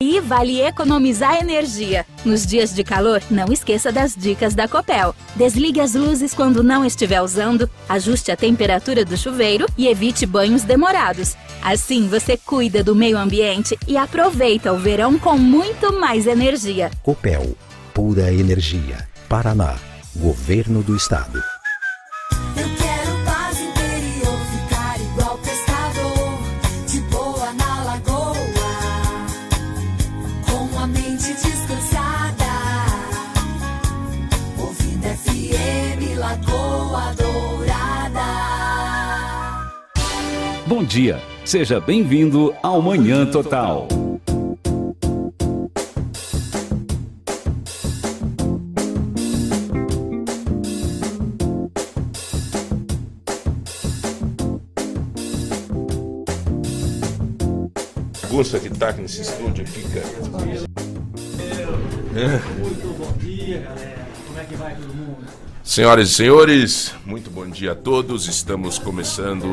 [0.00, 2.06] E vale economizar energia.
[2.24, 5.12] Nos dias de calor, não esqueça das dicas da Copel.
[5.34, 10.62] Desligue as luzes quando não estiver usando, ajuste a temperatura do chuveiro e evite banhos
[10.62, 11.36] demorados.
[11.60, 16.92] Assim você cuida do meio ambiente e aproveita o verão com muito mais energia.
[17.02, 17.56] Copel,
[17.92, 18.98] pura energia.
[19.28, 19.74] Paraná,
[20.14, 21.42] Governo do Estado.
[40.88, 43.86] Dia, seja bem-vindo ao Manhã Total.
[58.30, 60.06] Gosta que tá nesse estúdio aqui, cara.
[62.58, 64.06] Muito bom dia, galera.
[64.26, 65.47] Como é que vai todo mundo?
[65.68, 68.26] Senhoras e senhores, muito bom dia a todos.
[68.26, 69.44] Estamos começando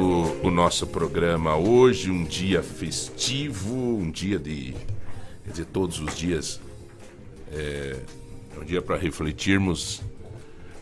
[0.41, 4.73] o nosso programa hoje, um dia festivo, um dia de.
[5.43, 6.61] Quer dizer, todos os dias.
[7.51, 7.97] É,
[8.55, 10.01] é um dia para refletirmos,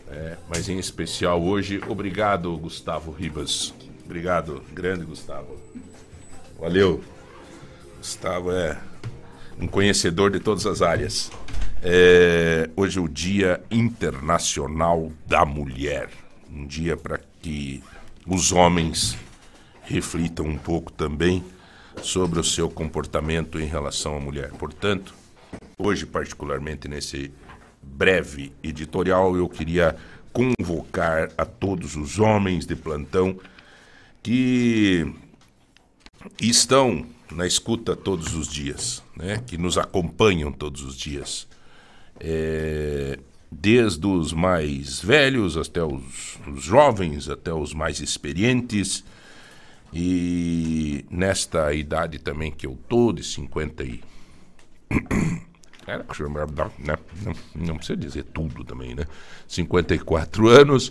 [0.08, 1.80] é, mas em especial hoje.
[1.88, 3.74] Obrigado, Gustavo Ribas.
[4.04, 5.60] Obrigado, grande Gustavo.
[6.60, 7.02] Valeu.
[7.98, 8.80] Gustavo é
[9.60, 11.28] um conhecedor de todas as áreas.
[11.86, 16.08] É, hoje é o Dia Internacional da Mulher.
[16.50, 17.82] Um dia para que
[18.26, 19.18] os homens
[19.82, 21.44] reflitam um pouco também
[22.02, 24.50] sobre o seu comportamento em relação à mulher.
[24.52, 25.14] Portanto,
[25.76, 27.30] hoje, particularmente nesse
[27.82, 29.94] breve editorial, eu queria
[30.32, 33.38] convocar a todos os homens de plantão
[34.22, 35.06] que
[36.40, 39.42] estão na escuta todos os dias, né?
[39.46, 41.46] que nos acompanham todos os dias
[42.26, 43.18] é,
[43.50, 49.04] desde os mais velhos até os, os, jovens, até os mais experientes.
[49.92, 54.00] E nesta idade também que eu tô, de 50 e.
[55.86, 56.96] Né?
[57.22, 59.04] Não, não precisa dizer tudo também, né?
[59.46, 60.90] 54 anos.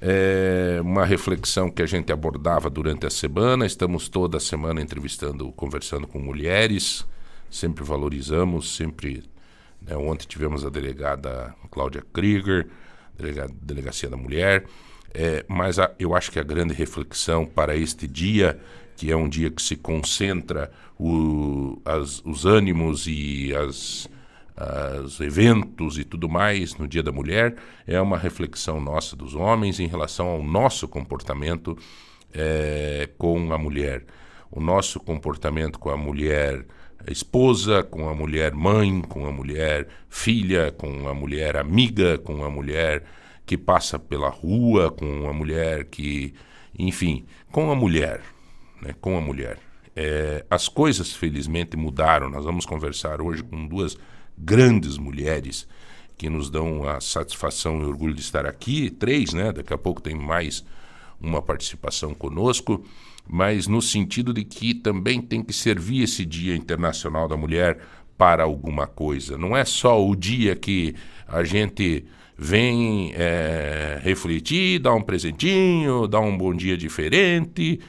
[0.00, 3.66] É uma reflexão que a gente abordava durante a semana.
[3.66, 7.04] Estamos toda semana entrevistando, conversando com mulheres.
[7.50, 9.24] Sempre valorizamos, sempre
[9.82, 9.96] né?
[9.96, 12.68] Ontem tivemos a delegada Cláudia Krieger,
[13.16, 14.64] delega, Delegacia da Mulher.
[15.12, 18.60] É, mas a, eu acho que a grande reflexão para este dia,
[18.96, 24.08] que é um dia que se concentra o, as, os ânimos e as,
[25.04, 29.80] os eventos e tudo mais no Dia da Mulher, é uma reflexão nossa dos homens
[29.80, 31.76] em relação ao nosso comportamento
[32.32, 34.04] é, com a mulher.
[34.50, 36.64] O nosso comportamento com a mulher
[37.08, 42.50] esposa, com a mulher mãe, com a mulher filha, com a mulher amiga, com a
[42.50, 43.04] mulher
[43.46, 46.34] que passa pela rua, com a mulher que,
[46.78, 48.22] enfim, com a mulher,
[48.80, 49.58] né, com a mulher.
[49.96, 52.30] É, as coisas felizmente mudaram.
[52.30, 53.96] Nós vamos conversar hoje com duas
[54.38, 55.66] grandes mulheres
[56.16, 58.90] que nos dão a satisfação e orgulho de estar aqui.
[58.90, 59.52] Três, né?
[59.52, 60.64] Daqui a pouco tem mais
[61.20, 62.84] uma participação conosco
[63.28, 67.78] mas no sentido de que também tem que servir esse Dia Internacional da Mulher
[68.16, 69.38] para alguma coisa.
[69.38, 70.94] Não é só o dia que
[71.26, 72.04] a gente
[72.36, 77.80] vem é, refletir, dar um presentinho, dar um bom dia diferente,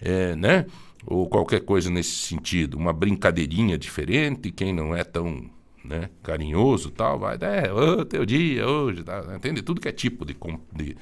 [0.00, 0.66] é, né?
[1.06, 5.48] Ou qualquer coisa nesse sentido, uma brincadeirinha diferente, quem não é tão
[5.84, 9.62] né, carinhoso tal, vai, é, oh, teu dia hoje, tá, entende?
[9.62, 10.36] Tudo que é tipo de,
[10.74, 10.96] de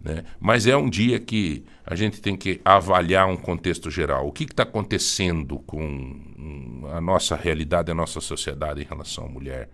[0.00, 0.24] né?
[0.38, 4.26] Mas é um dia que a gente tem que avaliar um contexto geral.
[4.26, 9.68] O que está acontecendo com a nossa realidade, a nossa sociedade em relação à mulher?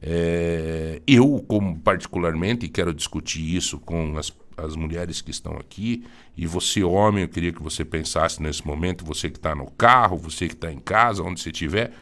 [0.00, 6.04] É, eu, como particularmente, quero discutir isso com as, as mulheres que estão aqui,
[6.36, 10.16] e você, homem, eu queria que você pensasse nesse momento, você que está no carro,
[10.16, 11.92] você que está em casa, onde você estiver,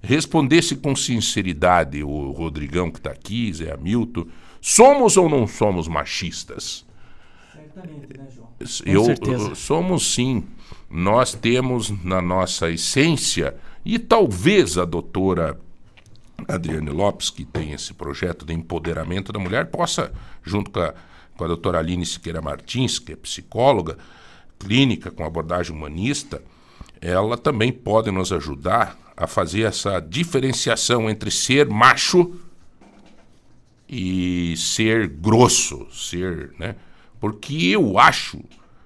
[0.00, 4.26] respondesse com sinceridade, o Rodrigão que está aqui, Zé Hamilton,
[4.60, 6.86] somos ou não somos machistas?
[7.86, 8.48] Né, João?
[8.84, 9.54] Eu, certeza.
[9.54, 10.44] somos sim.
[10.88, 15.58] Nós temos na nossa essência, e talvez a doutora
[16.48, 20.12] Adriane Lopes, que tem esse projeto de empoderamento da mulher, possa,
[20.42, 20.94] junto com a,
[21.36, 23.96] com a doutora Aline Siqueira Martins, que é psicóloga
[24.58, 26.42] clínica com abordagem humanista,
[27.00, 32.38] ela também pode nos ajudar a fazer essa diferenciação entre ser macho
[33.88, 36.76] e ser grosso, ser, né?
[37.20, 38.42] Porque eu acho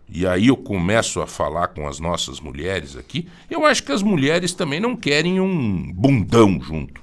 [0.09, 4.03] e aí eu começo a falar com as nossas mulheres aqui, eu acho que as
[4.03, 7.03] mulheres também não querem um bundão junto.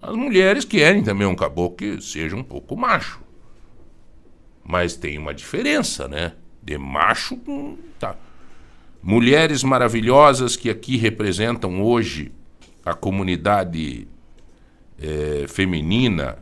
[0.00, 3.20] As mulheres querem também um caboclo que seja um pouco macho.
[4.64, 6.34] Mas tem uma diferença, né?
[6.62, 7.76] De macho com.
[7.98, 8.16] Tá.
[9.02, 12.32] Mulheres maravilhosas que aqui representam hoje
[12.84, 14.06] a comunidade
[14.98, 16.38] é, feminina,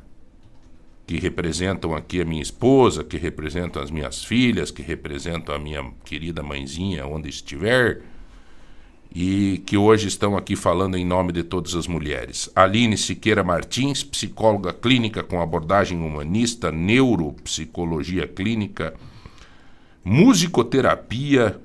[1.06, 5.84] que representam aqui a minha esposa, que representam as minhas filhas, que representam a minha
[6.04, 8.00] querida mãezinha onde estiver,
[9.14, 12.50] e que hoje estão aqui falando em nome de todas as mulheres.
[12.56, 18.94] Aline Siqueira Martins, psicóloga clínica com abordagem humanista, neuropsicologia clínica,
[20.02, 21.60] musicoterapia,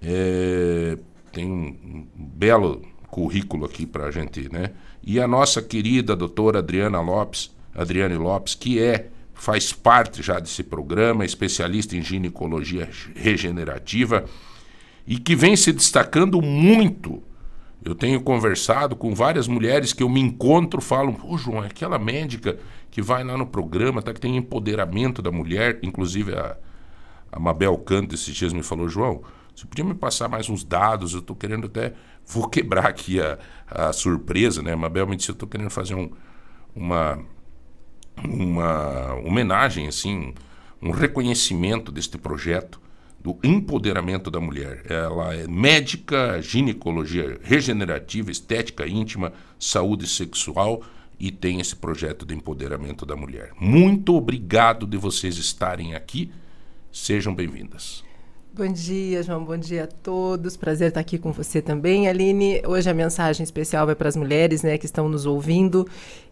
[0.00, 0.96] é,
[1.32, 4.70] tem um, belo currículo aqui para a gente, né?
[5.02, 10.64] E a nossa querida doutora Adriana Lopes, Adriane Lopes, que é faz parte já desse
[10.64, 14.24] programa, especialista em ginecologia regenerativa
[15.06, 17.22] e que vem se destacando muito.
[17.84, 21.98] Eu tenho conversado com várias mulheres que eu me encontro, falam, pô, João, é aquela
[21.98, 22.58] médica
[22.90, 26.56] que vai lá no programa, tá, que tem empoderamento da mulher, inclusive a,
[27.30, 29.22] a Mabel Canto esses dias me falou, João,
[29.58, 31.14] você podia me passar mais uns dados?
[31.14, 31.92] Eu estou querendo até.
[32.24, 34.72] Vou quebrar aqui a, a surpresa, né?
[34.72, 36.08] A Mabel me disse: eu estou querendo fazer um,
[36.76, 37.18] uma,
[38.24, 40.34] uma homenagem, assim,
[40.80, 42.80] um reconhecimento deste projeto
[43.20, 44.84] do empoderamento da mulher.
[44.88, 50.82] Ela é médica, ginecologia regenerativa, estética íntima, saúde sexual
[51.18, 53.50] e tem esse projeto de empoderamento da mulher.
[53.58, 56.30] Muito obrigado de vocês estarem aqui.
[56.92, 58.04] Sejam bem-vindas.
[58.54, 59.44] Bom dia, João.
[59.44, 60.56] Bom dia a todos.
[60.56, 62.60] Prazer estar aqui com você também, Aline.
[62.66, 65.86] Hoje a mensagem especial vai para as mulheres né, que estão nos ouvindo.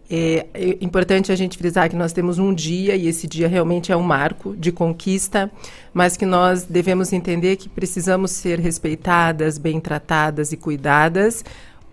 [0.08, 3.90] É, é, importante a gente frisar que nós temos um dia, e esse dia realmente
[3.90, 5.50] é um marco de conquista,
[5.92, 11.44] mas que nós devemos entender que precisamos ser respeitadas, bem tratadas e cuidadas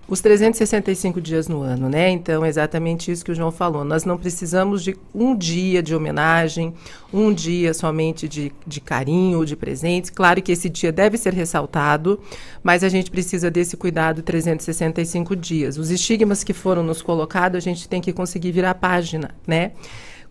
[0.08, 2.10] os 365 dias no ano, né?
[2.10, 3.86] Então, é exatamente isso que o João falou.
[3.86, 6.74] Nós não precisamos de um dia de homenagem,
[7.12, 10.10] um dia somente de, de carinho, de presentes.
[10.10, 12.20] Claro que esse dia deve ser ressaltado,
[12.62, 15.78] mas a gente precisa desse cuidado 365 dias.
[15.78, 19.72] Os estigmas que foram nos colocados, a gente tem que conseguir virar a página, né?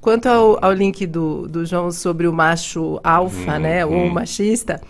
[0.02, 4.06] Quanto ao, ao link do, do João sobre o macho alfa, hum, né, hum.
[4.06, 4.82] ou machista,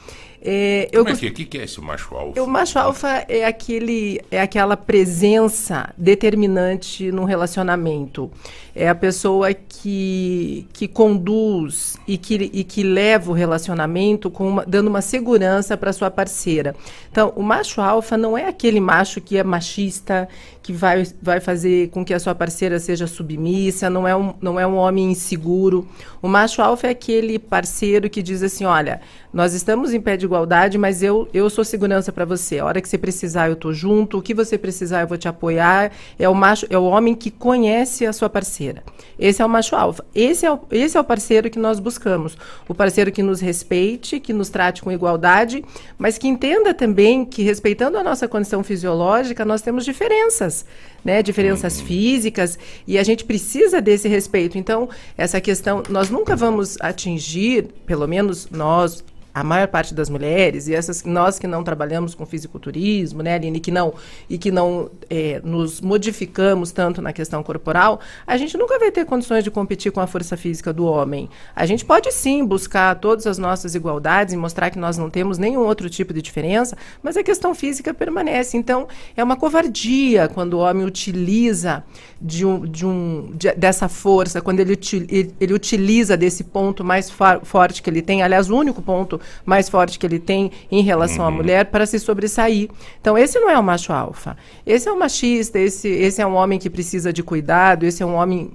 [0.45, 2.43] é, eu Como é que, que, que é esse macho alfa?
[2.43, 8.29] O macho alfa é, aquele, é aquela presença determinante no relacionamento.
[8.75, 14.65] É a pessoa que, que conduz e que, e que leva o relacionamento com uma,
[14.67, 16.75] dando uma segurança para sua parceira.
[17.11, 20.27] Então, o macho alfa não é aquele macho que é machista,
[20.63, 24.59] que vai, vai fazer com que a sua parceira seja submissa, não é, um, não
[24.59, 25.87] é um homem inseguro.
[26.23, 29.01] O macho alfa é aquele parceiro que diz assim: olha,
[29.33, 32.61] nós estamos em pé de igualdade, mas eu, eu sou segurança para você.
[32.61, 34.19] A hora que você precisar, eu estou junto.
[34.19, 35.91] O que você precisar, eu vou te apoiar.
[36.19, 38.62] É o macho, é o homem que conhece a sua parceira.
[39.19, 40.05] Esse é o macho alfa.
[40.15, 42.37] Esse é o, esse é o parceiro que nós buscamos.
[42.69, 45.65] O parceiro que nos respeite, que nos trate com igualdade,
[45.99, 50.65] mas que entenda também que, respeitando a nossa condição fisiológica, nós temos diferenças diferenças,
[51.05, 51.23] né?
[51.23, 51.87] Diferenças uhum.
[51.87, 54.59] físicas e a gente precisa desse respeito.
[54.59, 60.69] Então, essa questão, nós nunca vamos atingir, pelo menos nós, a maior parte das mulheres
[60.69, 63.95] e essas nós que não trabalhamos com fisiculturismo, né, Aline, que não
[64.29, 69.05] e que não é, nos modificamos tanto na questão corporal, a gente nunca vai ter
[69.07, 71.31] condições de competir com a força física do homem.
[71.57, 75.39] A gente pode sim buscar todas as nossas igualdades e mostrar que nós não temos
[75.39, 78.57] nenhum outro tipo de diferença, mas a questão física permanece.
[78.57, 81.85] Então é uma covardia quando o homem utiliza
[82.21, 84.79] de um, de um de, dessa força, quando ele,
[85.09, 87.11] ele, ele utiliza desse ponto mais
[87.43, 91.25] forte que ele tem, aliás, o único ponto mais forte que ele tem em relação
[91.25, 91.29] uhum.
[91.29, 92.69] à mulher para se sobressair.
[93.01, 94.37] Então, esse não é o macho alfa.
[94.67, 98.07] Esse é o machista, esse, esse é um homem que precisa de cuidado, esse é
[98.07, 98.51] um homem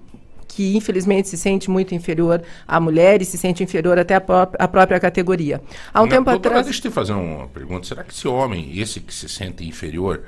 [0.47, 4.49] que infelizmente se sente muito inferior à mulher e se sente inferior até à, pró
[4.57, 5.61] à própria categoria.
[5.93, 6.65] Há um não, tempo doutora, atrás.
[6.65, 7.85] Deixa eu te fazer uma pergunta.
[7.85, 10.23] Será que esse homem, esse que se sente inferior,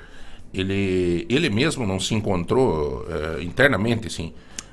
[0.53, 4.31] ele, ele mesmo não se encontrou uh, internamente, assim?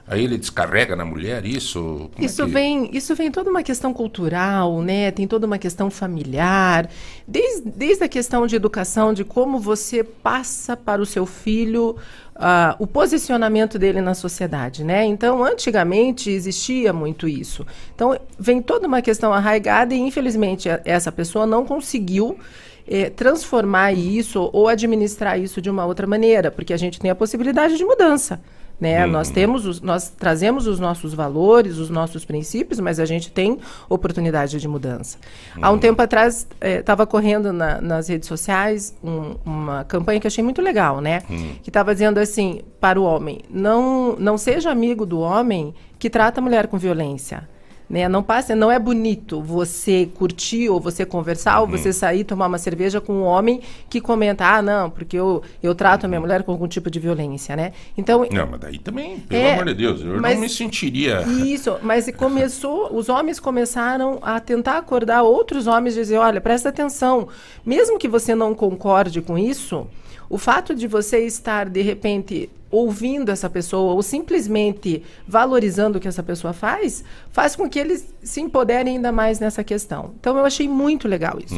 [0.09, 2.09] Aí ele descarrega na mulher isso?
[2.15, 2.53] Como é isso é que...
[2.53, 5.11] vem, isso vem toda uma questão cultural, né?
[5.11, 6.89] Tem toda uma questão familiar,
[7.27, 11.97] desde, desde a questão de educação, de como você passa para o seu filho
[12.37, 15.05] uh, o posicionamento dele na sociedade, né?
[15.05, 17.67] Então, antigamente existia muito isso.
[17.93, 22.39] Então, vem toda uma questão arraigada e infelizmente essa pessoa não conseguiu
[22.87, 27.15] é, transformar isso ou administrar isso de uma outra maneira, porque a gente tem a
[27.15, 28.41] possibilidade de mudança.
[28.79, 29.07] Né?
[29.07, 29.13] Uhum.
[29.13, 33.59] Nós temos os, nós trazemos os nossos valores, os nossos princípios, mas a gente tem
[33.89, 35.17] oportunidade de mudança.
[35.63, 40.29] Há um tempo atrás estava correndo na- nas redes sociais um- uma campanha que eu
[40.29, 41.23] achei muito legal, né?
[41.63, 46.41] Que estava dizendo assim para o homem: não não seja amigo do homem que trata
[46.41, 47.49] a mulher com violência.
[47.89, 48.09] Né?
[48.09, 52.59] Não passe, não é bonito você curtir ou você conversar ou você sair tomar uma
[52.59, 56.43] cerveja com um homem que comenta, ah, não, porque eu, eu trato a minha mulher
[56.43, 57.73] com algum tipo de violência, né?
[57.97, 61.23] Então, Não, mas daí também, pelo É, amor de Deus, eu mas- não me sentiria.
[61.47, 66.71] isso, mas começou, os homens começaram a tentar acordar outros homens e dizer, olha, presta
[66.71, 67.29] atenção,
[67.65, 69.87] mesmo que você não concorde com isso,
[70.29, 76.09] o fato de você estar de repente ouvindo essa pessoa ou simplesmente valorizando o que
[76.09, 80.13] essa pessoa faz, faz com que eles se empoderem ainda mais nessa questão.
[80.21, 81.55] Então eu achei muito legal isso.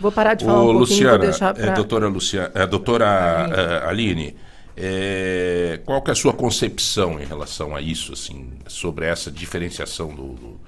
[0.00, 2.66] Vou parar de falar Ô, um pouquinho, Luciana, vou deixar é, para doutora, Luciana, é,
[2.66, 4.34] doutora Aline,
[4.76, 10.08] é, qual que é a sua concepção em relação a isso, assim, sobre essa diferenciação
[10.08, 10.60] do, do,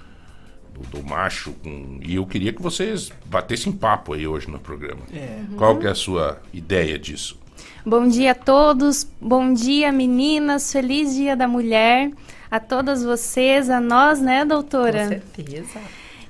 [0.74, 1.52] do- do macho?
[1.62, 5.00] com- e eu queria que vocês batessem papo aí hoje no programa.
[5.56, 7.38] Qual que é a sua ideia disso?
[7.86, 12.10] Bom dia a todos, bom dia meninas, feliz dia da mulher,
[12.50, 15.06] a todas vocês, a nós, né, com doutora?
[15.06, 15.80] certeza.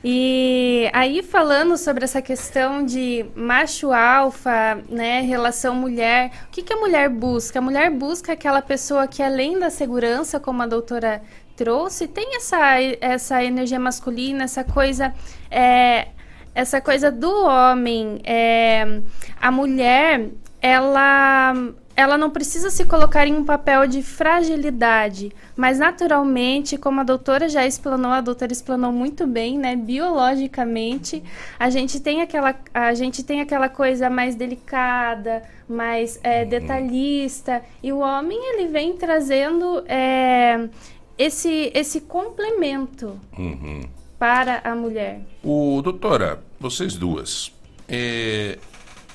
[0.02, 6.72] E aí falando sobre essa questão de macho alfa, né, relação mulher, o que, que
[6.72, 7.60] a mulher busca?
[7.60, 11.22] A mulher busca aquela pessoa que além da segurança, como a doutora
[11.54, 12.58] trouxe, tem essa,
[13.00, 15.14] essa energia masculina, essa coisa,
[15.48, 16.08] é,
[16.52, 18.20] essa coisa do homem.
[18.24, 19.00] É,
[19.40, 20.30] a mulher,
[20.64, 21.52] ela
[21.96, 27.48] ela não precisa se colocar em um papel de fragilidade, mas naturalmente, como a doutora
[27.48, 29.76] já explanou, a doutora explanou muito bem, né?
[29.76, 31.22] Biologicamente,
[31.56, 37.92] a gente tem aquela, a gente tem aquela coisa mais delicada, mais é, detalhista, e
[37.92, 40.68] o homem ele vem trazendo é,
[41.16, 43.82] esse esse complemento Uhum.
[44.18, 45.20] para a mulher.
[45.44, 47.52] O doutora, vocês duas,
[47.88, 48.58] é,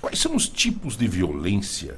[0.02, 1.98] quais são os tipos de violência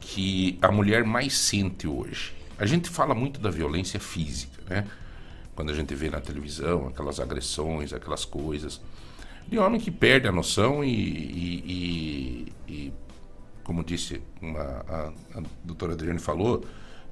[0.00, 2.32] que a mulher mais sente hoje?
[2.58, 4.86] A gente fala muito da violência física, né?
[5.54, 8.80] Quando a gente vê na televisão aquelas agressões, aquelas coisas.
[9.48, 11.64] De homem que perde a noção e, e-
[12.68, 12.92] e- e,
[13.64, 16.64] como disse uma- a, a doutora Adriane falou,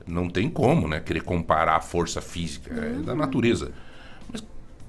[0.06, 1.00] não tem como, né?
[1.00, 3.72] Querer comparar a força física, é da natureza.
[4.30, 4.42] Mas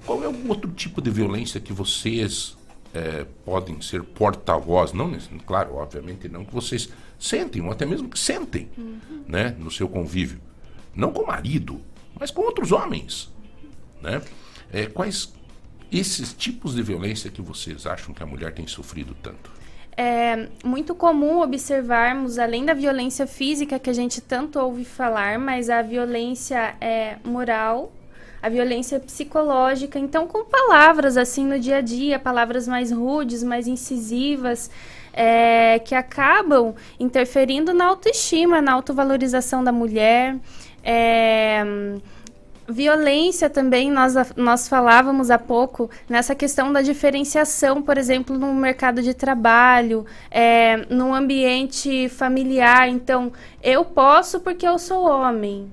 [0.06, 2.56] qual é o outro tipo de violência que vocês
[2.94, 4.92] eh, podem ser porta-voz?
[4.92, 5.12] Não,
[5.46, 8.68] claro, obviamente não, que vocês sentem, ou até mesmo que sentem,
[9.26, 9.54] né?
[9.58, 10.40] No seu convívio.
[10.94, 11.80] Não com o marido,
[12.18, 13.32] mas com outros homens,
[14.02, 14.20] né?
[14.72, 15.32] Eh, quais
[15.90, 19.50] esses tipos de violência que vocês acham que a mulher tem sofrido tanto?
[19.96, 25.68] É muito comum observarmos, além da violência física que a gente tanto ouve falar, mas
[25.68, 27.92] a violência é, moral,
[28.42, 29.98] a violência psicológica.
[29.98, 34.70] Então, com palavras assim no dia a dia, palavras mais rudes, mais incisivas,
[35.12, 40.36] é, que acabam interferindo na autoestima, na autovalorização da mulher.
[40.82, 41.64] É,
[42.70, 49.02] Violência também, nós, nós falávamos há pouco nessa questão da diferenciação, por exemplo, no mercado
[49.02, 52.88] de trabalho, é, no ambiente familiar.
[52.88, 55.72] Então, eu posso porque eu sou homem.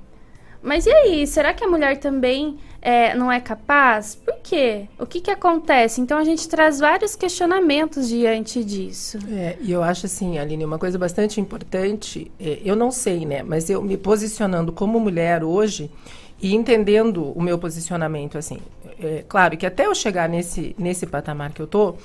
[0.62, 4.16] Mas e aí, será que a mulher também é, não é capaz?
[4.16, 4.88] Por quê?
[5.00, 6.02] O que, que acontece?
[6.02, 9.18] Então, a gente traz vários questionamentos diante disso.
[9.32, 13.44] É, e eu acho assim, Aline, uma coisa bastante importante, é, eu não sei, né,
[13.44, 15.92] mas eu me posicionando como mulher hoje
[16.42, 18.60] e entendendo o meu posicionamento, assim,
[19.00, 21.96] é, claro que até eu chegar nesse, nesse patamar que eu tô,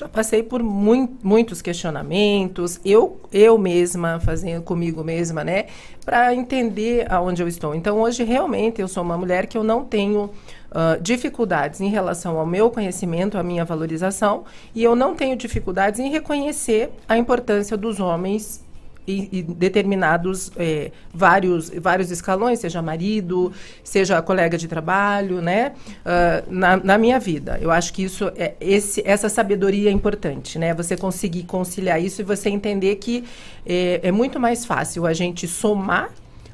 [0.00, 5.66] já passei por mui muitos questionamentos, eu, eu mesma, fazendo comigo mesma, né,
[6.06, 7.74] para entender aonde eu estou.
[7.74, 10.30] Então, hoje, realmente, eu sou uma mulher que eu não tenho
[10.70, 15.98] Uh, dificuldades em relação ao meu conhecimento, à minha valorização, e eu não tenho dificuldades
[15.98, 18.64] em reconhecer a importância dos homens
[19.10, 23.52] em, determinados eh, vários vários escalões, seja marido,
[23.82, 25.72] seja colega de trabalho, né,
[26.04, 27.58] uh, na, na minha vida.
[27.60, 30.74] Eu acho que isso é esse essa sabedoria é importante, né?
[30.74, 33.24] Você conseguir conciliar isso e você entender que
[33.66, 36.10] eh, é muito mais fácil a gente somar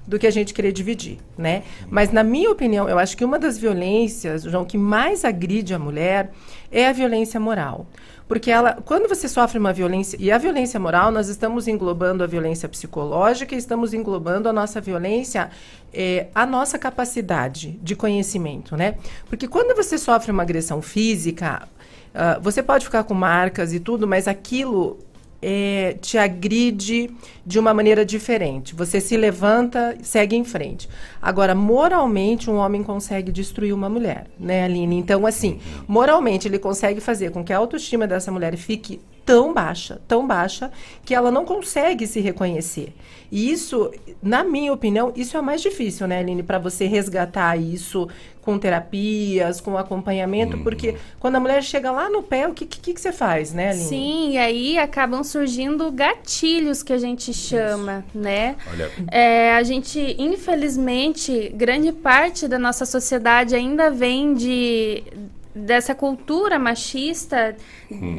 [0.06, 1.64] do que a gente querer dividir, né?
[1.90, 5.78] Mas na minha opinião, eu acho que uma das violências, João, que mais agride a
[5.78, 6.30] mulher
[6.70, 7.86] é a violência moral.
[8.28, 12.26] Porque ela, quando você sofre uma violência, e a violência moral, nós estamos englobando a
[12.26, 15.50] violência psicológica estamos englobando a nossa violência,
[15.94, 18.96] é, a nossa capacidade de conhecimento, né?
[19.28, 21.68] Porque quando você sofre uma agressão física,
[22.18, 24.98] ah, você pode ficar com marcas e tudo, mas aquilo
[25.40, 27.10] é, te agride
[27.44, 28.74] de uma maneira diferente.
[28.74, 30.88] Você se levanta, segue em frente.
[31.20, 34.96] Agora, moralmente, um homem consegue destruir uma mulher, né, Aline?
[34.96, 40.00] Então, assim, moralmente, ele consegue fazer com que a autoestima dessa mulher fique tão baixa,
[40.06, 40.70] tão baixa,
[41.04, 42.94] que ela não consegue se reconhecer.
[43.30, 43.90] E isso,
[44.22, 48.08] na minha opinião, isso é o mais difícil, né, Aline, para você resgatar isso
[48.40, 52.94] com terapias, com acompanhamento, porque quando a mulher chega lá no pé, o que, que,
[52.94, 53.84] que você faz, né, Aline?
[53.84, 58.54] Sim, e aí acabam surgindo gatilhos que a gente chama, né?
[58.70, 65.02] Olha, É, a gente, infelizmente, grande parte da nossa sociedade ainda vem de
[65.56, 67.56] dessa cultura machista,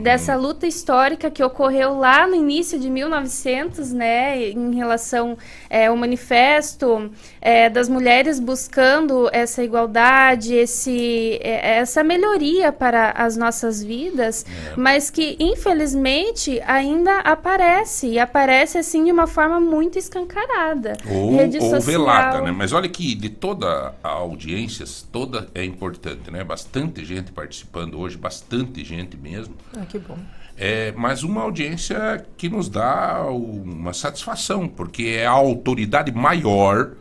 [0.02, 5.38] dessa luta histórica que ocorreu lá no início de 1900, né, em relação
[5.70, 13.38] é, ao manifesto é, das mulheres buscando essa igualdade, esse, é, essa melhoria para as
[13.38, 20.98] nossas vidas, mas que infelizmente ainda aparece e aparece assim de uma forma muito escancarada.
[21.08, 21.82] Ou, Rede ou social.
[21.82, 22.52] velada, né?
[22.52, 26.44] Mas olha que de toda a audiência, toda é importante, né?
[26.44, 29.56] Bastante gente participando hoje, bastante gente mesmo.
[29.76, 30.18] Ah, que bom.
[30.56, 36.94] É, mas uma audiência que nos dá uma satisfação, porque é a autoridade maior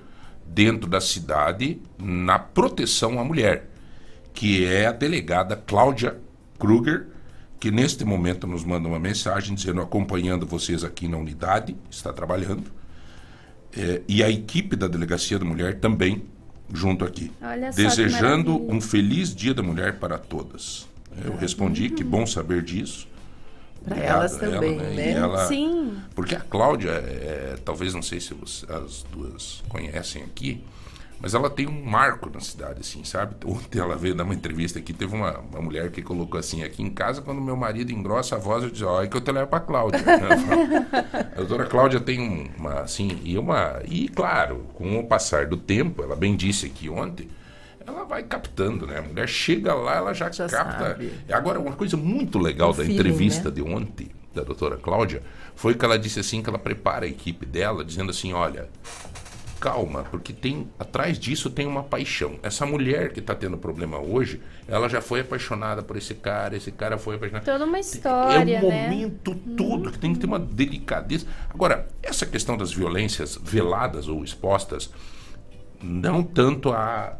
[0.47, 3.71] dentro da cidade na proteção à mulher,
[4.35, 6.18] que é a delegada Cláudia
[6.59, 7.09] Kruger,
[7.59, 12.71] que neste momento nos manda uma mensagem dizendo acompanhando vocês aqui na unidade, está trabalhando,
[13.78, 16.23] É, e a equipe da Delegacia da Mulher também
[16.73, 20.87] junto aqui, Olha desejando um feliz Dia da Mulher para todas.
[21.25, 23.08] Eu respondi que bom saber disso.
[23.85, 25.11] Para elas a ela, também, E né?
[25.12, 25.96] ela- Sim.
[26.14, 30.61] porque a Cláudia, é, talvez não sei se você- as duas conhecem aqui,
[31.20, 33.35] mas ela tem um marco na cidade, assim, sabe?
[33.44, 36.82] Ontem ela veio dar uma entrevista aqui, teve uma, uma mulher que colocou assim, aqui
[36.82, 39.32] em casa, quando meu marido engrossa a voz, eu digo, ó, é que eu te
[39.32, 40.00] levo pra Cláudia.
[40.00, 45.46] Fala, a doutora Cláudia tem um- uma, assim, e uma, e claro, com o passar
[45.46, 47.28] do tempo, ela bem disse aqui ontem,
[47.87, 48.99] ela vai captando, né?
[48.99, 50.88] A mulher chega lá, ela já, Já capta.
[50.90, 51.12] sabe.
[51.30, 53.54] Agora, uma coisa muito legal O da feeling, entrevista né?
[53.54, 55.23] de ontem, da doutora Cláudia,
[55.54, 58.68] foi que ela disse assim que ela prepara a equipe dela, dizendo assim, olha,
[59.60, 62.38] calma, porque tem atrás disso tem uma paixão.
[62.42, 66.71] Essa mulher que está tendo problema hoje, ela já foi apaixonada por esse cara, esse
[66.71, 67.45] cara foi apaixonado.
[67.45, 68.88] Toda uma história, é um né?
[68.88, 71.26] momento todo que tem que ter uma delicadeza.
[71.49, 74.90] Agora, essa questão das violências veladas ou expostas,
[75.82, 77.16] não tanto a,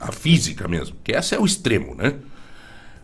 [0.00, 2.14] a física mesmo, que essa é o extremo, né?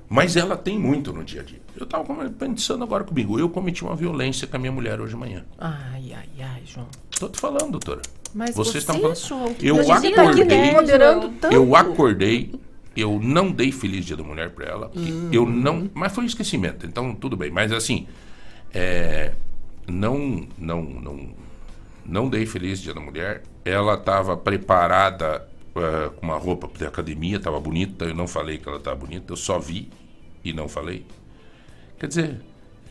[0.08, 1.60] Mas ela tem muito no dia a dia.
[1.76, 5.20] Eu estava pensando agora comigo, eu cometi uma violência com a minha mulher hoje de
[5.20, 5.44] manhã.
[5.58, 6.88] Ai, ai, ai, João.
[7.18, 8.00] Tô te falando, doutora.
[8.34, 9.16] Mas Vocês você, estão falando-
[9.60, 9.76] Eu
[10.12, 10.70] tá acordei-.
[11.50, 12.54] Eu acordei,
[12.96, 15.30] eu não dei feliz dia da mulher para ela, Hum.
[15.32, 17.50] eu não, mas foi um esquecimento, então tudo bem.
[17.50, 18.06] Mas assim,
[18.74, 19.32] é,
[19.86, 21.28] não, não, não,
[22.04, 23.42] não dei feliz dia da mulher.
[23.64, 28.04] Ela estava preparada eh, com uma roupa de academia, estava bonita.
[28.06, 29.88] Eu não falei que ela estava bonita, eu só vi
[30.44, 31.04] e não falei.
[31.98, 32.40] Quer dizer,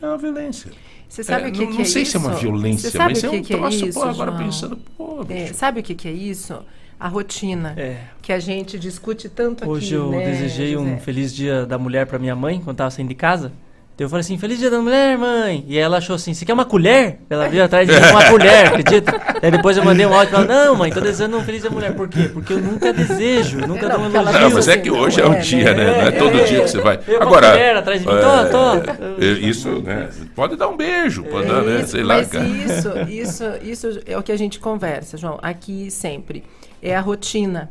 [0.00, 0.70] é uma violência.
[1.08, 2.10] Você sabe É, o que, não, que não é sei isso?
[2.12, 4.30] se é uma violência, mas o é que, um que é troço, isso, pô, agora
[4.30, 4.36] João?
[4.36, 6.64] pensando, pô, É, sabe o que, que é isso?
[7.00, 7.74] A rotina.
[7.76, 8.10] É.
[8.20, 10.98] Que a gente discute tanto Hoje aqui, eu né, desejei um José?
[10.98, 13.52] feliz dia da mulher pra minha mãe, quando tava saindo de casa.
[13.98, 15.64] Daí eu falei assim, feliz dia da mulher, mãe.
[15.66, 17.18] E ela achou assim, você quer uma colher?
[17.28, 19.20] Ela veio atrás de mim com uma colher, acredita?
[19.42, 21.68] Daí depois eu mandei um áudio pra ela, não, mãe, tô desejando um feliz dia
[21.68, 21.92] da mulher.
[21.96, 22.30] Por quê?
[22.32, 24.40] Porque eu nunca desejo, nunca Não, dou um ela elogio.
[24.40, 25.84] Não, mas é assim, que não hoje é, é, um dia, né?
[25.84, 25.96] né?
[25.98, 26.44] Não é todo É.
[26.44, 27.00] dia que você vai.
[27.08, 27.50] Eu Agora.
[27.50, 28.48] colher atrás de mim, é, tô,
[28.86, 29.20] tô.
[29.20, 30.08] é, Isso, né?
[30.36, 31.84] Pode dar um beijo, pode dar, né?
[31.84, 32.46] Sei lá, mas cara.
[32.46, 36.44] isso, isso, isso é o que a gente conversa, João, aqui sempre.
[36.80, 37.68] É a rotina.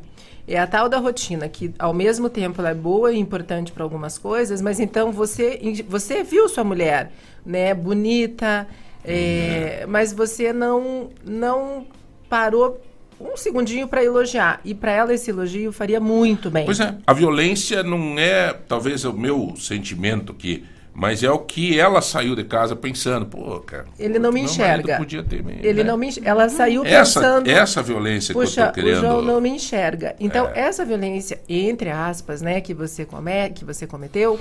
[0.47, 3.83] É a tal da rotina que, ao mesmo tempo, ela é boa e importante para
[3.83, 7.11] algumas coisas, mas então você, você viu sua mulher,
[7.45, 8.65] né, bonita,
[9.03, 11.85] é, mas você não, não
[12.29, 12.81] parou
[13.19, 14.61] um segundinho para elogiar.
[14.63, 16.65] E para ela esse elogio faria muito bem.
[16.65, 20.63] Pois é, a violência não é talvez o meu sentimento que.
[20.99, 23.85] Mas é o que ela saiu de casa pensando, pô, cara.
[23.99, 24.97] Ele não me enxerga.
[24.97, 25.91] Podia ter me, Ele né?
[25.91, 27.47] não me, enx- ela saiu essa, pensando.
[27.47, 28.97] essa violência que eu Puxa, tô querendo.
[28.97, 30.15] o João não me enxerga.
[30.19, 30.61] Então, É.
[30.61, 34.39] essa violência, entre aspas, né, que você, come, que você cometeu,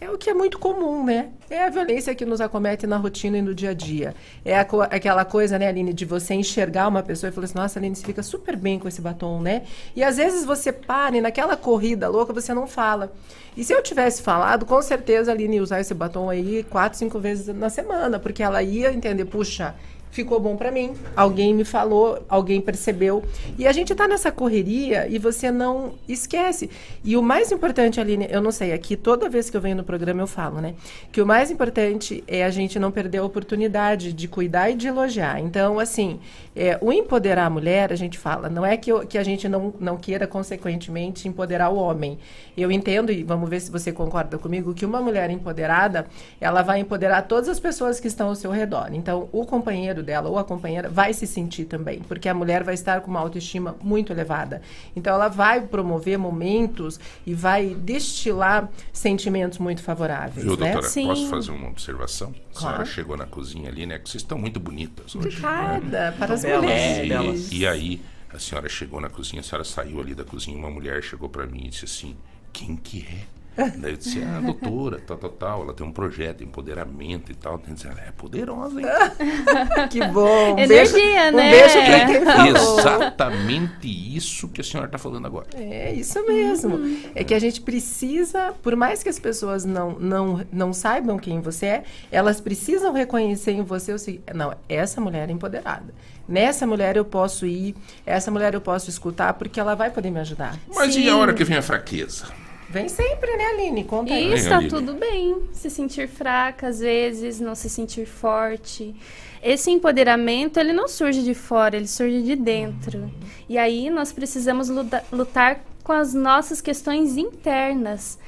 [0.00, 1.30] é o que é muito comum, né?
[1.50, 4.14] É a violência que nos acomete na rotina e no dia a dia.
[4.44, 7.58] É a co- aquela coisa, né, Aline, de você enxergar uma pessoa e falar assim,
[7.58, 9.62] nossa, Aline, você fica super bem com esse batom, né?
[9.96, 13.12] E às vezes você para e naquela corrida louca você não fala.
[13.56, 16.96] E se eu tivesse falado, com certeza a Aline ia usar esse batom aí quatro,
[16.96, 19.74] cinco vezes na semana, porque ela ia entender, puxa,
[20.10, 20.94] ficou bom para mim.
[21.16, 23.22] Alguém me falou, alguém percebeu.
[23.58, 26.70] E a gente tá nessa correria e você não esquece.
[27.04, 29.84] E o mais importante, Aline, eu não sei, aqui toda vez que eu venho no
[29.84, 30.74] programa eu falo, né?
[31.12, 34.88] Que o mais importante é a gente não perder a oportunidade de cuidar e de
[34.88, 35.40] elogiar.
[35.40, 36.20] Então, assim,
[36.54, 39.48] é, o empoderar a mulher, a gente fala, não é que, eu, que a gente
[39.48, 42.18] não, não queira, consequentemente, empoderar o homem.
[42.56, 46.06] Eu entendo, e vamos ver se você concorda comigo, que uma mulher empoderada,
[46.40, 48.90] ela vai empoderar todas as pessoas que estão ao seu redor.
[48.92, 52.74] Então, o companheiro dela ou a companheira vai se sentir também, porque a mulher vai
[52.74, 54.62] estar com uma autoestima muito elevada.
[54.96, 60.44] Então ela vai promover momentos e vai destilar sentimentos muito favoráveis.
[60.44, 60.72] Viu, né?
[60.72, 60.88] doutora?
[60.88, 61.06] Sim.
[61.06, 62.34] Posso fazer uma observação?
[62.54, 62.90] A senhora Claro.
[62.90, 63.98] chegou na cozinha ali, né?
[63.98, 65.28] Que vocês estão muito bonitas hoje.
[65.28, 67.50] Obrigada para as mulheres.
[67.52, 67.54] É.
[67.54, 70.70] E, e aí, a senhora chegou na cozinha, a senhora saiu ali da cozinha, uma
[70.70, 72.16] mulher chegou pra mim e disse assim:
[72.52, 73.37] quem que é?
[73.76, 77.34] Daí eu disse, ah, doutora, tal, tal, tal, ela tem um projeto de empoderamento e
[77.34, 77.60] tal.
[77.66, 78.86] Eu disse, ela é poderosa, hein?
[79.90, 80.54] Que bom.
[80.54, 81.48] Um Energia, beijo, né?
[81.48, 82.78] Um beijo para quem falou.
[82.78, 85.48] Exatamente isso que a senhora está falando agora.
[85.54, 86.78] É isso mesmo.
[87.14, 91.40] É que a gente precisa, por mais que as pessoas não, não, não saibam quem
[91.40, 95.92] você é, elas precisam reconhecer em você o seguinte: não, essa mulher é empoderada.
[96.28, 100.20] Nessa mulher eu posso ir, essa mulher eu posso escutar, porque ela vai poder me
[100.20, 100.58] ajudar.
[100.74, 101.08] Mas e Sim.
[101.08, 102.26] a hora que vem a fraqueza?
[102.70, 103.84] Vem sempre, né, Aline?
[103.84, 104.30] Conta aí.
[104.30, 104.70] E está Aline.
[104.70, 105.48] tudo bem.
[105.52, 108.94] Se sentir fraca às vezes, não se sentir forte.
[109.42, 113.10] Esse empoderamento, ele não surge de fora, ele surge de dentro.
[113.48, 118.18] E aí nós precisamos luta- lutar com as nossas questões internas.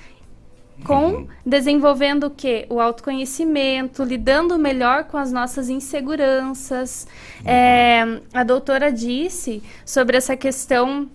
[0.86, 2.64] Com desenvolvendo o quê?
[2.70, 7.06] O autoconhecimento, lidando melhor com as nossas inseguranças.
[7.44, 8.00] É,
[8.32, 11.06] a doutora disse sobre essa questão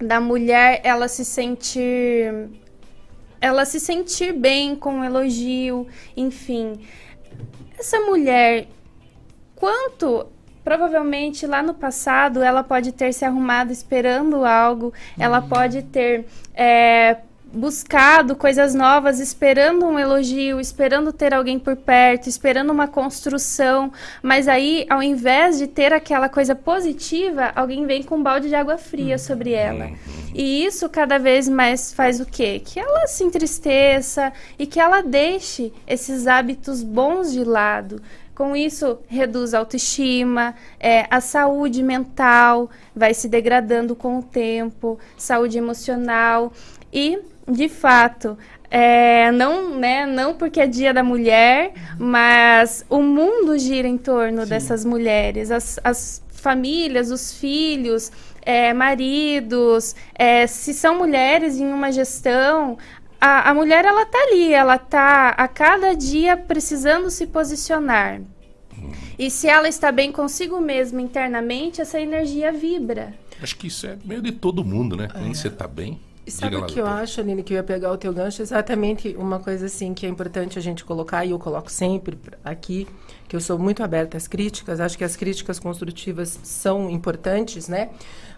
[0.00, 2.50] da mulher ela se sentir
[3.40, 6.86] ela se sentir bem com elogio, enfim.
[7.78, 8.66] Essa mulher,
[9.56, 10.26] quanto
[10.62, 17.16] provavelmente lá no passado ela pode ter se arrumado esperando algo, ela pode ter é,
[17.52, 24.48] buscado coisas novas, esperando um elogio, esperando ter alguém por perto, esperando uma construção, mas
[24.48, 28.78] aí, ao invés de ter aquela coisa positiva, alguém vem com um balde de água
[28.78, 29.90] fria sobre ela.
[30.34, 32.62] E isso cada vez mais faz o quê?
[32.64, 38.00] Que ela se entristeça e que ela deixe esses hábitos bons de lado.
[38.34, 44.98] Com isso, reduz a autoestima, é, a saúde mental vai se degradando com o tempo,
[45.18, 46.50] saúde emocional.
[46.90, 48.38] E, de fato,
[48.70, 54.46] é, não, né, não porque é dia da mulher, mas o mundo gira em torno
[54.46, 55.50] dessas mulheres.
[55.50, 62.78] As, as famílias, os filhos, é, maridos, é, se são mulheres em uma gestão,
[63.20, 68.20] a, a mulher ela tá ali, ela tá a cada dia precisando se posicionar.
[69.18, 73.12] E se ela está bem consigo mesma internamente, essa energia vibra.
[73.42, 75.08] Acho que isso é meio de todo mundo, né?
[75.12, 76.00] Quando você tá bem.
[76.26, 78.42] E sabe o que eu acho, Aline, que eu ia pegar o teu gancho?
[78.42, 82.86] Exatamente uma coisa assim que é importante a gente colocar, e eu coloco sempre aqui,
[83.26, 87.90] que eu sou muito aberta às críticas, acho que as críticas construtivas são importantes, né?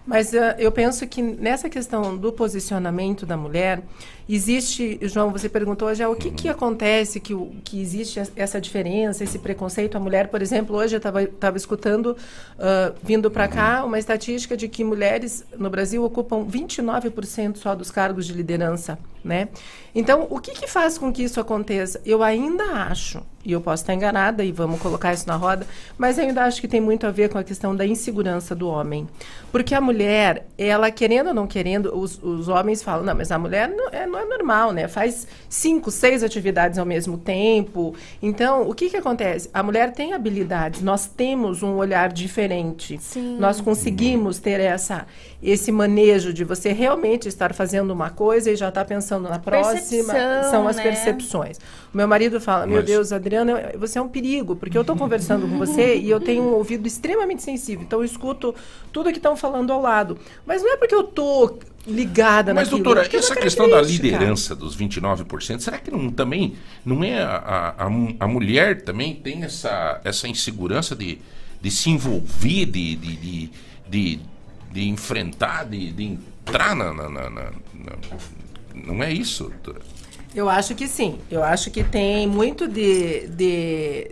[0.05, 3.83] Mas ah, eu penso que nessa questão do posicionamento da mulher,
[4.29, 7.35] existe, João, você perguntou já o que, que acontece, que,
[7.65, 9.97] que existe es- essa diferença, esse preconceito.
[9.97, 12.17] A mulher, por exemplo, hoje eu estava escutando,
[12.59, 17.91] ah, vindo para cá, uma estatística de que mulheres no Brasil ocupam 29% só dos
[17.91, 19.49] cargos de liderança, né?
[19.95, 22.01] Então, o que, que faz com que isso aconteça?
[22.05, 25.67] Eu ainda acho, e eu posso estar enganada, e vamos colocar isso na roda,
[25.99, 28.69] mas eu ainda acho que tem muito a ver com a questão da insegurança do
[28.69, 29.07] homem.
[29.51, 33.39] Porque a mulher, ela querendo ou não querendo, os, os homens falam, não, mas a
[33.39, 34.89] mulher não é, não é normal, né?
[34.89, 37.95] Faz cinco, seis atividades ao mesmo tempo.
[38.23, 39.51] Então, o que, que acontece?
[39.53, 42.99] A mulher tem habilidades, nós temos um olhar diferente.
[42.99, 43.37] Sim.
[43.39, 45.07] Nós conseguimos ter essa,
[45.43, 49.73] esse manejo de você realmente estar fazendo uma coisa e já estar pensando na próxima.
[49.75, 50.83] Percepção, São as né?
[50.83, 51.59] percepções.
[51.93, 54.97] O meu marido fala, meu Mas- Deus, Adriana, você é um perigo, porque eu estou
[54.97, 57.83] conversando com você e eu tenho um ouvido extremamente sensível.
[57.85, 58.55] Então, eu escuto
[58.93, 60.19] tudo que estão falando ao lado.
[60.47, 62.85] Mas não é porque eu estou ligada Mas, naquilo.
[62.85, 67.75] doutora, é essa questão da liderança dos 29%, será que não, também não é a,
[67.77, 71.19] a, a mu- a mulher também tem essa, essa insegurança de,
[71.61, 73.51] de se envolver, de, de, de,
[73.89, 74.21] de,
[74.71, 77.51] de enfrentar, de, de entrar na- na- na- na-
[78.75, 79.51] Não é isso?
[80.35, 81.19] Eu acho que sim.
[81.31, 84.11] Eu acho que tem muito de, de-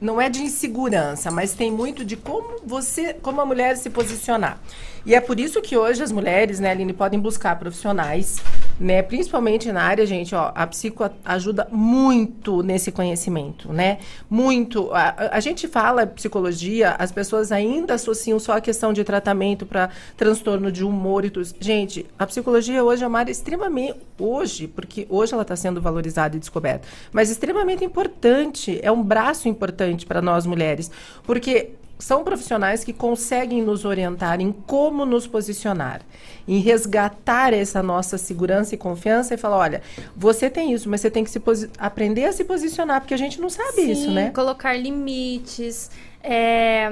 [0.00, 4.60] não é de insegurança, mas tem muito de como você, como a mulher se posicionar.
[5.08, 8.42] E é por isso que hoje as mulheres, né, Aline, podem buscar profissionais
[8.80, 9.02] né?
[9.02, 13.98] Principalmente na área, gente, ó, a psico ajuda muito nesse conhecimento, né?
[14.30, 14.90] Muito.
[14.92, 19.90] A, a gente fala psicologia, as pessoas ainda associam só a questão de tratamento para
[20.16, 21.48] transtorno de humor e tudo.
[21.60, 26.36] Gente, a psicologia hoje é uma área extremamente hoje, porque hoje ela está sendo valorizada
[26.36, 30.90] e descoberta, mas extremamente importante, é um braço importante para nós mulheres,
[31.24, 36.00] porque são profissionais que conseguem nos orientar em como nos posicionar,
[36.46, 39.82] em resgatar essa nossa segurança e confiança e falar, olha,
[40.16, 41.40] você tem isso, mas você tem que se
[41.76, 44.30] aprender a se posicionar, porque a gente não sabe Sim, isso, né?
[44.30, 45.90] colocar limites,
[46.22, 46.88] é,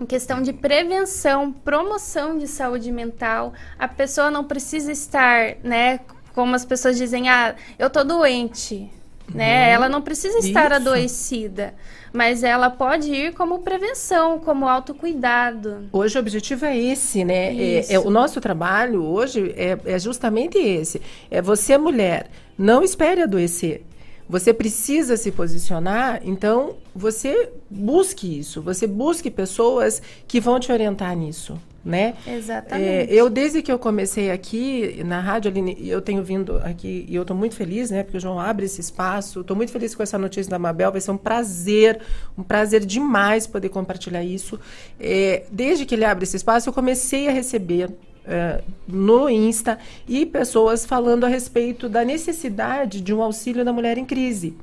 [0.00, 6.00] em questão de prevenção, promoção de saúde mental, a pessoa não precisa estar, né,
[6.34, 8.90] como as pessoas dizem, ah, eu tô doente,
[9.34, 9.68] né?
[9.68, 9.74] Uhum.
[9.74, 10.74] Ela não precisa estar Isso.
[10.74, 11.74] adoecida,
[12.16, 15.88] mas ela pode ir como prevenção, como autocuidado.
[15.92, 17.54] Hoje o objetivo é esse, né?
[17.54, 21.02] É, é, o nosso trabalho hoje é, é justamente esse.
[21.30, 23.82] É você, mulher, não espere adoecer.
[24.28, 31.14] Você precisa se posicionar, então você busque isso, você busque pessoas que vão te orientar
[31.14, 32.14] nisso né?
[32.26, 32.84] Exatamente.
[32.84, 37.14] É, eu, desde que eu comecei aqui na rádio, Aline, eu tenho vindo aqui, e
[37.14, 38.02] eu estou muito feliz, né?
[38.02, 39.40] Porque o João abre esse espaço.
[39.40, 40.90] Estou muito feliz com essa notícia da Mabel.
[40.90, 42.00] Vai ser um prazer,
[42.36, 44.58] um prazer demais poder compartilhar isso.
[44.98, 47.88] É, desde que ele abre esse espaço, eu comecei a receber
[48.26, 53.96] é, no Insta e pessoas falando a respeito da necessidade de um auxílio da mulher
[53.96, 54.56] em crise.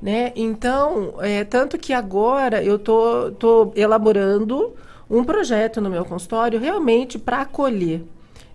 [0.00, 0.32] Né?
[0.36, 4.74] Então, é, tanto que agora eu tô, tô elaborando
[5.12, 8.02] um projeto no meu consultório realmente para acolher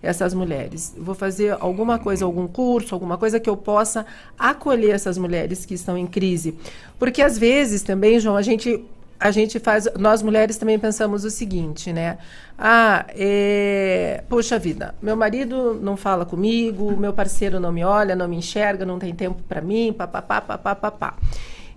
[0.02, 0.94] essas mulheres.
[0.98, 4.04] vou fazer alguma coisa, algum curso, alguma coisa que eu possa
[4.36, 6.58] acolher essas mulheres que estão em crise.
[6.98, 8.84] Porque às vezes também, João, a gente
[9.20, 12.18] a gente faz, nós mulheres também pensamos o seguinte, né?
[12.56, 18.28] Ah, é, poxa vida, meu marido não fala comigo, meu parceiro não me olha, não
[18.28, 21.16] me enxerga, não tem tempo para mim, papapá, papapá.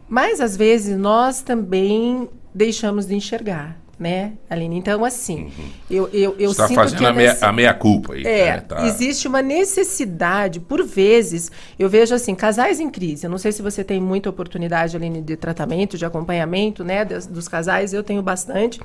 [0.08, 4.76] Mas às vezes nós também deixamos de enxergar né, Aline?
[4.76, 5.70] Então, assim, uhum.
[5.90, 7.06] eu, eu, eu Você tá sinto fazendo que...
[7.06, 8.26] a meia, a meia culpa aí.
[8.26, 8.62] É, né?
[8.62, 8.88] tá.
[8.88, 13.62] existe uma necessidade, por vezes, eu vejo assim, casais em crise, eu não sei se
[13.62, 18.24] você tem muita oportunidade, Aline, de tratamento, de acompanhamento, né, dos, dos casais, eu tenho
[18.24, 18.82] bastante.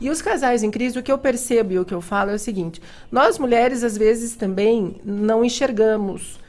[0.00, 2.34] E os casais em crise, o que eu percebo e o que eu falo é
[2.34, 6.40] o seguinte, nós mulheres, às vezes, também não enxergamos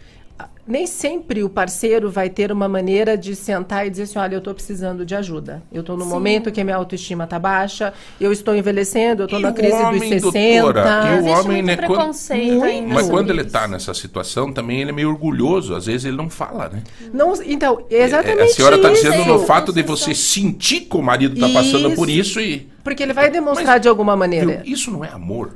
[0.67, 4.39] nem sempre o parceiro vai ter uma maneira de sentar e dizer assim, olha, eu
[4.39, 5.63] estou precisando de ajuda.
[5.71, 6.09] Eu estou no Sim.
[6.09, 9.99] momento que a minha autoestima está baixa, eu estou envelhecendo, eu estou na crise homem,
[9.99, 10.61] dos 60.
[10.61, 14.89] Doutora, e o homem, né, preconceito quando, mas quando ele está nessa situação, também ele
[14.89, 15.73] é meio orgulhoso.
[15.73, 16.83] Às vezes ele não fala, né?
[17.13, 21.35] Não, então, exatamente A senhora está dizendo no fato de você sentir que o marido
[21.35, 22.67] está passando por isso e...
[22.83, 24.61] Porque ele vai demonstrar mas, de alguma maneira.
[24.63, 25.55] Viu, isso não é amor.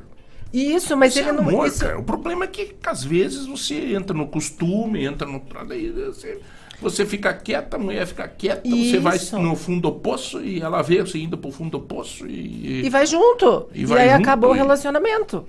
[0.53, 1.47] Isso, mas isso ele é não.
[1.47, 1.79] Amor, isso...
[1.79, 1.97] cara.
[1.99, 5.41] O problema é que às vezes você entra no costume, entra no.
[5.67, 6.39] Daí você,
[6.81, 8.91] você fica quieta, a mulher fica quieta, isso.
[8.91, 12.27] você vai no fundo do poço e ela vê você indo pro fundo do poço
[12.27, 12.85] e.
[12.85, 13.67] E vai junto.
[13.73, 14.53] E, vai e aí junto acabou e...
[14.53, 15.45] o relacionamento.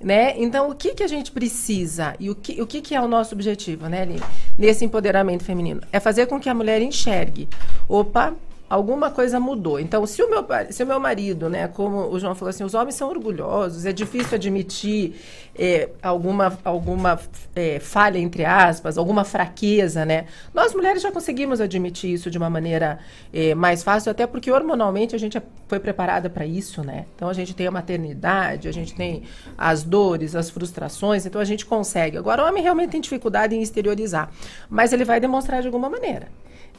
[0.00, 0.34] Né?
[0.36, 3.08] Então, o que, que a gente precisa e o que, o que, que é o
[3.08, 4.20] nosso objetivo, né, Aline?
[4.58, 5.80] Nesse empoderamento feminino?
[5.90, 7.48] É fazer com que a mulher enxergue.
[7.88, 8.34] Opa,
[8.74, 9.78] alguma coisa mudou.
[9.78, 12.74] Então, se o meu, se o meu marido, né, como o João falou assim, os
[12.74, 15.14] homens são orgulhosos, é difícil admitir
[15.56, 17.20] é, alguma, alguma
[17.54, 20.26] é, falha, entre aspas, alguma fraqueza, né?
[20.52, 22.98] Nós mulheres já conseguimos admitir isso de uma maneira
[23.32, 27.06] é, mais fácil, até porque hormonalmente a gente foi preparada para isso, né?
[27.14, 29.22] Então, a gente tem a maternidade, a gente tem
[29.56, 32.18] as dores, as frustrações, então a gente consegue.
[32.18, 34.32] Agora, o homem realmente tem dificuldade em exteriorizar,
[34.68, 36.26] mas ele vai demonstrar de alguma maneira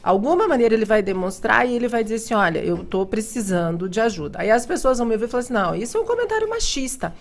[0.06, 4.00] alguma maneira ele vai demonstrar e ele vai dizer assim, olha, eu estou precisando de
[4.00, 4.40] ajuda.
[4.40, 7.12] Aí as pessoas vão me ver e falar assim, não, isso é um comentário machista.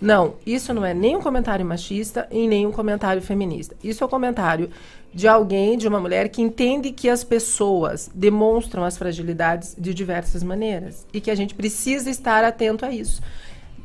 [0.00, 3.76] Não, isso não é nem um comentário machista e nem um comentário feminista.
[3.84, 4.68] Isso é um comentário
[5.14, 10.42] de alguém, de uma mulher que entende que as pessoas demonstram as fragilidades de diversas
[10.42, 13.22] maneiras e que a gente precisa estar atento a isso.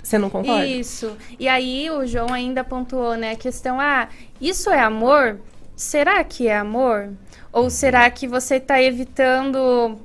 [0.01, 0.65] Você não concorda?
[0.65, 1.15] Isso.
[1.37, 4.07] E aí o João ainda pontuou, né, a questão, ah,
[4.41, 5.39] isso é amor?
[5.75, 7.11] Será que é amor?
[7.51, 9.97] Ou será que você está evitando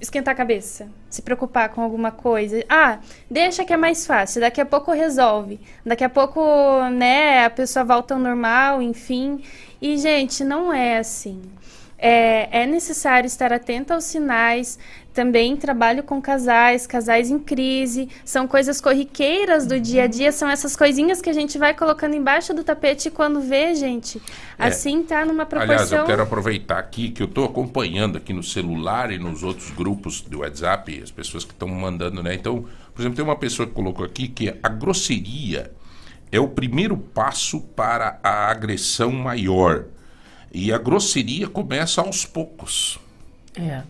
[0.00, 0.88] esquentar a cabeça?
[1.08, 2.64] Se preocupar com alguma coisa?
[2.68, 2.98] Ah,
[3.30, 5.60] deixa que é mais fácil, daqui a pouco resolve.
[5.84, 6.40] Daqui a pouco,
[6.90, 9.42] né, a pessoa volta ao normal, enfim.
[9.80, 11.42] E, gente, não é assim.
[11.98, 14.76] É, é necessário estar atento aos sinais,
[15.12, 20.48] também trabalho com casais, casais em crise, são coisas corriqueiras do dia a dia, são
[20.48, 24.20] essas coisinhas que a gente vai colocando embaixo do tapete quando vê, gente,
[24.58, 24.66] é.
[24.66, 25.74] assim tá numa proporção...
[25.74, 29.70] Aliás, eu quero aproveitar aqui que eu estou acompanhando aqui no celular e nos outros
[29.70, 32.34] grupos do WhatsApp, as pessoas que estão mandando, né?
[32.34, 35.70] Então, por exemplo, tem uma pessoa que colocou aqui que a grosseria
[36.30, 39.84] é o primeiro passo para a agressão maior.
[40.50, 42.98] E a grosseria começa aos poucos.
[43.54, 43.82] É.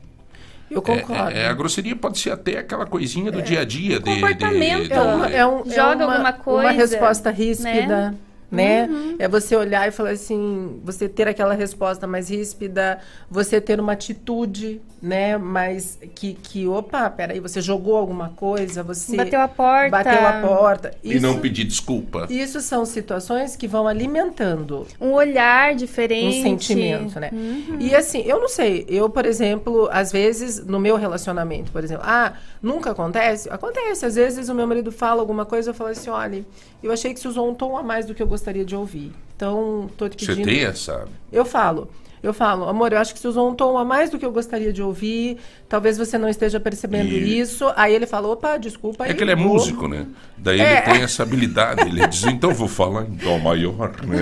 [0.73, 1.31] Eu É, concordo.
[1.37, 3.99] é, a grosseria pode ser até aquela coisinha do dia a dia.
[4.01, 4.85] de- de- Comportamento.
[4.89, 8.15] de- É uma, é um- é Joga uma- alguma coisa, Uma resposta ríspida,
[8.51, 8.89] né?
[8.91, 9.17] Uhum.
[9.19, 12.99] É você olhar e falar assim, você ter aquela resposta mais ríspida,
[13.31, 15.37] você ter uma atitude, né?
[15.37, 19.91] Mas que, que opa, peraí, você jogou alguma coisa, você Bateu a porta.
[19.91, 20.95] bateu a porta.
[21.03, 22.29] E não pedir desculpa.
[22.31, 26.39] Isso são situações que vão alimentando Um olhar diferente.
[26.39, 27.31] um sentimento, né?
[27.33, 27.79] Uhum.
[27.81, 32.05] E assim, eu não sei, eu, por exemplo, às vezes, no meu relacionamento, por exemplo,
[32.07, 33.51] ah, nunca acontece?
[33.51, 36.45] Acontece, às vezes o meu marido fala alguma coisa, eu falo assim, olha,
[36.81, 39.13] eu achei que você usou um tom a mais do que eu gostaria de ouvir.
[39.35, 40.45] Então, tô te Você pedindo...
[40.45, 41.09] tem essa.
[41.33, 41.91] Eu falo,
[42.23, 44.31] eu falo, amor, eu acho que você usou um tom a mais do que eu
[44.33, 47.73] gostaria de ouvir, talvez você não esteja percebendo E- isso.
[47.77, 49.07] Aí ele falou, opa, desculpa.
[49.07, 50.07] É que ele é vou- músico, né?
[50.39, 50.73] Daí É.
[50.73, 51.81] ele tem essa habilidade.
[51.89, 53.93] Ele diz, então eu vou falar em dó maior.
[54.07, 54.19] Né?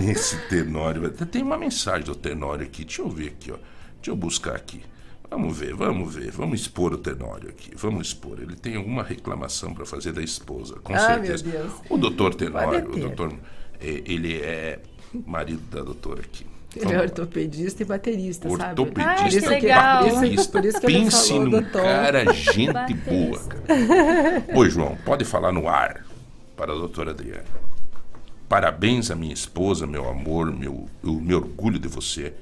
[0.10, 1.10] Esse tenório.
[1.10, 2.84] Tem uma mensagem do tenório aqui.
[2.84, 3.56] Deixa eu ver aqui, ó.
[3.96, 4.80] Deixa eu buscar aqui.
[5.30, 6.30] Vamos ver, vamos ver.
[6.30, 7.72] Vamos expor o tenório aqui.
[7.76, 8.38] Vamos expor.
[8.40, 11.44] Ele tem alguma reclamação para fazer da esposa, com Ah, certeza.
[11.44, 11.72] meu Deus.
[11.90, 13.32] O doutor tenório, o doutor,
[13.80, 14.78] é, ele é
[15.26, 16.46] marido da doutora aqui.
[16.76, 18.80] Ele é ortopedista e baterista, sabe?
[18.80, 20.04] Ortopedista, Ai, que Isso legal.
[20.04, 20.52] baterista.
[20.52, 23.10] Por isso que Pense num cara gente Baterista.
[23.10, 24.44] boa, cara.
[24.54, 26.04] Oi, João, pode falar no ar
[26.56, 27.44] para a doutora Adriana.
[28.48, 32.32] Parabéns à minha esposa, meu amor, meu, eu me orgulho de você,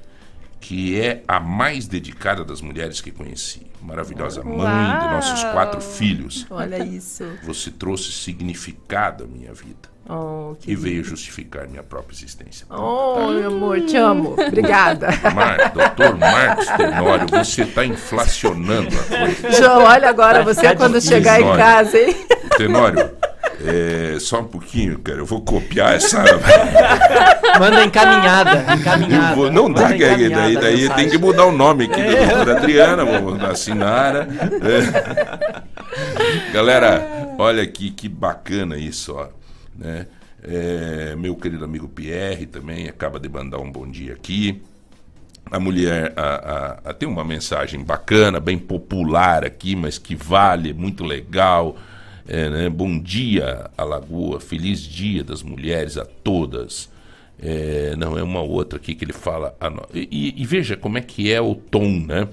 [0.61, 3.67] que é a mais dedicada das mulheres que conheci.
[3.81, 5.53] Maravilhosa mãe de nossos Uau.
[5.53, 6.47] quatro filhos.
[6.51, 7.25] Olha isso.
[7.45, 12.67] Você trouxe significado à minha vida Oh, que e veio justificar minha própria existência.
[12.69, 14.35] Oh, meu amor, te amo.
[14.49, 15.09] Obrigada.
[15.35, 19.53] Mar, doutor Marcos Tenório, você está inflacionando a coisa.
[19.53, 22.17] João, olha agora você Tá quando difícil, chegar em casa, hein?
[22.57, 23.11] Tenório,
[23.65, 25.19] é, só um pouquinho, cara.
[25.19, 26.23] Eu vou copiar essa.
[27.61, 28.75] Manda encaminhada.
[28.75, 29.35] encaminhada.
[29.37, 30.89] Vou- não dá, daí, a daí mensagem.
[30.97, 34.27] tem que mudar o nome aqui da doutora Adriana, vou mandar Sinara.
[35.93, 36.53] É.
[36.53, 39.27] Galera, olha aqui que bacana isso, ó.
[39.77, 40.07] Né?
[40.43, 44.61] É, meu querido amigo Pierre também acaba de mandar um bom dia aqui.
[45.51, 50.73] A mulher a, a- a- tem uma mensagem bacana, bem popular aqui, mas que vale,
[50.73, 51.77] muito legal.
[52.27, 52.69] É, né?
[52.71, 56.89] Bom dia, Alagoa, feliz dia das mulheres a todas.
[57.43, 59.55] É, não, é uma outra aqui que ele fala.
[59.93, 62.29] E, e- e veja como é que é o tom, né?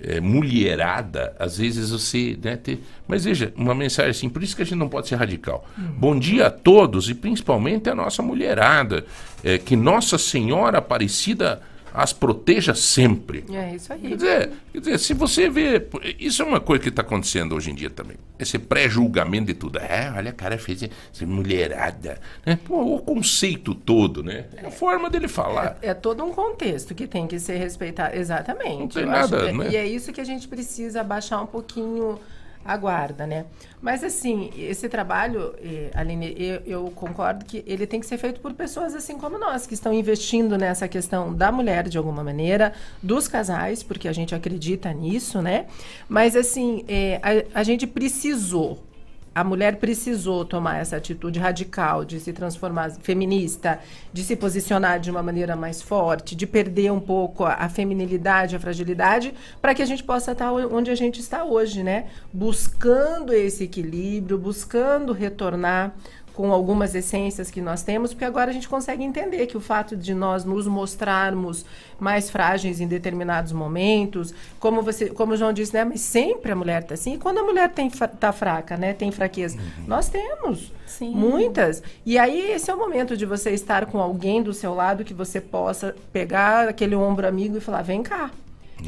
[0.00, 2.38] É, mulherada, às vezes você.
[2.42, 5.16] Né, te- Mas veja, uma mensagem assim, por isso que a gente não pode ser
[5.16, 5.66] radical.
[5.76, 9.04] Bom dia a todos e principalmente a nossa mulherada.
[9.42, 11.60] É, que Nossa Senhora Aparecida
[11.92, 13.44] as proteja sempre.
[13.52, 14.00] É isso aí.
[14.00, 15.86] Quer dizer, quer dizer, se você vê.
[16.18, 18.16] Isso é uma coisa que está acontecendo hoje em dia também.
[18.38, 19.78] Esse pré-julgamento de tudo.
[19.78, 22.20] É, olha, a cara fez essa mulherada.
[22.46, 22.58] Né?
[22.64, 24.46] Pô, o conceito todo, né?
[24.56, 25.78] É a forma dele falar.
[25.82, 28.16] É todo um contexto que tem que ser respeitado.
[28.16, 28.78] Exatamente.
[28.78, 29.68] Não tem Eu nada, que- né?
[29.70, 32.18] E é isso que a gente precisa abaixar um pouquinho
[32.64, 33.46] a guarda, né?
[33.80, 35.54] Mas, assim, esse trabalho,
[35.94, 39.66] Aline, eu, eu concordo que ele tem que ser feito por pessoas assim como nós,
[39.66, 44.34] que estão investindo nessa questão da mulher, de alguma maneira, dos casais, porque a gente
[44.34, 45.66] acredita nisso, né?
[46.08, 48.87] Mas, assim, eh, a, a gente precisou
[49.34, 53.78] a mulher precisou tomar essa atitude radical de se transformar feminista,
[54.12, 58.56] de se posicionar de uma maneira mais forte, de perder um pouco a, a feminilidade,
[58.56, 62.06] a fragilidade, para que a gente possa estar onde a gente está hoje, né?
[62.32, 65.94] Buscando esse equilíbrio, buscando retornar
[66.38, 69.96] com algumas essências que nós temos, porque agora a gente consegue entender que o fato
[69.96, 71.64] de nós nos mostrarmos
[71.98, 76.54] mais frágeis em determinados momentos, como você, como o João disse, né, mas sempre a
[76.54, 77.14] mulher tá assim.
[77.14, 81.10] E quando a mulher tem tá fraca, né, tem fraqueza, nós temos Sim.
[81.10, 81.82] muitas.
[82.06, 85.12] E aí esse é o momento de você estar com alguém do seu lado que
[85.12, 88.30] você possa pegar aquele ombro amigo e falar: "Vem cá".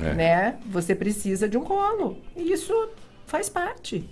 [0.01, 0.15] É.
[0.15, 0.57] Né?
[0.67, 2.17] Você precisa de um colo.
[2.37, 2.73] E isso
[3.27, 4.09] faz parte.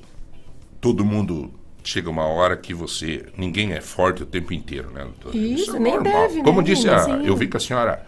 [0.81, 1.53] Todo mundo
[1.89, 3.27] chega uma hora que você.
[3.37, 5.37] Ninguém é forte o tempo inteiro, né, doutora?
[5.37, 6.29] Isso, é nem normal.
[6.29, 6.97] deve, Como né, disse, Lina?
[6.97, 7.27] a, Sim.
[7.27, 8.07] eu vi que a senhora,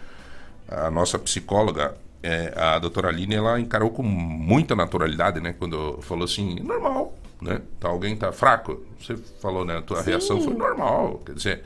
[0.68, 5.54] a nossa psicóloga, é, a doutora Aline, ela encarou com muita naturalidade, né?
[5.58, 7.60] Quando falou assim, normal, né?
[7.78, 8.82] Tá, alguém tá fraco.
[9.00, 9.78] Você falou, né?
[9.78, 11.22] A tua reação foi normal.
[11.24, 11.64] Quer dizer,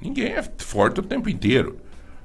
[0.00, 1.76] ninguém é forte o tempo inteiro.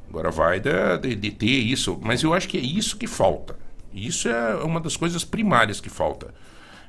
[0.10, 2.00] Agora vai da- de, de ter isso.
[2.02, 3.58] Mas eu acho que é isso que falta.
[3.94, 6.34] Isso é uma das coisas primárias que falta.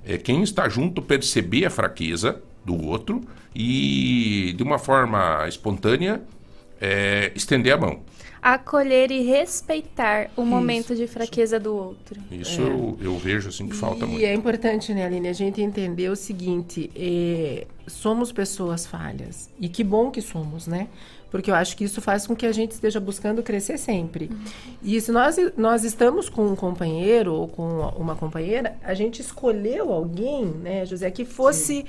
[0.04, 3.20] É quem está junto perceber a fraqueza do outro
[3.54, 6.22] e, de uma forma espontânea,
[6.80, 8.00] é, estender a mão.
[8.40, 12.20] acolher e respeitar o momento de fraqueza do outro.
[12.30, 14.24] Isso eu, eu vejo assim que falta e muito.
[14.24, 19.50] é importante, né, Aline, a gente entender o seguinte: é, somos pessoas falhas.
[19.60, 20.88] E que bom que somos, né?
[21.30, 24.30] Porque eu acho que isso faz com que a gente esteja buscando crescer sempre.
[24.82, 29.92] E se nós, nós estamos com um companheiro ou com uma companheira, a gente escolheu
[29.92, 31.84] alguém, né, José, que fosse.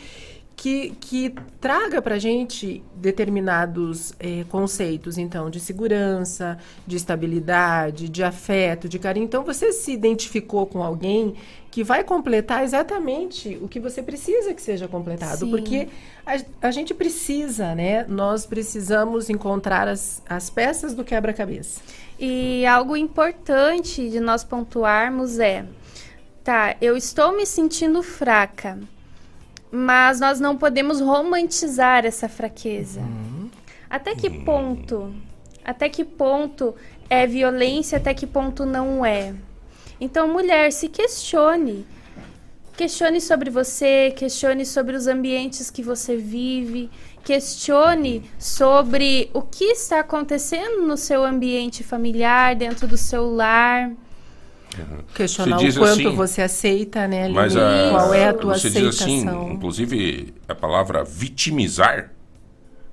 [0.62, 8.22] Que, que traga para a gente determinados eh, conceitos, então, de segurança, de estabilidade, de
[8.22, 9.24] afeto, de carinho.
[9.24, 11.36] Então, você se identificou com alguém
[11.72, 15.46] que vai completar exatamente o que você precisa que seja completado.
[15.46, 15.50] Sim.
[15.50, 15.88] Porque
[16.26, 18.06] a, a gente precisa, né?
[18.08, 21.80] Nós precisamos encontrar as, as peças do quebra-cabeça.
[22.20, 25.66] E algo importante de nós pontuarmos é:
[26.44, 28.78] tá, eu estou me sentindo fraca,
[29.72, 33.02] mas nós não podemos romantizar essa fraqueza.
[33.90, 35.14] Até que ponto?
[35.64, 36.76] Até que ponto
[37.10, 39.34] é violência, até que ponto não é?
[40.00, 41.86] Então, mulher, se questione.
[42.78, 46.90] Questione sobre você, questione sobre os ambientes que você vive,
[47.26, 53.92] questione sobre o que está acontecendo no seu ambiente familiar, dentro do seu lar.
[55.14, 57.36] Questionar o quanto assim, você aceita, né, Aline?
[57.36, 59.08] Mas a, Qual é a tua você aceitação?
[59.08, 62.12] diz assim, inclusive a palavra vitimizar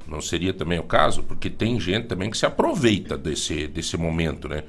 [0.07, 4.49] não seria também o caso, porque tem gente também que se aproveita desse, desse momento,
[4.49, 4.63] né?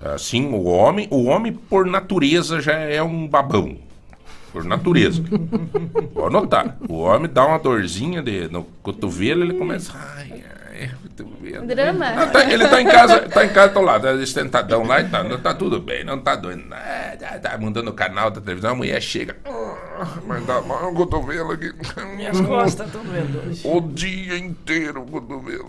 [0.00, 3.76] Assim, o homem, o homem por natureza já é um babão.
[4.52, 5.22] Por natureza.
[6.14, 6.76] Pode notar.
[6.88, 9.92] O homem dá uma dorzinha de, no cotovelo, ele começa.
[10.16, 10.44] Ai.
[11.66, 12.06] Drama.
[12.06, 15.04] Ah, tá- ele tá em casa, tá em casa, tô lá, tá sentadão lá e
[15.08, 18.40] tá, não tá tudo bem, não tá doendo nada, tá, tá mudando o canal da
[18.40, 19.93] televisão, a mulher chega, "Ah,
[20.26, 21.72] mas dá mal o cotovelo aqui.
[22.16, 23.62] Minhas costas estão doendo hoje.
[23.64, 25.68] O dia inteiro o cotovelo.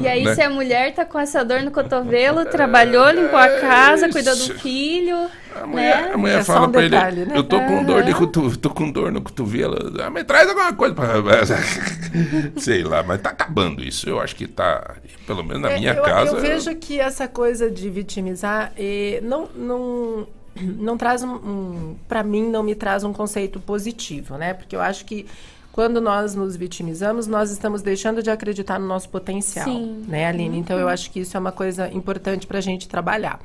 [0.00, 0.34] E aí, Né?
[0.34, 4.54] se a mulher tá com essa dor no cotovelo, trabalhou, limpou a casa, cuidou do
[4.54, 6.12] filho, A mulher, né?
[6.14, 7.38] a mulher É fala um pra detalhe, ele, né?
[7.38, 8.18] eu tô com dor de Aham.
[8.20, 11.06] cotovelo, tô com dor no cotovelo, ah, me traz alguma coisa pra...
[12.56, 15.92] Sei lá, mas tá acabando isso, eu acho que tá, pelo menos na É, minha
[15.94, 16.36] eu, casa...
[16.36, 20.26] Eu vejo que essa coisa de vitimizar eh, não, não,
[20.60, 24.54] não traz um, um para mim não me traz um conceito positivo, né?
[24.54, 25.26] Porque eu acho que
[25.72, 30.04] quando nós nos vitimizamos, nós estamos deixando de acreditar no nosso potencial, Sim.
[30.08, 30.58] né, Aline?
[30.58, 33.38] Então eu acho que isso é uma coisa importante para a gente trabalhar.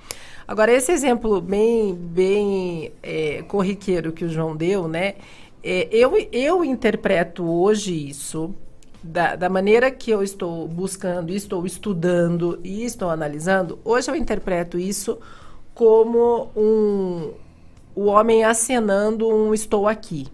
[0.47, 5.15] Agora esse exemplo bem bem eh, corriqueiro que o João deu, né?
[5.63, 8.53] eh, eu eu interpreto hoje isso
[9.03, 14.77] da, da maneira que eu estou buscando, estou estudando e estou analisando, hoje eu interpreto
[14.77, 15.17] isso
[15.73, 17.33] como um
[17.93, 20.27] o homem acenando um estou aqui.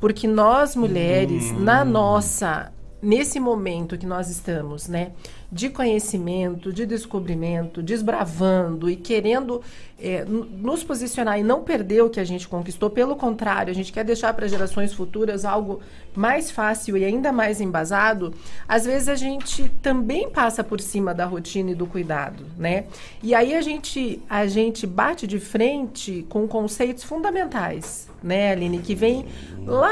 [0.00, 5.12] Porque nós mulheres, na nossa nesse momento que nós estamos, né,
[5.50, 9.62] de conhecimento, de descobrimento, desbravando e querendo
[9.98, 13.90] n- nos posicionar e não perder o que a gente conquistou, pelo contrário, a gente
[13.90, 15.80] quer deixar para gerações futuras algo
[16.14, 18.34] mais fácil e ainda mais embasado,
[18.68, 22.84] às vezes a gente também passa por cima da rotina e do cuidado, né?
[23.22, 28.94] E aí a gente a gente bate de frente com conceitos fundamentais, né, Aline, que
[28.94, 29.24] vem
[29.64, 29.90] lá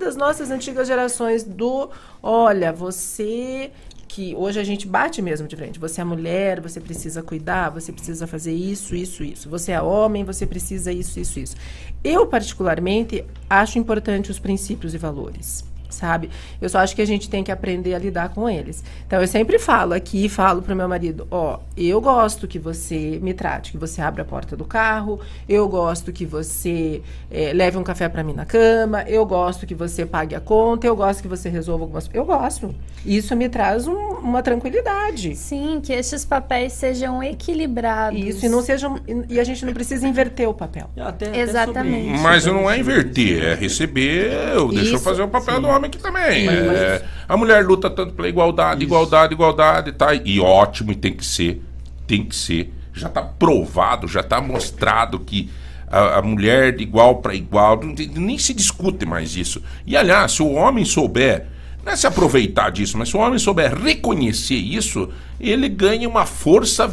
[0.00, 1.90] das nossas antigas gerações do,
[2.22, 3.70] olha, você
[4.08, 5.78] que hoje a gente bate mesmo de frente.
[5.78, 9.48] Você é mulher, você precisa cuidar, você precisa fazer isso, isso, isso.
[9.48, 11.56] Você é homem, você precisa isso, isso, isso.
[12.02, 15.64] Eu, particularmente, acho importante os princípios e valores.
[15.88, 16.30] Sabe?
[16.60, 18.82] Eu só acho que a gente tem que aprender a lidar com eles.
[19.06, 23.32] Então eu sempre falo aqui, falo pro meu marido, ó, eu gosto que você me
[23.32, 27.82] trate, que você abra a porta do carro, eu gosto que você eh, leve um
[27.84, 31.28] café para mim na cama, eu gosto que você pague a conta, eu gosto que
[31.28, 32.74] você resolva algumas Eu gosto.
[33.04, 35.36] Isso me traz um- uma tranquilidade.
[35.36, 38.18] Sim, que estes papéis sejam equilibrados.
[38.18, 38.98] Isso, e não sejam.
[39.28, 40.90] E a gente não precisa inverter o papel.
[40.96, 42.14] Até- até Exatamente.
[42.14, 45.85] isso, Mas não é inverter, é receber, eu deixa eu fazer o papel do homem
[45.86, 46.48] aqui também.
[46.48, 46.54] Sim.
[46.76, 50.14] É, a mulher luta tanto pela igualdade, igualdade, igualdade, tá?
[50.14, 51.62] E ótimo, e tem que ser,
[52.06, 52.72] tem que ser.
[52.92, 55.50] Já tá provado, já tá mostrado que
[55.88, 57.80] a, a mulher de igual para igual,
[58.14, 59.62] nem se discute mais isso.
[59.86, 61.46] E aliás, se o homem souber,
[61.84, 66.24] não é se aproveitar disso, mas se o homem souber reconhecer isso, ele ganha uma
[66.26, 66.90] força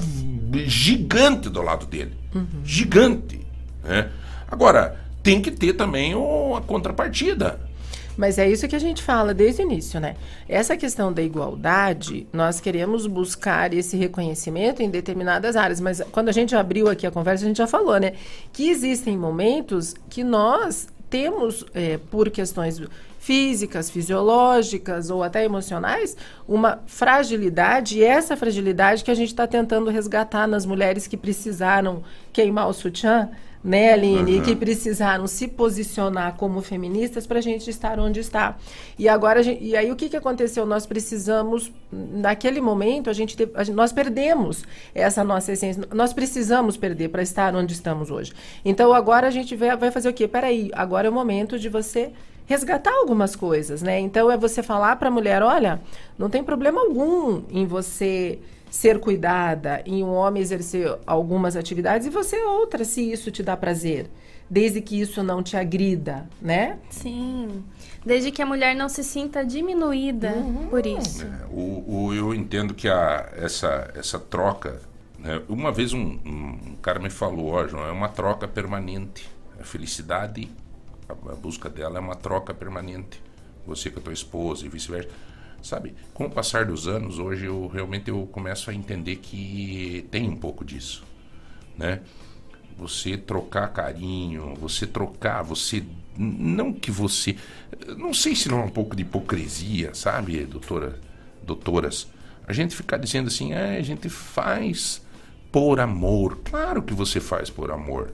[0.66, 2.12] gigante do lado dele.
[2.64, 3.40] Gigante.
[3.84, 4.10] né?
[4.50, 7.60] Agora, tem que ter também o- a contrapartida.
[8.16, 10.16] Mas é isso que a gente fala desde o início, né?
[10.48, 16.32] Essa questão da igualdade, nós queremos buscar esse reconhecimento em determinadas áreas, mas quando a
[16.32, 18.14] gente abriu aqui a conversa, a gente já falou, né?
[18.52, 22.82] Que existem momentos que nós temos, é, por questões
[23.20, 29.90] físicas, fisiológicas ou até emocionais, uma fragilidade, e essa fragilidade que a gente está tentando
[29.90, 32.04] resgatar nas mulheres que precisaram
[32.34, 33.30] queimar o sutiã,
[33.64, 34.42] né, Aline, Uhum.
[34.44, 38.58] que precisaram se posicionar como feministas para a gente estar onde está.
[39.00, 40.66] E agora, gente- e aí o que, que aconteceu?
[40.66, 45.82] Nós precisamos, naquele momento, a gente, teve- a gente- nós perdemos essa nossa essência.
[45.94, 48.34] Nós precisamos perder para estar onde estamos hoje.
[48.66, 50.28] Então agora a gente vai, vai fazer o quê?
[50.28, 52.12] Peraí, agora é o momento de você
[52.46, 53.98] resgatar algumas coisas, né?
[54.02, 55.80] Então é você falar para a mulher, olha,
[56.20, 58.40] não tem problema algum em você
[58.74, 63.56] ser cuidada, em um homem exercer algumas atividades e você outras, se isso te dá
[63.56, 64.10] prazer,
[64.50, 66.80] desde que isso não te agrida, né?
[66.90, 67.64] Sim.
[68.04, 70.68] Desde que a mulher não se sinta diminuída Uhum.
[70.70, 71.24] por isso.
[71.24, 74.82] É, o, o- eu entendo que a, essa, essa troca.
[75.20, 79.30] né, Uma vez um, um cara me falou, ó, João, é uma troca permanente.
[79.60, 80.50] A felicidade,
[81.08, 83.22] a, a busca dela é uma troca permanente.
[83.68, 85.10] Você com a tua esposa e vice-versa.
[85.64, 90.30] Sabe, com o passar dos anos, hoje eu realmente eu começo a entender que tem
[90.30, 91.06] um pouco disso,
[91.78, 92.02] né?
[92.78, 95.82] Você trocar carinho, você trocar, você
[96.18, 97.38] não que você,
[97.98, 101.00] não sei se não é um pouco de hipocrisia, sabe, doutora,
[101.42, 102.10] doutoras,
[102.46, 105.02] a gente ficar dizendo assim, é, a gente faz
[105.50, 108.14] por amor, claro que você faz por amor,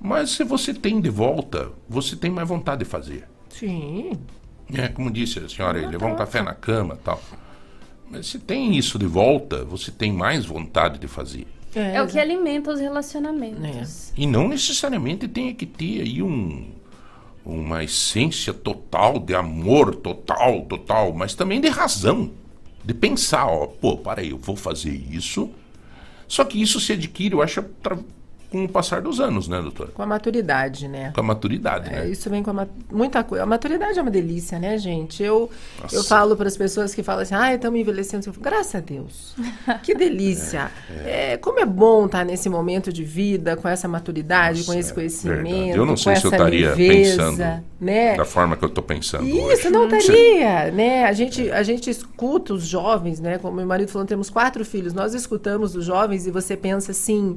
[0.00, 3.26] mas se você tem de volta, você tem mais vontade de fazer.
[3.48, 4.12] Sim.
[4.76, 7.20] É, como disse a senhora, ele levou um café na cama tal.
[8.10, 11.46] Mas se tem isso de volta, você tem mais vontade de fazer.
[11.74, 14.12] É o que alimenta os relacionamentos.
[14.16, 16.70] E não necessariamente tem que ter aí um,
[17.44, 22.30] uma essência total de amor, total, total, mas também de razão.
[22.84, 25.50] De pensar, ó, pô, para aí, eu vou fazer isso.
[26.28, 27.64] Só que isso se adquire, eu acho,
[28.54, 29.90] com o passar dos anos, né, doutora?
[29.92, 31.10] Com a maturidade, né?
[31.12, 32.08] Com a maturidade, É, né?
[32.08, 33.42] isso vem com a muita coisa.
[33.42, 35.24] A maturidade é uma delícia, né, gente?
[35.24, 35.50] Eu,
[35.82, 35.96] Nossa.
[35.96, 38.24] eu falo para as pessoas que falam assim, ah, estamos envelhecendo.
[38.28, 39.34] Eu falo, Graças a Deus.
[39.82, 40.70] Que delícia.
[41.04, 44.90] É, como é bom estar nesse momento de vida, com essa maturidade, Nossa, com esse
[44.92, 45.70] é conhecimento, verdade.
[45.78, 48.16] Eu não com sei se eu estaria leveza, pensando né?
[48.16, 49.70] Da forma que eu tô pensando Isso, hoje.
[49.70, 51.04] não estaria, né?
[51.06, 53.36] A gente, a gente escuta os jovens, né?
[53.38, 54.94] Como meu marido falou, temos quatro filhos.
[54.94, 57.36] Nós escutamos os jovens e você pensa assim...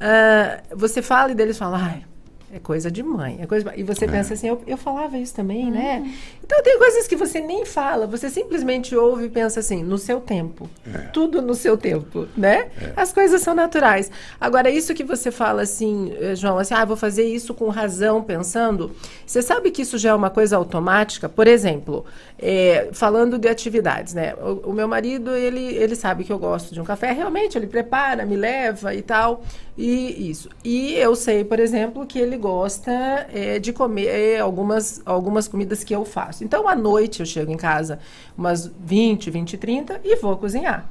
[0.00, 2.04] ah, você fala e deles falam, ai,
[2.52, 3.38] é coisa de mãe.
[3.40, 3.80] É coisa de...
[3.80, 6.12] E você pensa assim, eu, eu falava isso também, né?
[6.42, 10.20] Então tem coisas que você nem fala, você simplesmente ouve e pensa assim, no seu
[10.20, 10.68] tempo.
[11.12, 12.68] Tudo no seu tempo, né?
[12.96, 14.10] As coisas são naturais.
[14.40, 18.20] Agora, isso que você fala assim, eh, João, assim, ah, vou fazer isso com razão,
[18.20, 18.90] pensando.
[19.24, 21.28] Você sabe que isso já é uma coisa automática?
[21.28, 22.04] Por exemplo,
[22.42, 24.34] eh, falando de atividades, né?
[24.34, 27.66] O, o meu marido, ele, ele sabe que eu gosto de um café, realmente, ele
[27.66, 29.42] prepara, me leva e tal.
[29.76, 30.48] E isso.
[30.64, 35.94] E eu sei, por exemplo, que ele gosta eh, de comer algumas, algumas comidas que
[35.94, 36.42] eu faço.
[36.42, 37.98] Então, à noite, eu chego em casa
[38.36, 40.88] umas 20, 20 e 30 e vou cozinhar.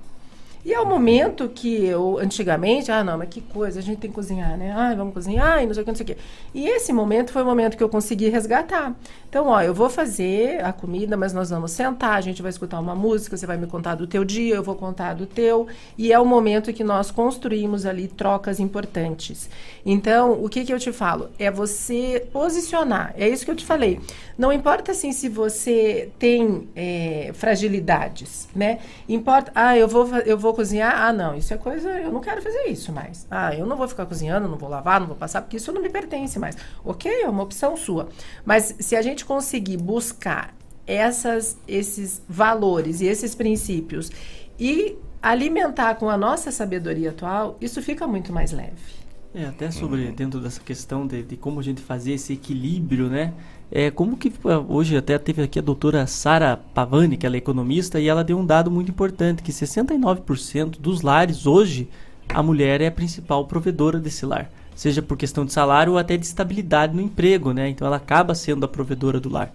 [0.65, 4.09] E é o momento que eu, antigamente, ah, não, mas que coisa, a gente tem
[4.09, 4.73] que cozinhar, né?
[4.75, 6.17] Ah, vamos cozinhar, e não sei o que, não sei o que.
[6.53, 8.93] E esse momento foi o momento que eu consegui resgatar.
[9.29, 12.79] Então, ó, eu vou fazer a comida, mas nós vamos sentar, a gente vai escutar
[12.79, 15.67] uma música, você vai me contar do teu dia, eu vou contar do teu.
[15.97, 19.49] E é o momento que nós construímos ali trocas importantes.
[19.85, 21.29] Então, o que, que eu te falo?
[21.39, 23.13] É você posicionar.
[23.15, 23.99] É isso que eu te falei.
[24.37, 28.79] Não importa assim se você tem é, fragilidades, né?
[29.07, 31.01] Importa, ah, eu vou, eu vou cozinhar.
[31.01, 33.27] Ah, não, isso é coisa, eu não quero fazer isso mais.
[33.29, 35.81] Ah, eu não vou ficar cozinhando, não vou lavar, não vou passar, porque isso não
[35.81, 36.55] me pertence mais.
[36.83, 38.09] Ok, é uma opção sua.
[38.45, 40.53] Mas se a gente conseguir buscar
[40.85, 44.11] essas, esses valores e esses princípios
[44.59, 48.99] e alimentar com a nossa sabedoria atual, isso fica muito mais leve.
[49.33, 53.33] É, até sobre, dentro dessa questão de, de como a gente fazer esse equilíbrio, né?
[53.71, 54.33] É, como que
[54.67, 58.37] hoje até teve aqui a doutora Sara Pavani, que ela é economista, e ela deu
[58.39, 61.87] um dado muito importante, que 69% dos lares hoje,
[62.29, 64.49] a mulher é a principal provedora desse lar.
[64.75, 67.69] Seja por questão de salário ou até de estabilidade no emprego, né?
[67.69, 69.51] Então ela acaba sendo a provedora do lar.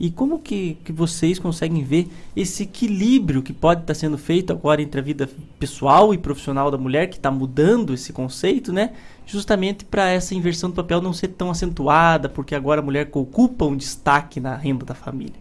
[0.00, 4.82] E como que, que vocês conseguem ver esse equilíbrio que pode estar sendo feito agora
[4.82, 5.28] entre a vida
[5.60, 8.92] pessoal e profissional da mulher, que está mudando esse conceito, né?
[9.26, 13.64] Justamente para essa inversão do papel não ser tão acentuada, porque agora a mulher ocupa
[13.64, 15.40] um destaque na renda da família.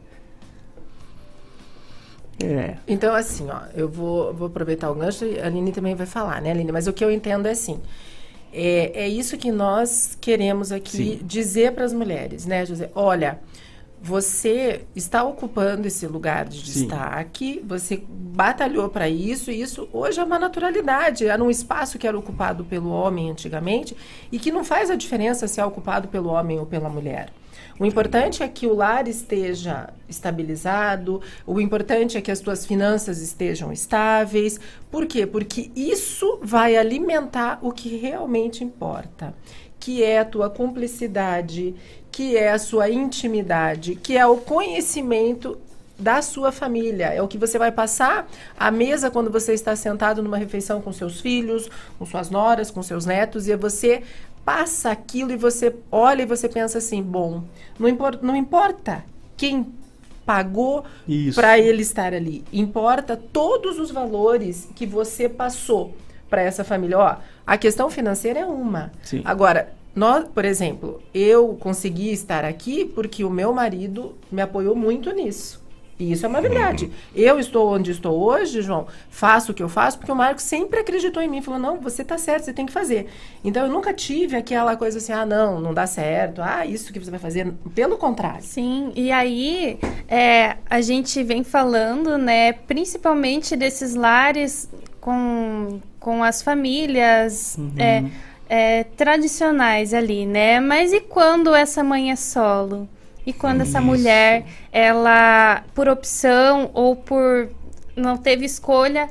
[2.43, 2.77] É.
[2.87, 6.41] Então, assim, ó, eu vou, vou aproveitar o gancho e a Aline também vai falar,
[6.41, 6.71] né, Aline?
[6.71, 7.79] Mas o que eu entendo é assim.
[8.53, 11.19] É, é isso que nós queremos aqui Sim.
[11.23, 12.89] dizer para as mulheres, né, José?
[12.95, 13.39] Olha,
[14.01, 16.87] você está ocupando esse lugar de Sim.
[16.87, 21.27] destaque, você batalhou para isso, e isso hoje é uma naturalidade.
[21.27, 23.95] Era um espaço que era ocupado pelo homem antigamente
[24.31, 27.31] e que não faz a diferença se é ocupado pelo homem ou pela mulher.
[27.79, 33.21] O importante é que o lar esteja estabilizado, o importante é que as tuas finanças
[33.21, 34.59] estejam estáveis.
[34.89, 35.25] Por quê?
[35.25, 39.33] Porque isso vai alimentar o que realmente importa,
[39.79, 41.75] que é a tua cumplicidade,
[42.11, 45.57] que é a sua intimidade, que é o conhecimento
[45.97, 47.07] da sua família.
[47.07, 48.27] É o que você vai passar
[48.59, 52.81] à mesa quando você está sentado numa refeição com seus filhos, com suas noras, com
[52.81, 54.03] seus netos, e você
[54.43, 57.43] passa aquilo e você olha e você pensa assim: bom,
[57.79, 59.03] não, impor não importa
[59.37, 59.67] quem
[60.25, 60.83] pagou
[61.35, 65.95] para ele estar ali, importa todos os valores que você passou
[66.29, 66.97] para essa família.
[66.97, 68.91] Ó, a questão financeira é uma.
[69.03, 69.21] Sim.
[69.25, 75.11] Agora, nós, por exemplo, eu consegui estar aqui porque o meu marido me apoiou muito
[75.11, 75.61] nisso.
[76.01, 76.91] E isso é uma verdade.
[77.13, 80.79] Eu estou onde estou hoje, João, faço o que eu faço, porque o Marcos sempre
[80.79, 81.43] acreditou em mim.
[81.43, 83.07] Falou, não, você está certo, você tem que fazer.
[83.43, 86.41] Então, eu nunca tive aquela coisa assim, ah, não, não dá certo.
[86.41, 87.53] Ah, isso que você vai fazer.
[87.75, 88.41] Pelo contrário.
[88.41, 89.77] Sim, e aí
[90.07, 94.67] é, a gente vem falando, né, principalmente desses lares
[94.99, 98.03] com, com as famílias é,
[98.51, 100.59] é, tradicionais ali, né?
[100.59, 102.85] Mas e quando essa mãe é solo?
[103.25, 107.47] E quando essa mulher, ela, por opção ou por
[107.95, 109.07] não teve escolha,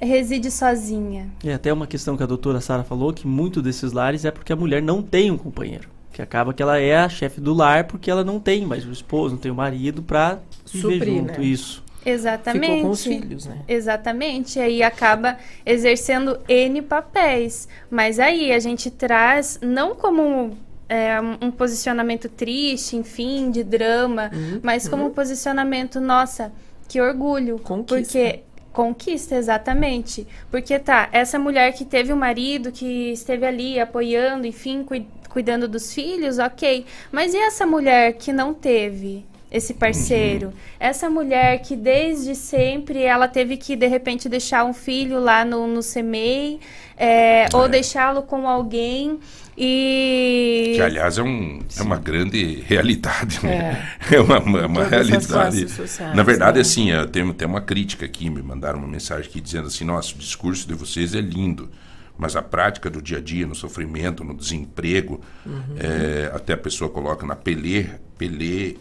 [0.00, 1.30] reside sozinha?
[1.44, 4.52] E até uma questão que a doutora Sara falou, que muito desses lares é porque
[4.52, 5.90] a mulher não tem um companheiro.
[6.10, 8.92] Que acaba que ela é a chefe do lar porque ela não tem mais o
[8.92, 10.38] esposo, não tem o marido pra
[10.72, 11.38] viver junto.
[11.38, 11.44] né?
[11.44, 11.83] Isso.
[12.04, 12.66] Exatamente.
[12.66, 13.58] Ficou com os filhos, né?
[13.66, 14.58] Exatamente.
[14.60, 17.68] Aí acaba exercendo N papéis.
[17.90, 20.56] Mas aí a gente traz, não como
[20.88, 24.30] é, um posicionamento triste, enfim, de drama,
[24.62, 26.52] mas como um posicionamento, nossa,
[26.88, 27.58] que orgulho.
[27.58, 27.94] Conquista.
[28.18, 28.40] Porque.
[28.72, 30.26] Conquista, exatamente.
[30.50, 35.68] Porque tá, essa mulher que teve um marido, que esteve ali apoiando, enfim, cui- cuidando
[35.68, 36.84] dos filhos, ok.
[37.12, 39.24] Mas e essa mulher que não teve?
[39.54, 40.52] Esse parceiro.
[40.80, 45.66] Essa mulher que desde sempre ela teve que de repente deixar um filho lá no,
[45.68, 46.58] no CMEI,
[46.96, 49.18] é, ou deixá-lo com alguém
[49.56, 53.88] e Que, aliás, é, um, é uma grande realidade, né?
[54.10, 55.68] É, uma, uma, uma as realidade.
[55.68, 56.60] sociais, Na verdade, né?
[56.62, 60.14] assim, eu tenho, tem uma crítica aqui, me mandaram uma mensagem aqui dizendo assim, nossa,
[60.14, 61.70] o discurso de vocês é lindo,
[62.18, 65.76] mas a prática do dia a dia, no sofrimento, no desemprego, Uhum.
[65.78, 67.88] é, até a pessoa coloca na pele,
[68.18, 68.78] pele,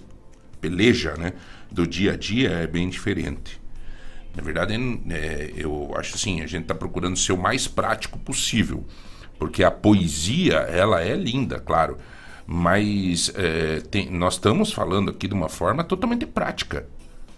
[0.63, 1.33] peleja, né?
[1.69, 3.59] Do dia a dia é bem diferente.
[4.35, 4.73] Na verdade,
[5.09, 8.85] é, eu acho assim, a gente está procurando ser o mais prático possível,
[9.37, 11.97] porque a poesia ela é linda, claro,
[12.47, 16.87] mas é, tem- nós estamos falando aqui de uma forma totalmente prática,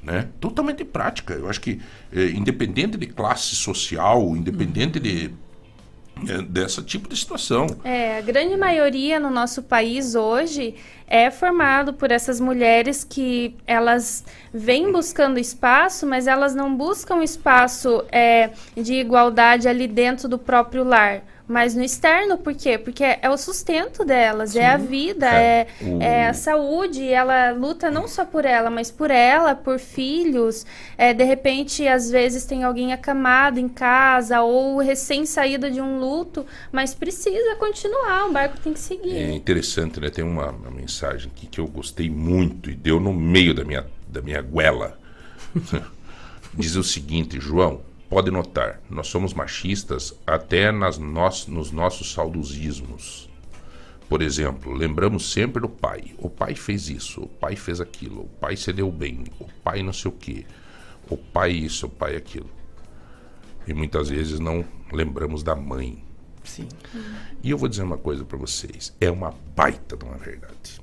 [0.04, 0.30] né?
[0.40, 1.34] Totalmente prática.
[1.34, 1.82] Eu acho que
[2.14, 5.32] é, independente de classe social, independente de
[6.48, 10.76] dessa tipo de situação, É, a grande maioria no nosso país hoje
[11.08, 18.04] é formado por essas mulheres que elas vêm buscando espaço, mas elas não buscam espaço
[18.12, 21.22] é, de igualdade ali dentro do próprio lar.
[21.48, 22.78] Mas no externo, por quê?
[22.78, 27.08] Porque é o sustento delas, é a vida, é, É, o- é a saúde.
[27.08, 30.66] Ela luta não só por ela, mas por ela, por filhos.
[30.98, 36.46] É, de repente, às vezes tem alguém acamado em casa ou recém-saído de um luto,
[36.72, 39.16] mas precisa continuar, o barco tem que seguir.
[39.16, 40.10] É interessante, né?
[40.10, 43.86] Tem uma, uma mensagem aqui que eu gostei muito e deu no meio da minha,
[44.08, 44.98] da minha goela.
[46.54, 47.82] Diz o seguinte, João,
[48.16, 53.30] pode notar, nós somos machistas até nas nos, nos nossos saudosismos.
[54.08, 56.16] Por exemplo, lembramos sempre do pai.
[56.18, 59.84] O pai fez isso, o pai fez aquilo, o pai se deu bem, o pai
[59.84, 60.46] não sei o quê,
[61.10, 62.50] o pai isso, o pai aquilo.
[63.68, 64.64] E muitas vezes não
[64.94, 66.02] lembramos da mãe.
[66.46, 66.70] Sim.
[67.44, 68.96] E eu vou dizer uma coisa pra vocês.
[69.02, 70.80] É uma baita de uma verdade.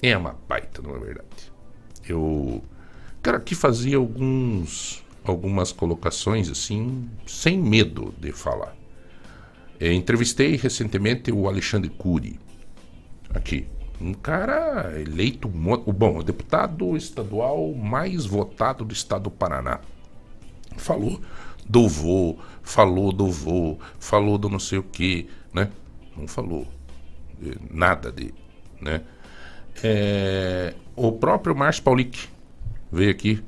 [0.00, 1.52] É uma baita de uma verdade.
[2.08, 2.62] Eu
[3.20, 8.76] quero aqui fazer alguns, algumas colocações assim, sem medo de falar.
[9.78, 12.38] É, entrevistei recentemente o Alexandre Cury,
[13.30, 13.66] aqui.
[14.00, 19.80] Um cara eleito, bom, o deputado estadual mais votado do estado do Paraná
[20.76, 21.20] falou
[21.68, 25.70] do vô, falou do vô, falou do não sei o que, né?
[26.16, 26.66] Não falou
[27.44, 28.34] eh, nada de,
[28.80, 29.02] né?
[29.82, 32.28] É, o próprio Márcio Paulic
[32.90, 33.42] veio aqui,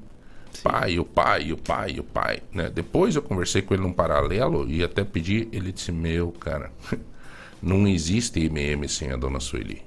[0.64, 2.70] pai, o pai, o pai, o pai, né?
[2.70, 6.72] Depois eu conversei com ele num paralelo e até pedi, ele disse, meu, cara,
[7.62, 9.82] não existe MM sem a dona Sueli.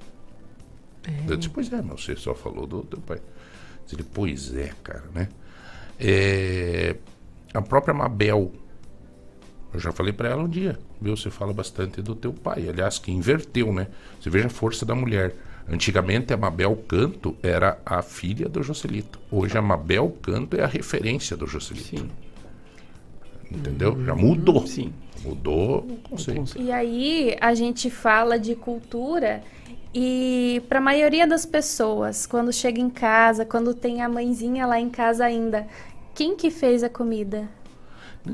[1.28, 3.20] Eu disse, pois é, mas você só falou do teu pai.
[3.92, 5.30] Ele, pois é, cara, né?
[6.00, 6.96] É,
[7.54, 8.54] a própria Mabel,
[9.74, 11.18] eu já falei pra ela um dia, viu?
[11.18, 12.70] Você fala bastante do teu pai.
[12.70, 13.88] Aliás, que inverteu, né?
[14.20, 15.34] Você veja a força da mulher.
[15.70, 19.20] Antigamente a Mabel Canto era a filha do Joselito.
[19.30, 21.98] Hoje a Mabel Canto é a referência do Joselito.
[21.98, 22.10] Sim.
[23.52, 24.02] Entendeu?
[24.06, 24.66] Já mudou.
[24.66, 24.94] Sim.
[25.24, 26.62] Mudou o conceito.
[26.62, 29.44] E aí a gente fala de cultura
[29.94, 34.80] e para a maioria das pessoas, quando chega em casa, quando tem a mãezinha lá
[34.80, 35.68] em casa ainda,
[36.14, 37.50] quem que fez a comida?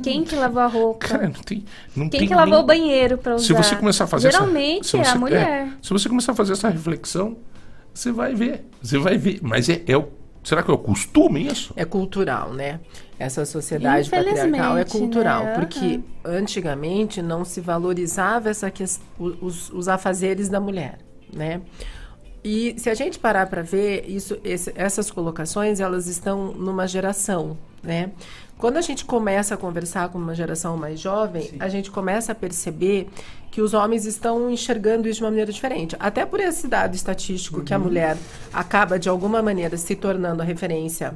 [0.01, 1.07] Quem que lavou a roupa?
[1.07, 1.63] Cara, não tem.
[1.95, 3.45] Não Quem tem que lavou nem- o banheiro para usar?
[3.45, 5.67] Se você começar a fazer Geralmente essa, se é você- a mulher.
[5.81, 7.37] se você começar a fazer essa reflexão,
[7.93, 8.65] você vai ver.
[8.81, 9.39] Você vai ver.
[9.43, 10.07] Mas é, é o.
[10.43, 11.73] Será que é o costume isso?
[11.77, 12.79] É cultural, né?
[13.17, 15.53] Essa sociedade patriarcal é cultural, né?
[15.53, 18.71] porque antigamente não se valorizava essa
[19.17, 20.97] os, os afazeres da mulher,
[21.31, 21.61] né?
[22.43, 27.57] E se a gente parar para ver isso, esse- essas colocações, elas estão numa geração,
[27.83, 28.11] né?
[28.57, 32.35] Quando a gente começa a conversar com uma geração mais jovem, a gente começa a
[32.35, 33.09] perceber
[33.51, 35.95] que os homens estão enxergando isso de uma maneira diferente.
[35.99, 38.17] Até por esse dado estatístico que a mulher
[38.53, 41.13] acaba, de alguma maneira, se tornando a referência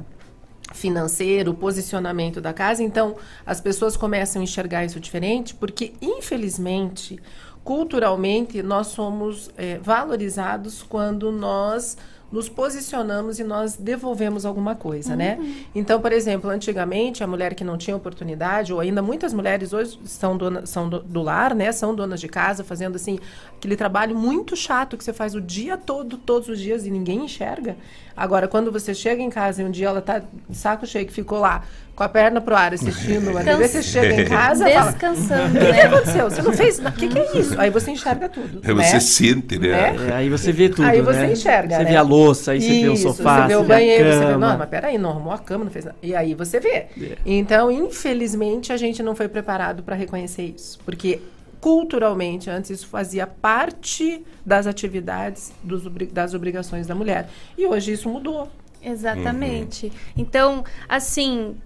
[0.74, 2.82] financeiro, o posicionamento da casa.
[2.82, 3.16] Então,
[3.46, 7.18] as pessoas começam a enxergar isso diferente, porque, infelizmente,
[7.64, 11.96] culturalmente, nós somos eh, valorizados quando nós
[12.30, 15.38] nos posicionamos e nós devolvemos alguma coisa, né?
[15.74, 19.98] Então, por exemplo, antigamente, a mulher que não tinha oportunidade, ou ainda muitas mulheres hoje
[20.04, 21.72] são, dona, são do, do lar, né?
[21.72, 23.18] São donas de casa, fazendo, assim,
[23.56, 27.24] aquele trabalho muito chato que você faz o dia todo, todos os dias, e ninguém
[27.24, 27.76] enxerga.
[28.14, 31.12] Agora, quando você chega em casa e um dia ela tá de saco cheio, que
[31.12, 31.64] ficou lá
[31.98, 35.60] com a perna pro ar assistindo uma TV, você chega em casa fala, Descansando, o
[35.60, 35.82] que né?
[35.82, 36.30] aconteceu?
[36.30, 36.94] Você não fez nada.
[36.94, 37.60] O que, que é isso?
[37.60, 38.60] Aí você enxerga tudo.
[38.62, 38.72] Né?
[38.72, 39.68] você sente, né?
[39.68, 40.08] Né?
[40.08, 41.32] É, aí você vê tudo, Aí você né?
[41.32, 41.90] enxerga, Você né?
[41.90, 44.36] vê a louça, aí você vê o Isso, sofá, você vê o banheiro, você vê,
[44.36, 45.96] não, mas peraí, não arrumou a cama, não fez nada.
[46.00, 46.68] E aí você vê.
[46.68, 47.18] É.
[47.26, 50.78] Então, infelizmente, a gente não foi preparado para reconhecer isso.
[50.84, 51.20] Porque
[51.60, 55.82] culturalmente, antes isso fazia parte das atividades dos
[56.12, 57.28] das obrigações da mulher.
[57.56, 58.48] E hoje isso mudou.
[58.80, 59.92] Exatamente.
[60.16, 61.56] Então, assim,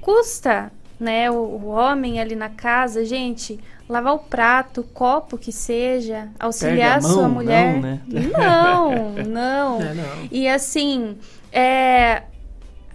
[0.00, 5.50] custa, né, o, o homem ali na casa, gente, lavar o prato, o copo que
[5.50, 7.74] seja, auxiliar a a sua mão, mulher.
[7.74, 8.00] não, né?
[8.06, 9.82] Não, não.
[9.82, 10.28] É, não.
[10.30, 11.18] E assim,
[11.52, 12.22] é,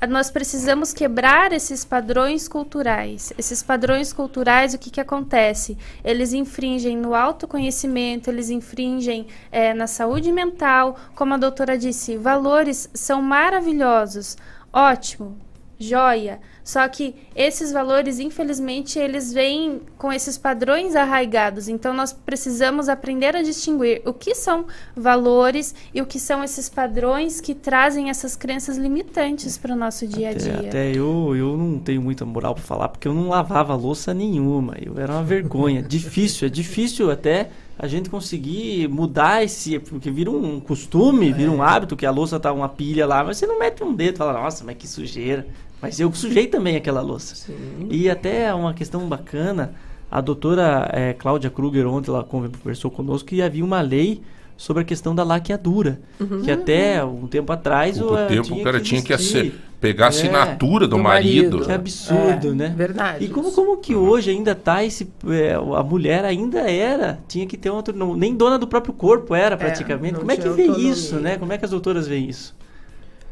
[0.08, 3.34] nós precisamos quebrar esses padrões culturais.
[3.38, 5.78] Esses padrões culturais, o que, que acontece?
[6.04, 10.98] Eles infringem no autoconhecimento, eles infringem é, na saúde mental.
[11.16, 14.38] Como a doutora disse, valores são maravilhosos.
[14.72, 15.38] Ótimo,
[15.80, 16.40] joia.
[16.66, 21.70] Só que esses valores, infelizmente, eles vêm com esses padrões arraigados.
[21.70, 26.68] Então, nós precisamos aprender a distinguir o que são valores e o que são esses
[26.68, 30.70] padrões que trazem essas crenças limitantes para o nosso dia a Até, dia.
[30.70, 34.74] até eu, eu não tenho muita moral pra falar, porque eu não lavava louça nenhuma.
[34.84, 35.84] Eu era uma vergonha.
[35.88, 39.78] difícil, é difícil até a gente conseguir mudar esse.
[39.78, 43.38] Porque vira um costume, vira um hábito que a louça tá uma pilha lá, mas
[43.38, 45.46] você não mete um dedo e fala, nossa, mas que sujeira.
[45.82, 47.52] Mas eu sujei também aquela louça.
[47.90, 49.74] E até uma questão bacana,
[50.10, 54.22] a doutora eh, Cláudia Kruger ontem ela conversou conosco que havia uma lei
[54.58, 56.00] sobre a questão da laqueadura.
[56.44, 60.08] Que até um tempo atrás Pouco eh, tempo o cara tinha que assi- pegar a
[60.08, 61.58] É, assinatura do, do marido.
[61.58, 61.66] marido.
[61.66, 62.74] Que absurdo, É, né?
[62.76, 65.08] verdade E como, como que hoje ainda tá esse.
[65.28, 67.96] é, a mulher ainda era, tinha que ter um outro.
[67.96, 70.14] não- nem dona do próprio corpo era praticamente.
[70.14, 70.90] não como é que vê autonomia.
[70.92, 71.38] isso, né?
[71.38, 72.56] Como é que as doutoras veem isso?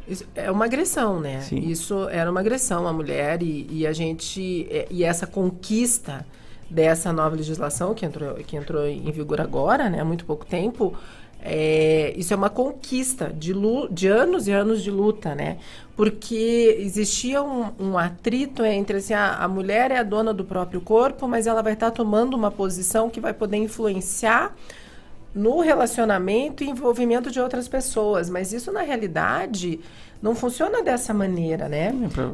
[0.07, 1.41] Isso é uma agressão, né?
[1.41, 1.59] Sim.
[1.59, 6.25] Isso era uma agressão à mulher e, e a gente é, e essa conquista
[6.69, 9.99] dessa nova legislação que entrou que entrou em vigor agora, né?
[10.01, 10.93] Há muito pouco tempo.
[11.41, 13.53] é, isso é uma conquista de,
[13.91, 15.57] de anos e anos de luta, né?
[15.95, 20.81] Porque existia um, um atrito entre assim, a, a mulher é a dona do próprio
[20.81, 24.55] corpo, mas ela vai estar tomando uma posição que vai poder influenciar
[25.33, 28.29] no relacionamento e envolvimento de outras pessoas.
[28.29, 29.79] Mas isso, na realidade,
[30.21, 31.93] não funciona dessa maneira, né?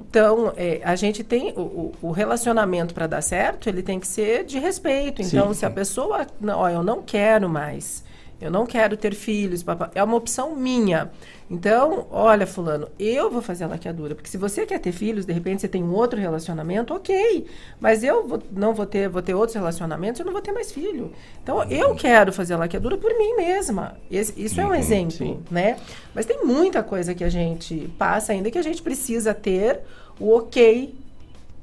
[0.10, 4.43] Então, é, a gente tem o, o- relacionamento para dar certo, ele tem que ser
[4.43, 5.22] de respeito.
[5.22, 5.54] Então, Sim.
[5.60, 8.04] se a pessoa, ó, eu não quero mais,
[8.39, 9.64] eu não quero ter filhos,
[9.95, 11.10] é uma opção minha.
[11.52, 15.34] Então, olha, fulano, eu vou fazer a laqueadura, porque se você quer ter filhos, de
[15.34, 17.47] repente você tem um outro relacionamento, ok.
[17.80, 20.72] Mas eu vou- não vou ter, vou ter outros relacionamentos, eu não vou ter mais
[20.72, 21.12] filho.
[21.41, 23.97] Então, eu quero fazer a laqueadura por mim mesma.
[24.12, 25.39] Esse- isso é um Uhum, exemplo, sim.
[25.50, 25.78] né?
[26.14, 29.80] Mas tem muita coisa que a gente passa ainda que a gente precisa ter
[30.20, 30.93] o ok,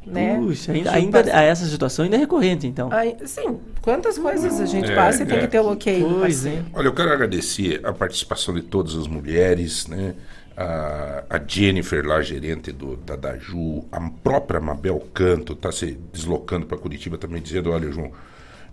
[0.07, 0.37] né?
[0.39, 2.91] Puxa, ainda, ainda passar- essa situação ainda é recorrente, então.
[2.93, 5.41] Aí, sim, quantas coisas a gente É, passa e tem é.
[5.41, 6.01] que ter o ok.
[6.01, 6.65] Pois parceiro.
[6.73, 6.79] é.
[6.79, 10.15] Olha, eu quero agradecer a participação de todas as mulheres, né?
[10.57, 16.65] A, a Jennifer, lá, gerente do, da Daju, a própria Mabel Canto está se deslocando
[16.65, 18.11] para Curitiba também, dizendo, olha, João,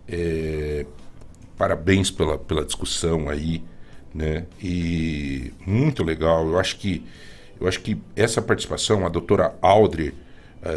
[0.08, 0.86] é,
[1.58, 3.64] parabéns pela, pela discussão aí,
[4.14, 4.46] né?
[4.62, 6.48] E muito legal.
[6.48, 7.04] Eu acho que
[7.60, 10.14] eu acho que essa participação, a doutora Audrey,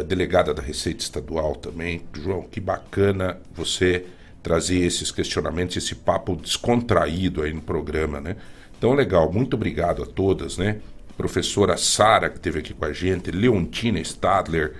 [0.05, 4.05] delegada da Receita Estadual também, João, que bacana você
[4.43, 8.35] trazer esses questionamentos, esse papo descontraído aí no programa, né?
[8.77, 10.77] Então, legal, muito obrigado a todas, né?
[11.17, 14.73] Professora Sara, que esteve aqui com a gente, Leontina Stadler,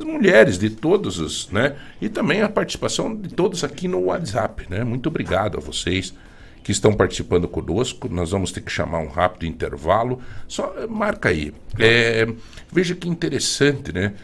[0.00, 1.76] mulheres de todos os, né?
[2.00, 4.84] E também a participação de todos aqui no WhatsApp, né?
[4.84, 6.14] Muito obrigado a vocês
[6.62, 8.08] que estão participando conosco.
[8.08, 10.20] Nós vamos ter que chamar um rápido intervalo.
[10.48, 11.52] Só eh, marca aí.
[11.78, 12.26] É,
[12.72, 14.14] veja que interessante, né?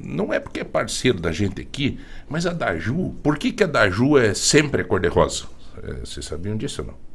[0.00, 3.66] Não é porque é parceiro da gente aqui, mas a Daju, por que, que a
[3.66, 5.44] Daju é sempre cor-de-rosa?
[5.82, 7.12] É, vocês sabiam disso ou não?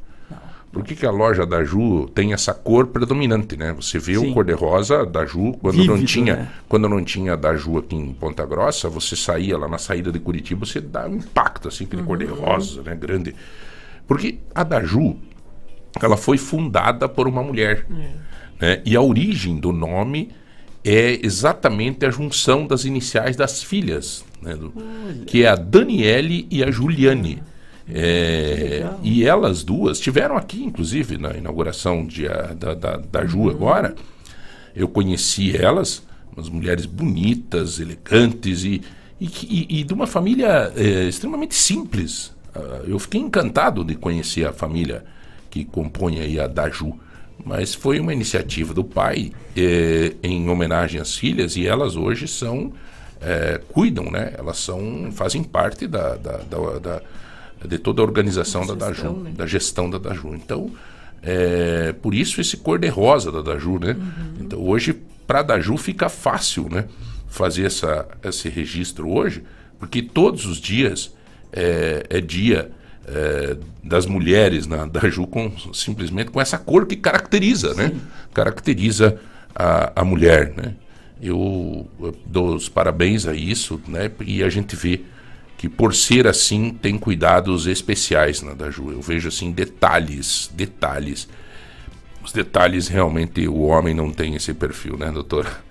[0.71, 3.73] Por que, que a loja da Ju tem essa cor predominante, né?
[3.73, 4.29] Você vê Sim.
[4.29, 6.51] o cor-de-rosa da Ju quando Vívido, não tinha, né?
[6.67, 10.19] quando não tinha da Ju aqui em Ponta Grossa, você saía lá na saída de
[10.19, 12.07] Curitiba, você dá um impacto assim, aquele uhum.
[12.07, 13.33] cor-de-rosa, né, grande.
[14.05, 15.15] Porque a da Ju,
[16.01, 18.65] ela foi fundada por uma mulher, é.
[18.65, 18.81] né?
[18.85, 20.31] E a origem do nome
[20.87, 24.55] é exatamente a junção das iniciais das filhas, né?
[24.55, 24.73] Do,
[25.25, 27.43] que é a Daniele e a Juliane.
[27.89, 33.39] É, e elas duas tiveram aqui, inclusive, na inauguração de, a, da, da, da Ju
[33.39, 33.49] uhum.
[33.49, 33.95] agora.
[34.73, 38.81] Eu conheci elas, umas mulheres bonitas, elegantes e,
[39.19, 42.27] e, e, e de uma família é, extremamente simples.
[42.55, 45.03] Uh, eu fiquei encantado de conhecer a família
[45.49, 46.97] que compõe aí a Daju.
[47.47, 52.73] Mas foi uma iniciativa do pai é, em homenagem às filhas e elas hoje são.
[53.21, 54.33] É, cuidam, né?
[54.37, 57.01] Elas são, fazem parte da, da, da, da
[57.65, 59.31] de toda a organização da, da Daju, né?
[59.35, 60.35] da gestão da Daju.
[60.35, 60.71] Então,
[61.23, 63.93] é, por isso esse cor de rosa da Daju, né?
[63.93, 64.33] Uhum.
[64.41, 64.93] Então, hoje,
[65.25, 66.85] para a Daju fica fácil, né?
[67.27, 69.41] Fazer essa, esse registro hoje,
[69.79, 71.11] porque todos os dias
[71.51, 72.71] é, é dia
[73.07, 77.87] é, das mulheres na Daju com, simplesmente com essa cor que caracteriza, né?
[77.87, 77.93] Sim.
[77.93, 78.01] né?
[78.33, 79.19] Caracteriza
[79.55, 80.73] a, a mulher, né?
[81.21, 84.11] Eu, eu dou os parabéns a isso, né?
[84.25, 85.01] E a gente vê
[85.57, 88.91] que por ser assim tem cuidados especiais na Daju.
[88.91, 91.27] Eu vejo assim detalhes, detalhes.
[92.23, 95.49] Os detalhes realmente o homem não tem esse perfil, né, doutora?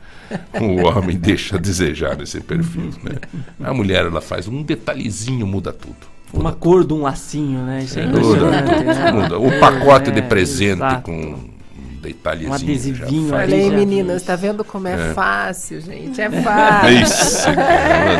[0.60, 3.12] O homem deixa a desejar esse perfil, né?
[3.60, 6.15] A mulher ela faz um detalhezinho muda tudo.
[6.32, 7.84] Uma cor de um lacinho, né?
[7.84, 8.74] Isso é, é impressionante.
[8.74, 9.12] Muda, né?
[9.12, 9.38] muda.
[9.38, 11.02] O pacote é, de presente exato.
[11.02, 11.56] com
[12.06, 12.50] detalhezinho.
[12.50, 16.20] Um adesivinho Olha aí, meninas, tá vendo como é, é, fácil, gente?
[16.20, 16.88] É fácil.
[16.88, 17.48] É isso,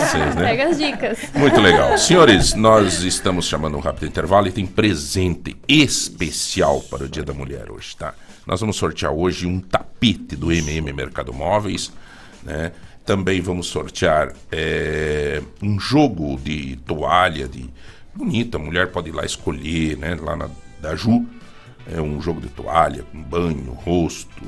[0.07, 0.45] vocês, né?
[0.45, 1.19] Pega as dicas.
[1.35, 1.97] Muito legal.
[1.99, 7.33] Senhores, nós estamos chamando um rápido intervalo e tem presente especial para o Dia da
[7.33, 8.15] Mulher hoje, tá?
[8.47, 11.93] Nós vamos sortear hoje um tapete do MM Mercado Móveis,
[12.43, 12.73] né?
[13.05, 17.71] Também vamos sortear é, um jogo de toalha, de
[18.17, 20.17] bonita, a mulher pode ir lá escolher, né?
[20.21, 20.49] Lá na
[20.81, 21.25] da Ju,
[21.91, 24.45] é um jogo de toalha, um banho, rosto.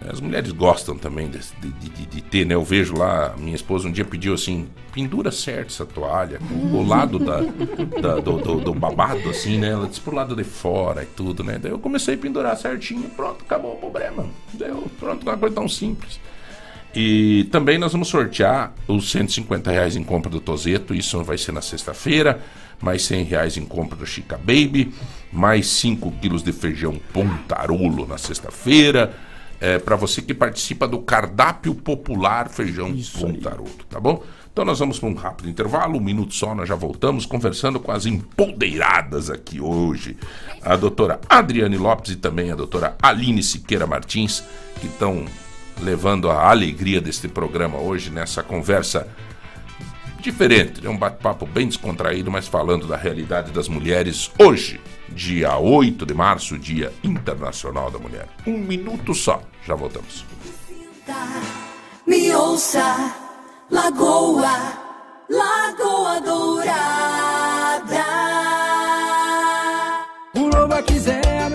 [0.00, 0.10] Né?
[0.12, 2.54] As mulheres gostam também de, de, de, de, ter, né?
[2.54, 6.38] Eu vejo lá, minha esposa um dia pediu assim, pendura certo essa toalha,
[6.72, 7.40] o lado da,
[8.00, 9.70] da do, do, do, babado, assim, né?
[9.70, 11.58] Ela disse pro lado de fora e tudo, né?
[11.60, 14.26] Daí eu comecei a pendurar certinho, pronto, acabou o problema.
[14.52, 16.20] Deu, pronto, uma coisa tão simples.
[16.94, 21.52] E também nós vamos sortear os 150 reais em compra do Tozeto, isso vai ser
[21.52, 22.40] na sexta-feira
[22.80, 24.92] mais 100 reais em compra do Chica Baby,
[25.32, 29.14] mais 5 quilos de feijão pontarolo na sexta-feira.
[29.58, 33.84] É, para você que participa do cardápio popular feijão Isso pontarolo, aí.
[33.88, 34.22] tá bom?
[34.52, 37.92] Então nós vamos para um rápido intervalo, um minuto só, nós já voltamos conversando com
[37.92, 40.16] as empodeiradas aqui hoje.
[40.62, 44.42] A doutora Adriane Lopes e também a doutora Aline Siqueira Martins,
[44.80, 45.26] que estão
[45.82, 49.06] levando a alegria deste programa hoje nessa conversa
[50.22, 56.04] diferente, é um bate-papo bem descontraído, mas falando da realidade das mulheres hoje, dia 8
[56.04, 58.28] de março, Dia Internacional da Mulher.
[58.46, 60.24] Um minuto só, já voltamos.
[62.06, 63.14] Me ouça,
[63.70, 64.72] Lagoa,
[65.28, 66.96] Lagoa Dourada.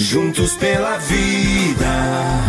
[0.00, 2.47] Juntos pela vida.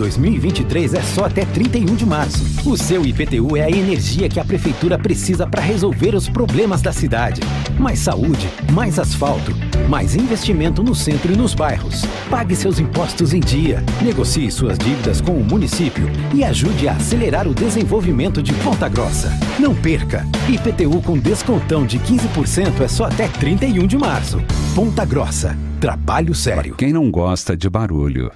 [0.00, 2.42] 2023 é só até 31 de março.
[2.64, 6.90] O seu IPTU é a energia que a prefeitura precisa para resolver os problemas da
[6.90, 7.42] cidade.
[7.78, 9.52] Mais saúde, mais asfalto,
[9.90, 12.06] mais investimento no centro e nos bairros.
[12.30, 17.46] Pague seus impostos em dia, negocie suas dívidas com o município e ajude a acelerar
[17.46, 19.30] o desenvolvimento de Ponta Grossa.
[19.58, 20.26] Não perca!
[20.48, 24.42] IPTU com descontão de 15% é só até 31 de março.
[24.74, 25.54] Ponta Grossa.
[25.78, 26.74] Trabalho sério.
[26.74, 28.30] Quem não gosta de barulho?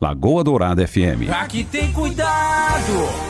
[0.00, 1.28] Lagoa Dourada FM.
[1.30, 3.29] Aqui tem cuidado.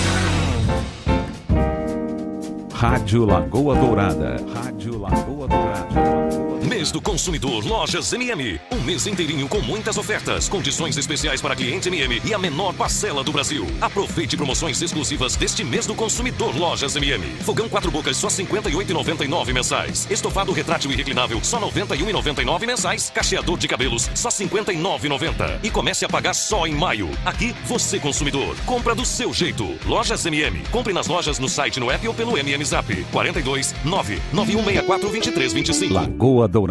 [2.81, 4.37] Rádio Lagoa Dourada.
[4.55, 6.20] Rádio Lagoa Dourada.
[6.81, 8.59] Mês do Consumidor Lojas MM.
[8.71, 13.23] Um mês inteirinho com muitas ofertas, condições especiais para cliente MM e a menor parcela
[13.23, 13.67] do Brasil.
[13.79, 17.23] Aproveite promoções exclusivas deste mês do Consumidor Lojas MM.
[17.43, 20.07] Fogão quatro bocas só R$ 58,99 mensais.
[20.09, 23.11] Estofado retrátil e reclinável só R$ 91,99 mensais.
[23.11, 25.59] Cacheador de cabelos só R$ 59,90.
[25.61, 27.11] E comece a pagar só em maio.
[27.23, 28.55] Aqui, você consumidor.
[28.65, 29.77] Compra do seu jeito.
[29.85, 30.63] Lojas MM.
[30.71, 32.91] Compre nas lojas, no site, no app ou pelo MM Zap.
[33.11, 35.93] 42 99164 2325.
[35.93, 36.70] Lagoa Dourada.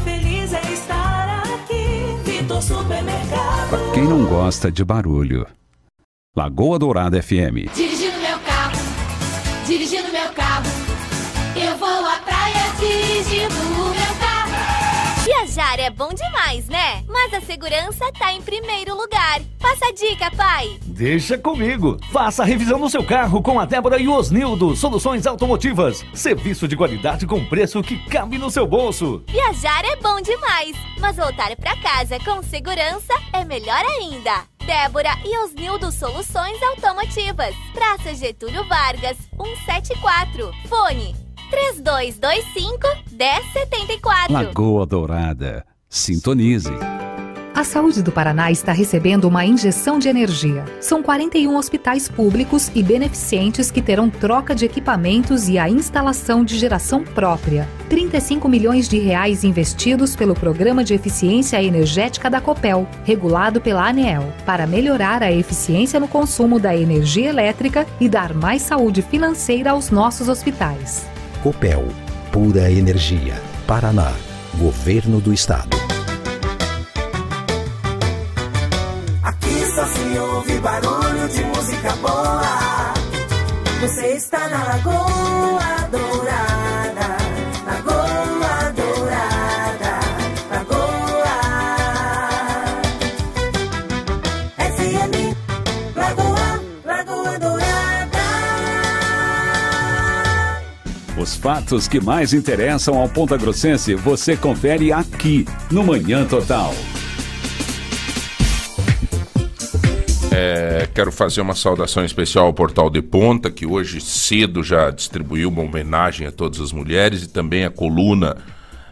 [3.69, 5.47] Para quem não gosta de barulho.
[6.35, 7.67] Lagoa Dourada FM.
[15.71, 17.01] Viajar é bom demais, né?
[17.07, 19.39] Mas a segurança tá em primeiro lugar.
[19.57, 20.77] Passa a dica, pai.
[20.85, 21.97] Deixa comigo.
[22.11, 26.03] Faça a revisão do seu carro com a Débora e o Osnildo Soluções Automotivas.
[26.13, 29.23] Serviço de qualidade com preço que cabe no seu bolso.
[29.29, 34.43] Viajar é bom demais, mas voltar pra casa com segurança é melhor ainda.
[34.65, 37.55] Débora e Osnildo Soluções Automotivas.
[37.73, 40.51] Praça Getúlio Vargas, 174.
[40.67, 44.33] Fone 3225 1074.
[44.33, 45.65] Lagoa Dourada.
[45.89, 46.71] Sintonize.
[47.53, 50.63] A saúde do Paraná está recebendo uma injeção de energia.
[50.79, 56.57] São 41 hospitais públicos e beneficentes que terão troca de equipamentos e a instalação de
[56.57, 57.67] geração própria.
[57.89, 64.33] 35 milhões de reais investidos pelo Programa de Eficiência Energética da Copel, regulado pela ANEEL,
[64.45, 69.91] para melhorar a eficiência no consumo da energia elétrica e dar mais saúde financeira aos
[69.91, 71.05] nossos hospitais.
[71.41, 71.87] Copel,
[72.31, 73.33] pura energia.
[73.65, 74.13] Paraná,
[74.59, 75.75] Governo do Estado.
[79.23, 82.93] Aqui só se ouve barulho de música boa.
[83.81, 85.80] Você está na Lagoa
[101.41, 106.71] fatos que mais interessam ao Ponta Grossense você confere aqui no Manhã Total.
[110.31, 115.49] É, quero fazer uma saudação especial ao Portal de Ponta, que hoje cedo já distribuiu
[115.49, 118.37] uma homenagem a todas as mulheres e também a coluna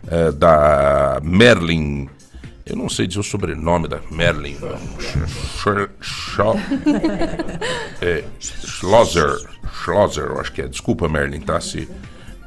[0.07, 2.09] eh, da Merlin.
[2.65, 4.57] Eu não sei dizer o sobrenome da Merlin.
[8.01, 9.37] é, Schlosser.
[9.71, 10.67] Schlosser, eu acho que é.
[10.67, 11.61] Desculpa, Merlin, tá?
[11.61, 11.87] Se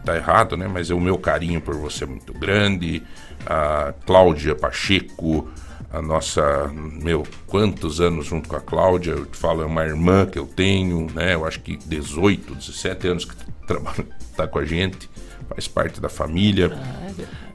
[0.05, 0.69] tá errado, né?
[0.69, 3.03] Mas o meu carinho por você é muito grande.
[3.47, 5.49] A Cláudia Pacheco,
[5.93, 6.71] a nossa.
[6.75, 9.13] Meu, quantos anos junto com a Cláudia?
[9.13, 11.35] Eu te falo, é uma irmã que eu tenho, né?
[11.35, 13.35] Eu acho que 18, 17 anos que
[13.67, 15.09] trabalha, tá com a gente,
[15.49, 16.69] faz parte da família,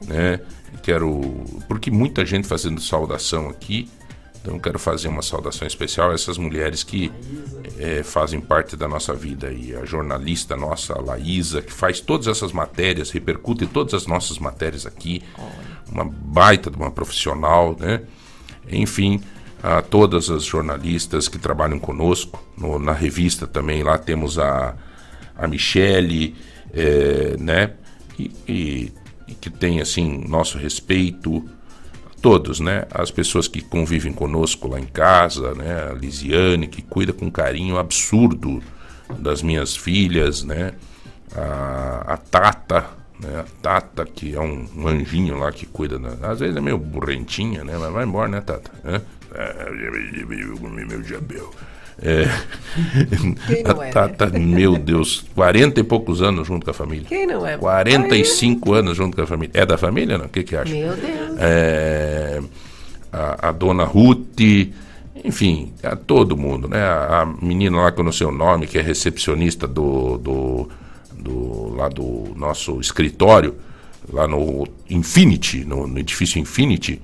[0.06, 0.40] né?
[0.82, 1.44] Quero.
[1.66, 3.88] Porque muita gente fazendo saudação aqui.
[4.40, 7.12] Então eu quero fazer uma saudação especial a essas mulheres que
[7.78, 9.52] eh, fazem parte da nossa vida.
[9.52, 14.38] E a jornalista nossa, a Laísa, que faz todas essas matérias, repercute todas as nossas
[14.38, 15.22] matérias aqui.
[15.90, 18.02] Uma baita de uma profissional, né?
[18.70, 19.20] Enfim,
[19.62, 22.42] a todas as jornalistas que trabalham conosco.
[22.56, 24.74] No- na revista também, lá temos a,
[25.36, 26.36] a Michele,
[26.72, 27.72] eh, né?
[28.18, 28.92] E, e-
[29.26, 31.44] e que tem, assim, nosso respeito
[32.20, 32.84] todos, né?
[32.90, 35.88] As pessoas que convivem conosco lá em casa, né?
[35.90, 38.62] A Lisiane, que cuida com carinho absurdo
[39.18, 40.72] das minhas filhas, né?
[41.34, 42.86] A, a Tata,
[43.20, 43.40] né?
[43.40, 46.78] A Tata, que é um, um anjinho lá que cuida, da- às vezes é meio
[46.78, 47.76] burrentinha, né?
[47.78, 48.70] Mas vai embora, né, Tata?
[48.84, 49.00] Né?
[50.88, 51.52] Meu chapéu.
[52.00, 52.28] É,
[53.46, 53.92] Quem não a é, né?
[53.92, 57.06] Tata, meu Deus, 40 e poucos anos junto com a família.
[57.08, 57.56] Quem não é?
[57.56, 59.50] 45 anos junto com a família.
[59.54, 60.26] É da família, não?
[60.26, 60.72] O que que acha?
[60.72, 61.36] Meu Deus.
[61.38, 62.40] É,
[63.12, 64.40] a, a dona Ruth,
[65.24, 66.80] enfim, a todo mundo, né?
[66.80, 70.68] A, a menina lá que eu não sei o nome, que é recepcionista do, do,
[71.18, 73.56] do- lá do nosso escritório,
[74.12, 77.00] lá no Infinity, no, no edifício Infinity.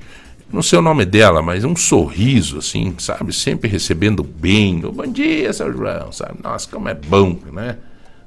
[0.55, 3.33] Não sei o nome dela, mas um sorriso, assim, sabe?
[3.33, 4.79] Sempre recebendo bem.
[4.83, 6.39] Bom dia, seu João, sabe?
[6.41, 7.77] Nossa, como é bom, né?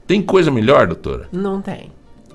[0.05, 1.29] Tem coisa melhor, doutora?
[1.31, 1.89] Não tem.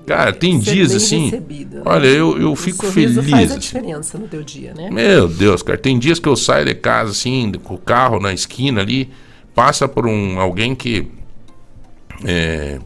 [0.07, 1.25] Cara, tem Ser dias assim.
[1.25, 1.81] recebido, né?
[1.85, 3.29] Olha, eu, eu O fico feliz.
[3.29, 3.59] faz a assim.
[3.59, 4.89] diferença no teu dia, né?
[4.89, 8.33] Meu Deus, cara, tem dias que eu saio de casa assim, com o carro na
[8.33, 9.11] esquina ali,
[9.53, 11.07] passa por um alguém que
[12.25, 12.79] é,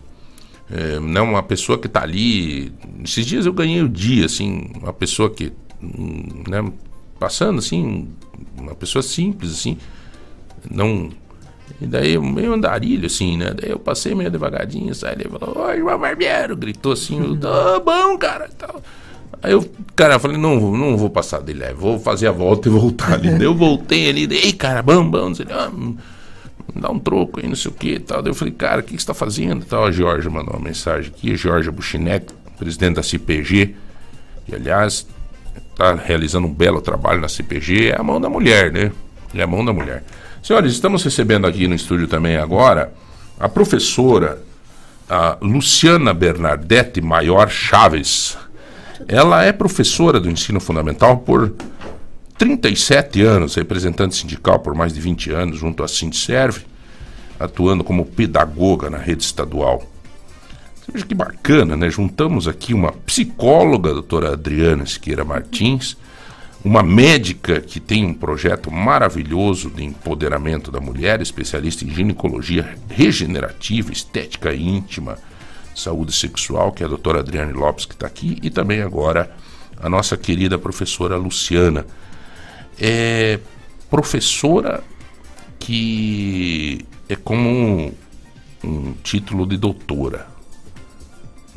[0.69, 2.73] é, não uma pessoa que tá ali.
[3.01, 6.69] Esses dias eu ganhei o dia assim, uma pessoa que hum, né,
[7.19, 8.07] passando assim,
[8.57, 9.77] uma pessoa simples assim,
[10.69, 11.09] não
[11.81, 13.53] e daí meio andarilho assim, né?
[13.53, 18.17] Daí eu passei meio devagarzinho, saí ele falou: "Oi, João Barbeiro", gritou assim, "Tá bom,
[18.17, 18.81] cara", tal.
[19.41, 22.67] Aí eu, cara, eu falei, não, não vou passar dele, é, vou fazer a volta
[22.67, 23.29] e voltar ali.
[23.29, 25.71] Daí eu voltei ali, ei, cara, bam, bam, ele, ah,
[26.75, 28.21] dá um troco aí, não sei o que e tal.
[28.21, 29.63] Daí eu falei, cara, o que, que você tá fazendo?
[29.65, 33.75] Tal, a Georgia mandou uma mensagem aqui, a Georgia Buchineto, presidente da CPG,
[34.45, 35.05] que aliás
[35.77, 38.91] está realizando um belo trabalho na CPG, é a mão da mulher, né?
[39.35, 40.03] É a mão da mulher.
[40.41, 42.91] Senhores, estamos recebendo aqui no estúdio também agora
[43.39, 44.41] a professora
[45.07, 48.35] a Luciana Bernadette Maior Chaves.
[49.07, 51.53] Ela é professora do ensino fundamental por
[52.39, 56.65] 37 anos, representante sindical por mais de 20 anos, junto à Sindserve,
[57.39, 59.83] atuando como pedagoga na rede estadual.
[60.91, 61.89] Veja que bacana, né?
[61.89, 65.97] Juntamos aqui uma psicóloga, doutora Adriana Siqueira Martins,
[66.63, 73.91] uma médica que tem um projeto maravilhoso de empoderamento da mulher, especialista em ginecologia regenerativa,
[73.91, 75.17] estética íntima,
[75.75, 79.31] saúde sexual, que é a doutora Adriane Lopes, que está aqui, e também agora
[79.79, 81.85] a nossa querida professora Luciana.
[82.79, 83.39] É
[83.89, 84.83] professora
[85.59, 87.93] que é como um,
[88.63, 90.36] um título de doutora,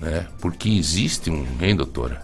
[0.01, 0.27] né?
[0.41, 2.23] Porque existe um, hein, doutora?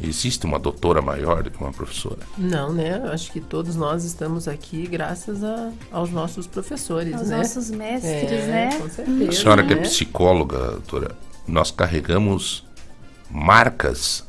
[0.00, 2.18] Existe uma doutora maior do que uma professora.
[2.36, 3.00] Não, né?
[3.04, 7.36] Eu Acho que todos nós estamos aqui graças a- aos nossos professores, Aos né?
[7.38, 8.78] nossos mestres, É, né?
[8.80, 9.28] Com certeza.
[9.28, 9.82] A senhora que é né?
[9.82, 12.64] psicóloga, doutora, nós carregamos
[13.30, 14.24] marcas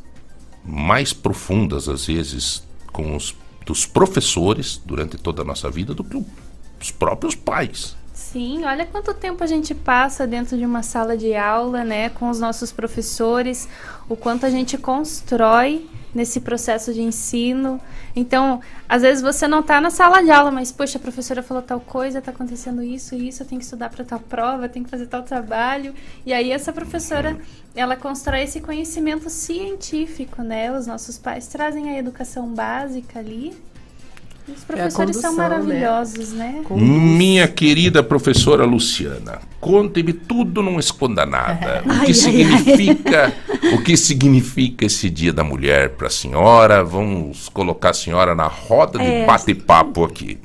[0.63, 6.21] mais profundas, às vezes, com os dos professores durante toda a nossa vida do que
[6.81, 7.95] os próprios pais.
[8.33, 12.31] Sim, olha quanto tempo a gente passa dentro de uma sala de aula, né, com
[12.31, 13.69] os nossos professores,
[14.09, 17.79] o quanto a gente constrói nesse processo de ensino.
[18.15, 18.59] Então,
[18.89, 21.79] às vezes você não está na sala de aula, mas poxa, a professora falou tal
[21.79, 24.89] coisa, está acontecendo isso, isso, eu tenho que estudar para tal prova, eu tenho que
[24.89, 25.93] fazer tal trabalho.
[26.25, 27.37] E aí essa professora,
[27.75, 30.75] ela constrói esse conhecimento científico, né?
[30.75, 33.55] Os nossos pais trazem a educação básica ali.
[34.47, 35.37] Os professores são condução, né?
[35.37, 36.61] maravilhosos, né?
[36.71, 41.81] Minha querida professora Luciana, conte-me tudo, não esconda nada.
[41.87, 43.33] O Ai, que ai, significa,
[43.73, 46.83] o que significa esse Dia da Mulher para a senhora?
[46.83, 49.25] Vamos colocar a senhora na roda de É.
[49.25, 50.37] bate-papo aqui.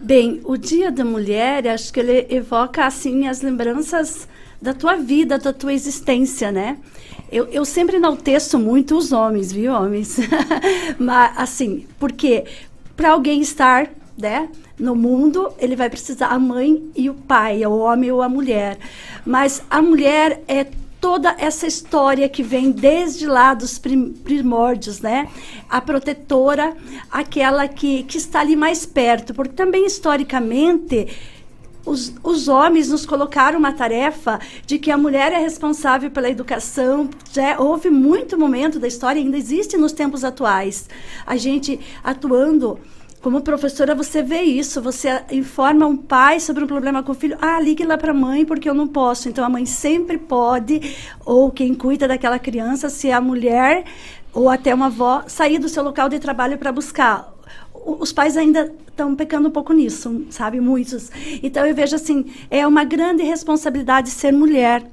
[0.00, 4.26] Bem, o Dia da Mulher, acho que ele evoca assim as lembranças
[4.60, 6.78] da tua vida, da tua existência, né?
[7.30, 10.18] Eu, eu sempre enalteço muito os homens, viu, homens?
[10.98, 12.44] Mas, assim, porque
[12.96, 14.48] para alguém estar, né,
[14.78, 18.78] no mundo, ele vai precisar a mãe e o pai, o homem ou a mulher.
[19.24, 20.66] Mas a mulher é
[21.00, 25.28] toda essa história que vem desde lá dos prim primórdios, né?
[25.68, 26.76] A protetora,
[27.10, 31.08] aquela que, que está ali mais perto, porque também historicamente
[31.84, 37.08] os, os homens nos colocaram uma tarefa de que a mulher é responsável pela educação.
[37.32, 40.88] Já houve muito momento da história, ainda existe nos tempos atuais.
[41.26, 42.78] A gente atuando
[43.20, 47.38] como professora, você vê isso, você informa um pai sobre um problema com o filho,
[47.40, 49.28] ah, ligue lá para a mãe porque eu não posso.
[49.28, 53.84] Então a mãe sempre pode, ou quem cuida daquela criança, se é a mulher
[54.34, 57.31] ou até uma avó, sair do seu local de trabalho para buscar.
[57.84, 60.60] Os pais ainda estão pecando um pouco nisso, sabe?
[60.60, 61.10] Muitos.
[61.42, 64.84] Então eu vejo assim, é uma grande responsabilidade ser mulher.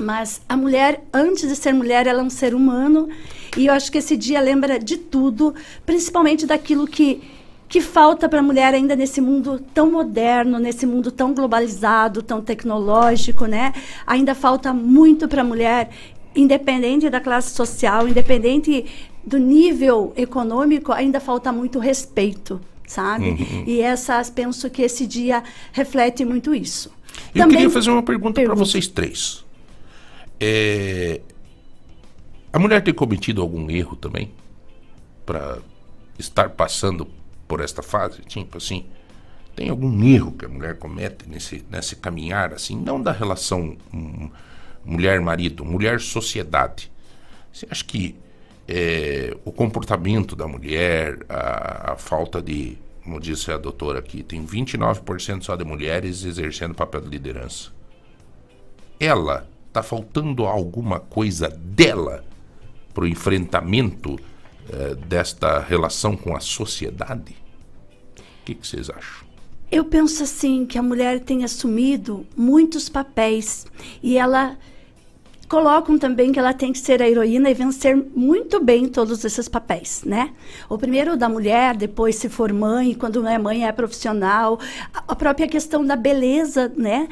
[0.00, 3.08] Mas a mulher, antes de ser mulher, ela é um ser humano.
[3.56, 7.22] E eu acho que esse dia lembra de tudo, principalmente daquilo que
[7.66, 12.40] que falta para a mulher ainda nesse mundo tão moderno, nesse mundo tão globalizado, tão
[12.40, 13.72] tecnológico, né?
[14.06, 15.90] Ainda falta muito para a mulher,
[16.36, 18.84] independente da classe social, independente
[19.26, 23.30] do nível econômico, ainda falta muito respeito, sabe?
[23.30, 23.64] Uhum.
[23.66, 25.42] E essas penso que esse dia
[25.72, 26.92] reflete muito isso.
[27.34, 29.44] Eu Também, queria fazer uma pergunta para vocês três.
[30.40, 31.20] É,
[32.52, 34.30] a mulher tem cometido algum erro também
[35.24, 35.58] para
[36.18, 37.06] estar passando
[37.48, 38.22] por esta fase?
[38.22, 38.84] Tipo assim,
[39.56, 44.28] tem algum erro que a mulher comete nesse, nesse caminhar, assim, não da relação hum,
[44.84, 46.90] mulher-marido, mulher-sociedade.
[47.52, 48.16] Você acha que
[48.66, 54.44] é, o comportamento da mulher, a, a, falta de, como disse a doutora aqui, tem
[54.46, 57.70] 29% só de mulheres exercendo papel de liderança.
[58.98, 62.24] Ela está faltando alguma coisa dela
[62.94, 64.18] para o enfrentamento
[64.70, 67.36] é, desta relação com a sociedade?
[68.18, 69.26] O que, que vocês acham?
[69.70, 73.66] Eu penso assim que a mulher tem assumido muitos papéis
[74.02, 74.56] e ela
[75.48, 79.48] colocam também que ela tem que ser a heroína e vencer muito bem todos esses
[79.48, 80.30] papéis, né?
[80.68, 84.58] O primeiro da mulher, depois se for mãe, quando não é mãe é profissional,
[84.92, 87.08] a própria questão da beleza, né?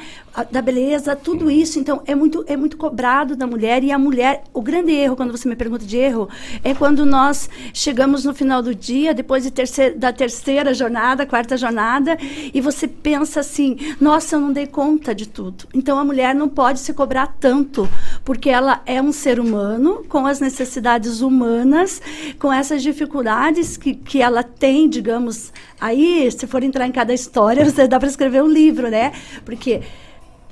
[0.51, 4.43] Da beleza, tudo isso, então é muito é muito cobrado da mulher e a mulher,
[4.53, 6.29] o grande erro quando você me pergunta de erro,
[6.63, 11.55] é quando nós chegamos no final do dia, depois de terceira, da terceira jornada, quarta
[11.55, 12.17] jornada,
[12.53, 15.65] e você pensa assim, nossa, eu não dei conta de tudo.
[15.73, 17.87] Então a mulher não pode se cobrar tanto
[18.25, 22.01] porque ela é um ser humano com as necessidades humanas,
[22.39, 25.51] com essas dificuldades que, que ela tem, digamos.
[25.79, 29.11] Aí, se for entrar em cada história, você dá para escrever um livro, né?
[29.43, 29.81] Porque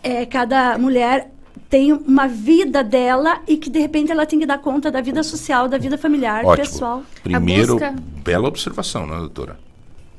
[0.04, 1.32] é, cada mulher
[1.70, 5.24] tem uma vida dela e que de repente ela tem que dar conta da vida
[5.24, 6.66] social, da vida familiar, Ótimo.
[6.68, 7.04] pessoal.
[7.24, 7.78] Primeiro,
[8.22, 9.58] bela observação, né, doutora?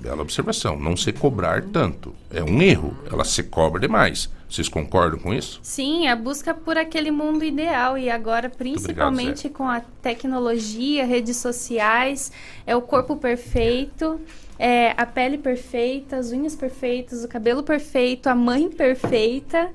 [0.01, 0.81] Bela observação.
[0.81, 2.15] Não se cobrar tanto.
[2.31, 2.97] É um erro.
[3.11, 4.29] Ela se cobra demais.
[4.53, 5.59] Vocês concordam com isso?
[5.63, 11.39] Sim, a busca por aquele mundo ideal e agora principalmente obrigado, com a tecnologia, redes
[11.39, 12.31] sociais,
[12.67, 14.21] é o corpo perfeito,
[14.59, 19.71] é a pele perfeita, as unhas perfeitas, o cabelo perfeito, a mãe perfeita.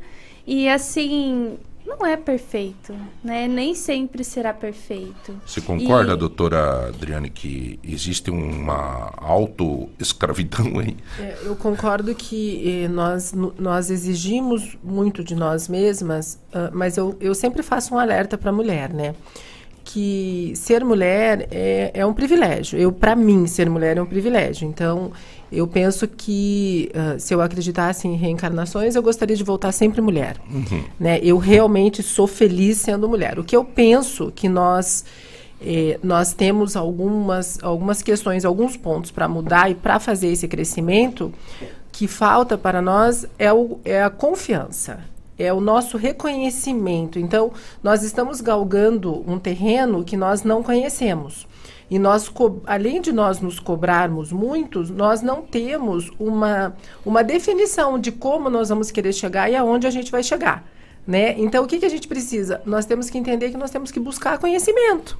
[0.45, 2.93] E assim, não é perfeito,
[3.23, 3.47] né?
[3.47, 5.39] Nem sempre será perfeito.
[5.45, 6.18] Você concorda, e...
[6.18, 10.97] doutora Adriane, que existe uma auto-escravidão aí?
[11.18, 17.15] É, eu concordo que eh, nós, nós exigimos muito de nós mesmas, uh, mas eu,
[17.22, 19.15] eu sempre faço um alerta para a mulher, né?
[19.85, 22.77] Que ser mulher é, é um privilégio.
[22.77, 24.68] Eu, para mim, ser mulher é um privilégio.
[24.68, 25.14] Então,
[25.52, 30.38] eu penso que uh, se eu acreditasse em reencarnações, eu gostaria de voltar sempre mulher.
[30.49, 30.84] Uhum.
[30.99, 31.19] Né?
[31.24, 33.40] Eu realmente sou feliz sendo mulher.
[33.40, 35.06] O que eu penso que nós
[35.61, 41.34] eh, nós temos algumas algumas questões, alguns pontos para mudar e para fazer esse crescimento
[41.98, 44.99] que falta para nós é, o, é a confiança.
[45.40, 47.18] É o nosso reconhecimento.
[47.18, 47.52] Então,
[47.82, 51.48] nós estamos galgando um terreno que nós não conhecemos.
[51.89, 52.31] E nós,
[52.65, 58.69] além de nós nos cobrarmos muitos, nós não temos uma, uma definição de como nós
[58.69, 60.68] vamos querer chegar e aonde a gente vai chegar.
[61.05, 61.35] Né?
[61.39, 62.61] Então, o que, que a gente precisa?
[62.65, 65.18] Nós temos que entender que nós temos que buscar conhecimento.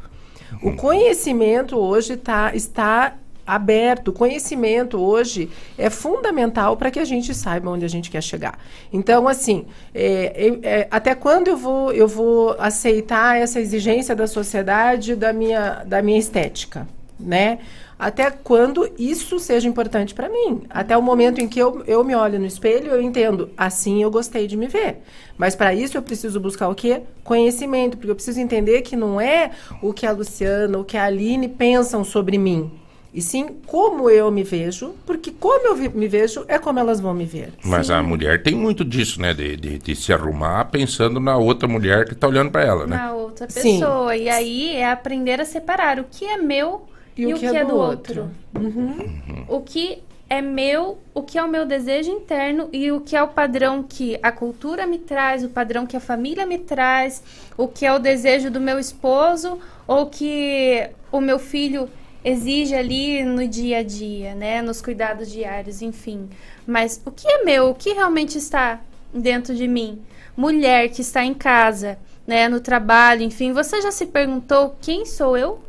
[0.62, 3.16] O conhecimento hoje tá, está
[3.48, 4.12] aberto.
[4.12, 8.60] Conhecimento hoje é fundamental para que a gente saiba onde a gente quer chegar.
[8.92, 9.66] Então, assim,
[9.96, 15.84] é, é, até quando eu vou, eu vou aceitar essa exigência da sociedade da minha,
[15.86, 16.86] da minha estética?
[17.20, 17.60] né?
[17.98, 20.62] Até quando isso seja importante para mim.
[20.70, 24.12] Até o momento em que eu, eu me olho no espelho, eu entendo, assim eu
[24.12, 25.02] gostei de me ver.
[25.36, 27.02] Mas para isso eu preciso buscar o quê?
[27.24, 29.52] Conhecimento, porque eu preciso entender que não é
[29.82, 32.70] o que a Luciana, o que a Aline pensam sobre mim.
[33.14, 37.00] E sim como eu me vejo, porque como eu vi- me vejo é como elas
[37.00, 37.54] vão me ver.
[37.64, 39.34] Mas a mulher tem muito disso, né?
[39.34, 42.96] De, de, de se arrumar pensando na outra mulher que tá olhando pra ela, né?
[42.98, 43.80] Na outra Sim.
[43.80, 44.16] pessoa.
[44.16, 46.84] E aí é aprender a separar o que é meu
[47.18, 48.30] e, o que, é, do outro.
[48.56, 49.46] Uhum.
[49.48, 53.24] O que é meu, o que é o meu desejo interno e o que é
[53.24, 57.24] o padrão que a cultura me traz, o padrão que a família me traz,
[57.58, 59.58] o que é o desejo do meu esposo
[59.88, 61.90] ou que o meu filho
[62.28, 66.30] exige ali no dia a dia, né, nos cuidados diários, enfim.
[66.66, 68.82] Mas o que é meu, o que realmente está
[69.14, 70.02] dentro de mim?
[70.36, 75.38] Mulher que está em casa, né, no trabalho, enfim, você já se perguntou quem sou
[75.38, 75.60] eu?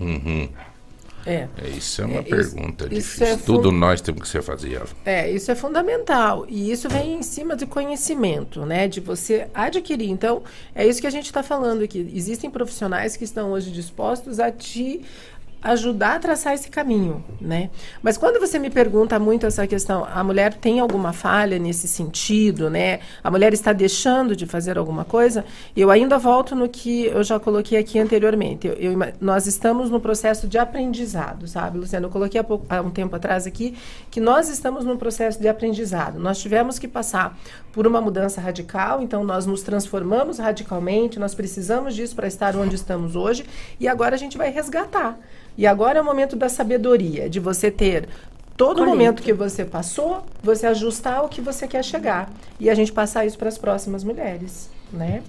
[0.00, 0.48] Uhum.
[1.28, 1.48] É.
[1.76, 3.26] Isso é uma É, isso- pergunta isso difícil.
[3.26, 4.80] é fu- Tudo nós temos que se fazer.
[5.04, 6.46] É, isso é fundamental.
[6.48, 8.86] E isso vem em cima de conhecimento, né?
[8.86, 10.08] De você adquirir.
[10.08, 12.08] Então, é isso que a gente está falando aqui.
[12.14, 15.02] Existem profissionais que estão hoje dispostos a te
[15.62, 17.70] ajudar a traçar esse caminho, né?
[18.02, 22.70] Mas quando você me pergunta muito essa questão, a mulher tem alguma falha nesse sentido,
[22.70, 23.00] né?
[23.24, 25.44] A mulher está deixando de fazer alguma coisa?
[25.76, 28.66] Eu ainda volto no que eu já coloquei aqui anteriormente.
[28.68, 32.06] Eu- eu nós estamos no processo de aprendizado, sabe, Luciano?
[32.06, 33.76] Eu coloquei há, pouco- há um tempo atrás aqui
[34.10, 36.18] que nós estamos num processo de aprendizado.
[36.20, 37.36] Nós tivemos que passar
[37.76, 42.74] por uma mudança radical, então nós nos transformamos radicalmente, nós precisamos disso para estar onde
[42.74, 43.44] estamos hoje,
[43.78, 45.18] e agora a gente vai resgatar.
[45.58, 48.08] E agora é o momento da sabedoria, de você ter
[48.56, 48.90] todo Colheita.
[48.90, 52.32] momento que você passou, você ajustar o que você quer chegar.
[52.58, 55.22] E a gente passar isso para as próximas mulheres, né?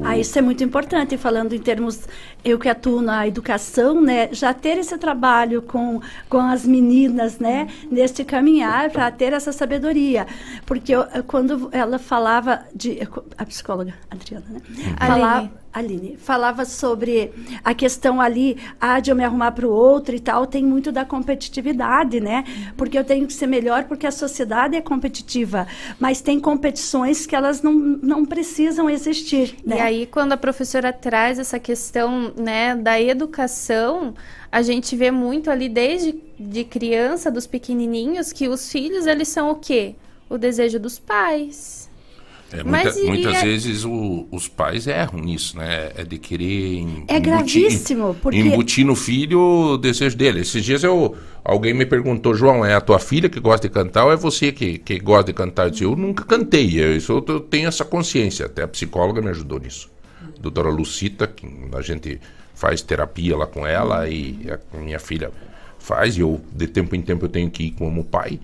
[0.00, 2.06] Ah, isso é muito importante, falando em termos,
[2.44, 7.66] eu que atuo na educação, né, já ter esse trabalho com, com as meninas, né,
[7.90, 10.26] neste caminhar para ter essa sabedoria.
[10.64, 12.98] Porque eu, eu- quando ela falava de,
[13.36, 14.60] a psicóloga Adriana, né,
[15.00, 17.30] falava, Aline, falava sobre
[17.62, 20.90] a questão ali, ah, de eu me arrumar para o outro e tal, tem muito
[20.90, 22.44] da competitividade, né?
[22.78, 25.66] Porque eu tenho que ser melhor porque a sociedade é competitiva,
[26.00, 29.76] mas tem competições que elas não, não precisam existir, né?
[29.76, 34.14] E aí, quando a professora traz essa questão né, da educação,
[34.50, 39.50] a gente vê muito ali desde de criança, dos pequenininhos, que os filhos, eles são
[39.50, 39.94] o quê?
[40.26, 41.75] O desejo dos pais.
[42.52, 45.90] É, muita- muitas é- vezes o- os pais erram nisso, né?
[45.96, 50.40] É de querer em- É gravíssimo, porque- embutir no filho o desejo dele.
[50.40, 54.04] Esses dias eu, alguém me perguntou, João, é a tua filha que gosta de cantar
[54.04, 55.64] ou é você que, que gosta de cantar?
[55.64, 58.46] Eu disse, eu nunca cantei, eu, isso eu, tenho essa consciência.
[58.46, 59.90] Até a psicóloga me ajudou nisso.
[60.40, 62.20] Doutora Lucita, que a gente
[62.54, 64.38] faz terapia lá com ela e
[64.72, 65.30] a minha filha
[65.78, 68.38] faz, e eu de tempo em tempo eu tenho que ir como pai.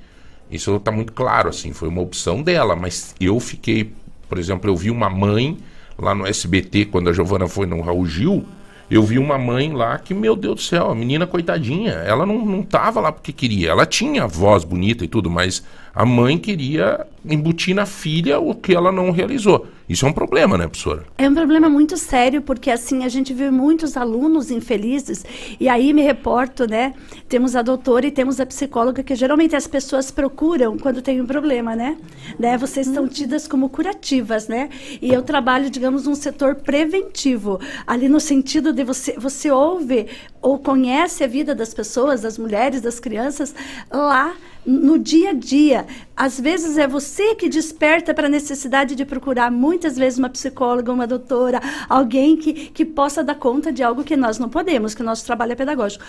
[0.53, 3.91] Isso está muito claro, assim, foi uma opção dela, mas eu fiquei,
[4.29, 5.57] por exemplo, eu vi uma mãe
[5.99, 8.45] lá no SBT, quando a Giovana foi no Raul Gil,
[8.91, 12.45] eu vi uma mãe lá que, meu Deus do céu, a menina coitadinha, ela não,
[12.45, 17.07] não tava lá porque queria, ela tinha voz bonita e tudo, mas a mãe queria
[17.25, 19.67] embutir na filha o que ela não realizou.
[19.89, 21.05] Isso é um problema, né, professora?
[21.19, 25.25] É um problema muito sério, porque assim, a gente vê muitos alunos infelizes,
[25.61, 26.95] e aí me reporto, né?
[27.29, 31.27] Temos a doutora e temos a psicóloga, que geralmente as pessoas procuram quando tem um
[31.27, 31.99] problema, né?
[32.39, 32.57] né?
[32.57, 34.71] Vocês estão tidas como curativas, né?
[35.01, 40.07] E eu trabalho, digamos, num setor preventivo, ali no sentido de você, você ouve
[40.41, 43.55] ou conhece a vida das pessoas, das mulheres, das crianças,
[43.91, 45.87] lá no dia a dia.
[46.17, 50.93] Às vezes é você que desperta para a necessidade de procurar muitas vezes uma psicóloga,
[50.93, 55.03] uma doutora, alguém que, que possa dar conta de algo que nós não podemos, que
[55.03, 56.05] o nosso trabalho é pedagógico.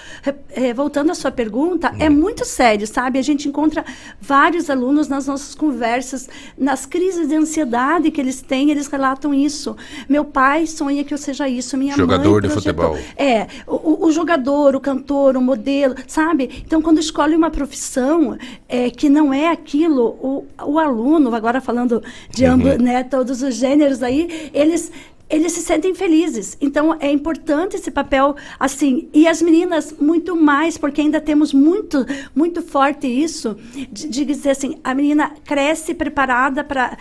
[0.52, 3.18] Eh, voltando à sua pergunta, é muito sério, sabe?
[3.18, 3.84] A gente encontra
[4.22, 9.76] vários alunos nas nossas conversas, nas crises de ansiedade que eles têm, eles relatam isso.
[10.08, 12.96] Meu pai sonha que eu seja isso, minha Jogador mãe de projetou.
[12.98, 13.14] futebol.
[13.18, 16.64] É, o, o jogador, o cantor, o modelo, sabe?
[16.66, 18.38] Então, quando escolhe uma profissão
[18.68, 22.52] é, que não é aquilo, o, o aluno, agora falando de Uhum.
[22.54, 24.92] ambos, né, todos os gêneros aí, eles
[25.30, 26.56] eles se sentem felizes.
[26.62, 29.10] Então é importante esse papel assim.
[29.12, 32.06] E as meninas muito mais, porque ainda temos muito
[32.36, 33.58] muito forte isso
[33.92, 36.98] de, de dizer assim, a menina cresce preparada para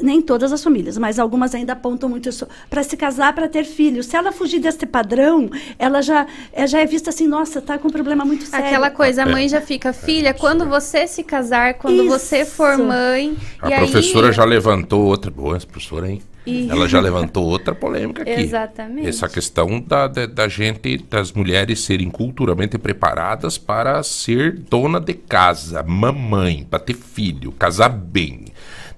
[0.00, 3.64] nem todas as famílias, mas algumas ainda apontam muito isso para se casar, para ter
[3.64, 4.06] filhos.
[4.06, 7.88] Se ela fugir desse padrão, ela já é, já é vista assim, nossa, tá com
[7.88, 8.66] um problema muito sério.
[8.66, 9.30] Aquela coisa, a É.
[9.32, 12.84] mãe já fica, filha, quando você se casar, quando você for Isso.
[12.84, 13.36] mãe.
[13.60, 15.30] A e professora aí, já levantou outra.
[15.30, 16.22] Boa, essa professora, hein?
[16.46, 18.30] E- Ela já levantou outra polêmica aqui.
[18.30, 19.08] Exatamente.
[19.08, 25.12] Essa questão da, da, da gente, das mulheres serem culturalmente preparadas para ser dona de
[25.14, 28.44] casa, mamãe, para ter filho, casar bem.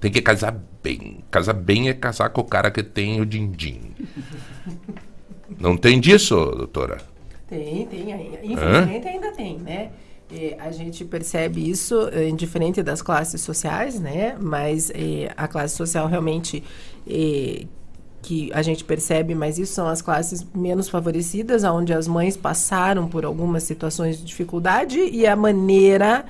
[0.00, 1.24] Tem que casar bem.
[1.30, 3.94] Casar bem é casar com o cara que tem o din-din.
[5.58, 6.98] Não tem disso, doutora?
[7.48, 8.10] Tem, tem.
[8.42, 9.90] Infelizmente ainda tem, né?
[10.30, 14.36] Eh, a gente percebe isso eh, indiferente das classes sociais, né?
[14.38, 16.62] Mas eh, a classe social realmente
[17.08, 17.64] eh,
[18.20, 23.08] que a gente percebe, mas isso são as classes menos favorecidas, onde as mães passaram
[23.08, 26.26] por algumas situações de dificuldade e a maneira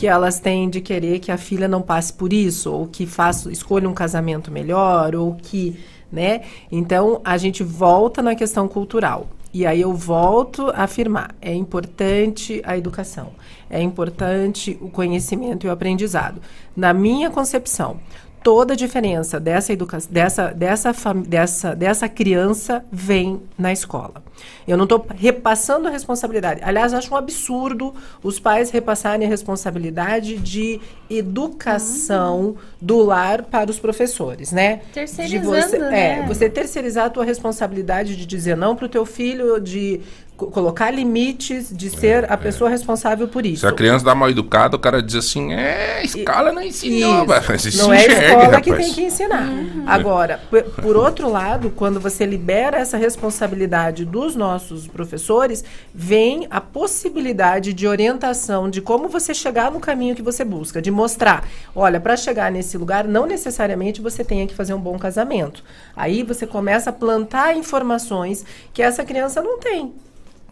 [0.00, 3.52] que elas têm de querer que a filha não passe por isso, ou que faça,
[3.52, 5.78] escolha um casamento melhor, ou que,
[6.10, 6.40] né?
[6.72, 9.28] Então, a gente volta na questão cultural.
[9.52, 13.32] E aí eu volto a afirmar, é importante a educação,
[13.68, 16.40] é importante o conhecimento e o aprendizado.
[16.74, 18.00] Na minha concepção,
[18.42, 24.22] toda a diferença dessa educação, dessa, dessa, dessa, dessa criança vem na escola.
[24.66, 26.60] Eu não estou repassando a responsabilidade.
[26.64, 33.78] Aliás, acho um absurdo os pais repassarem a responsabilidade de educação do lar para os
[33.78, 34.76] professores, né?
[34.76, 36.20] De Terceirizando, você, né?
[36.20, 40.00] É, você terceirizar a tua responsabilidade de dizer não para o teu filho, de
[40.46, 43.60] colocar limites, de ser a pessoa responsável por isso.
[43.60, 47.24] Se a criança dá mal educada, o cara diz assim: é, a escola não ensinou.
[47.24, 47.26] Isso.
[47.48, 48.86] mas se Não é a enxergue, escola que rapaz.
[48.86, 49.48] tem que ensinar.
[49.86, 55.64] Agora, por, por outro lado, quando você libera essa responsabilidade dos nossos professores,
[55.94, 60.90] vem a possibilidade de orientação de como você chegar no caminho que você busca, de
[60.90, 65.62] mostrar, olha, para chegar nesse lugar, não necessariamente você tenha que fazer um bom casamento.
[65.96, 69.92] Aí você começa a plantar informações que essa criança não tem.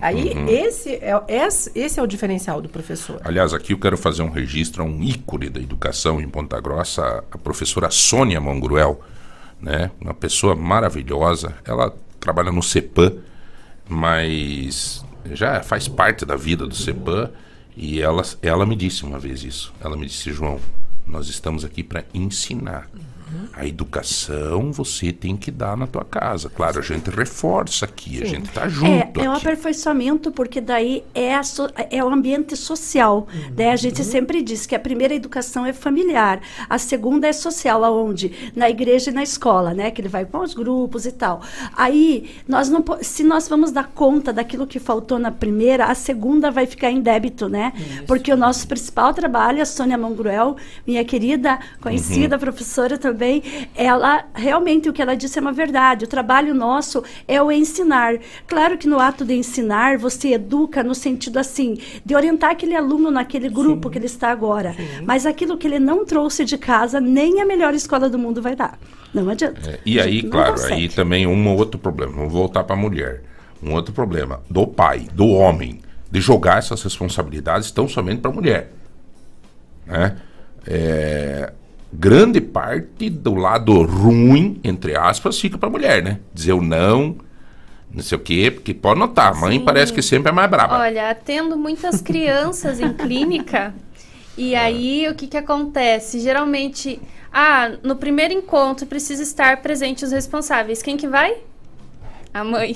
[0.01, 0.49] Aí Uhum.
[0.49, 3.21] esse, é, esse, esse é o diferencial do professor.
[3.25, 7.25] Aliás, aqui eu quero fazer um registro a um ícone da educação em Ponta Grossa,
[7.31, 9.01] a professora Sônia Mangruel,
[9.61, 9.91] né?
[10.01, 11.55] Uma pessoa maravilhosa.
[11.65, 13.17] Ela trabalha no CEPAM,
[13.89, 17.31] mas já faz parte da vida do CEPAM
[17.77, 19.73] e ela, ela me disse uma vez isso.
[19.81, 20.61] Ela me disse, João,
[21.07, 22.89] nós estamos aqui para ensinar.
[23.53, 26.49] A educação você tem que dar na tua casa.
[26.49, 28.35] Claro, a gente reforça aqui, a Sim.
[28.37, 32.57] gente tá junto É, é um aperfeiçoamento, porque daí é, a so- é o ambiente
[32.57, 33.27] social.
[33.57, 33.71] Né?
[33.73, 38.53] A gente sempre diz que a primeira educação é familiar, a segunda é social, aonde?
[38.55, 39.91] Na igreja e na escola, né?
[39.91, 41.43] Que ele vai com os grupos e tal.
[41.77, 46.51] Aí, nós não, se nós vamos dar conta daquilo que faltou na primeira, a segunda
[46.51, 47.73] vai ficar em débito, né?
[48.07, 50.57] Porque o nosso principal trabalho, a Sônia Mangruel,
[50.87, 52.41] minha querida, conhecida Uhum.
[52.41, 53.18] professora também,
[53.75, 56.05] ela realmente o que ela disse é uma verdade.
[56.05, 58.19] O trabalho nosso é o ensinar.
[58.47, 63.11] Claro que no ato de ensinar, você educa no sentido assim, de orientar aquele aluno
[63.11, 64.75] naquele grupo que ele está agora.
[65.05, 68.55] Mas aquilo que ele não trouxe de casa, nem a melhor escola do mundo vai
[68.55, 68.79] dar.
[69.13, 69.71] Não adianta.
[69.71, 70.75] É, e aí, claro, consegue.
[70.75, 72.13] aí também um outro problema.
[72.13, 73.23] Vamos voltar para a mulher.
[73.63, 75.81] Um outro problema do pai, do homem,
[76.11, 78.73] de jogar essas responsabilidades tão somente para a mulher.
[79.87, 80.17] Né?
[80.67, 81.53] É,
[81.93, 86.21] grande parte do lado ruim, entre aspas, fica para a mulher, né?
[86.33, 87.17] Dizer o não,
[87.93, 89.65] não sei o quê, porque pode notar, a mãe Sim.
[89.65, 90.79] parece que sempre é mais braba.
[90.79, 93.75] Olha, atendo muitas crianças em clínica
[94.39, 96.21] e aí o que que acontece?
[96.21, 97.01] Geralmente,
[97.33, 100.81] ah, no primeiro encontro precisa estar presente os responsáveis.
[100.81, 101.39] Quem que vai?
[102.33, 102.73] A mãe.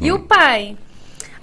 [0.00, 0.76] E o pai?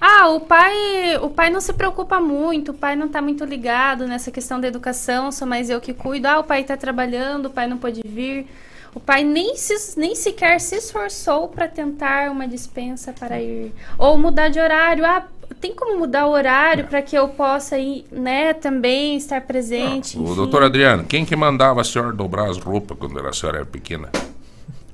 [0.06, 4.06] Ah, o pai, o pai não se preocupa muito, o pai não tá muito ligado
[4.06, 6.28] nessa questão da educação, sou mais eu que cuido.
[6.28, 8.46] Ah, o pai tá trabalhando, o pai não pode vir.
[8.94, 13.74] O pai nem, se, nem sequer se esforçou para tentar uma dispensa para ir.
[13.98, 15.06] Ou mudar de horário.
[15.06, 15.26] Ah,
[15.62, 20.18] tem como mudar o horário para que eu possa ir, né, também estar presente.
[20.18, 20.36] O enfim.
[20.36, 24.10] doutor Adriano, quem que mandava a senhora dobrar as roupas quando a senhora era pequena?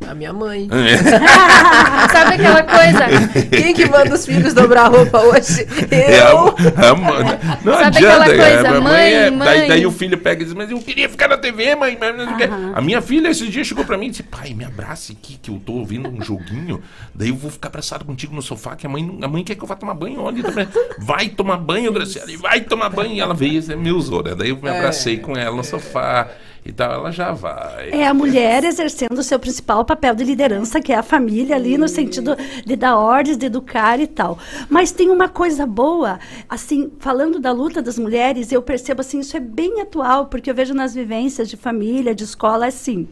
[0.08, 0.68] A minha mãe.
[2.12, 3.48] Sabe aquela coisa?
[3.50, 5.68] Quem que manda os filhos dobrar roupa hoje?
[5.92, 6.56] É a- Eu.
[6.78, 7.26] a mãe.
[7.64, 8.24] Não Sabe adianta.
[8.24, 9.48] aquela coisa, é, a mãe, é- mãe?
[9.48, 11.98] Daí, daí o filho pega e diz, mas eu queria ficar na TV, mãe.
[12.00, 14.24] mas não sei o quê." A minha filha esses dias chegou pra mim e disse,
[14.24, 16.82] pai, me abrace aqui que eu tô ouvindo um joguinho.
[17.14, 19.56] Daí eu vou ficar abraçado contigo no sofá, que a mãe, não- a mãe quer
[19.56, 20.22] que eu vá tomar banho.
[20.22, 20.70] Olha, tá vendo?
[21.00, 23.14] vai tomar banho, Graciela, vai tomar banho.
[23.14, 24.34] E ela veio e me usou, né?
[24.36, 26.28] Daí eu me abracei com ela no sofá
[26.66, 26.94] e tal.
[26.94, 27.90] Ela já vai.
[27.92, 31.78] É a mulher exercendo o seu principal papel de liderança, que é a família ali,
[31.78, 34.38] no sentido de dar ordens, de educar e tal.
[34.70, 39.36] Mas tem uma coisa boa, assim, falando da luta das mulheres, eu percebo assim, isso
[39.36, 43.08] é bem atual, porque eu vejo nas vivências de família, de escola, assim.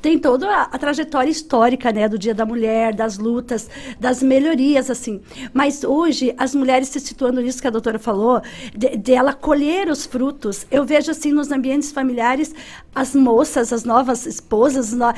[0.00, 3.68] Tem toda a, a trajetória histórica, né, do Dia da Mulher, das lutas,
[3.98, 5.20] das melhorias, assim.
[5.52, 8.40] Mas hoje, as mulheres se situando nisso que a doutora falou,
[8.76, 10.66] de, de colher os frutos.
[10.70, 12.54] Eu vejo, assim, nos ambientes familiares,
[12.94, 15.12] as moças, as novas esposas, no-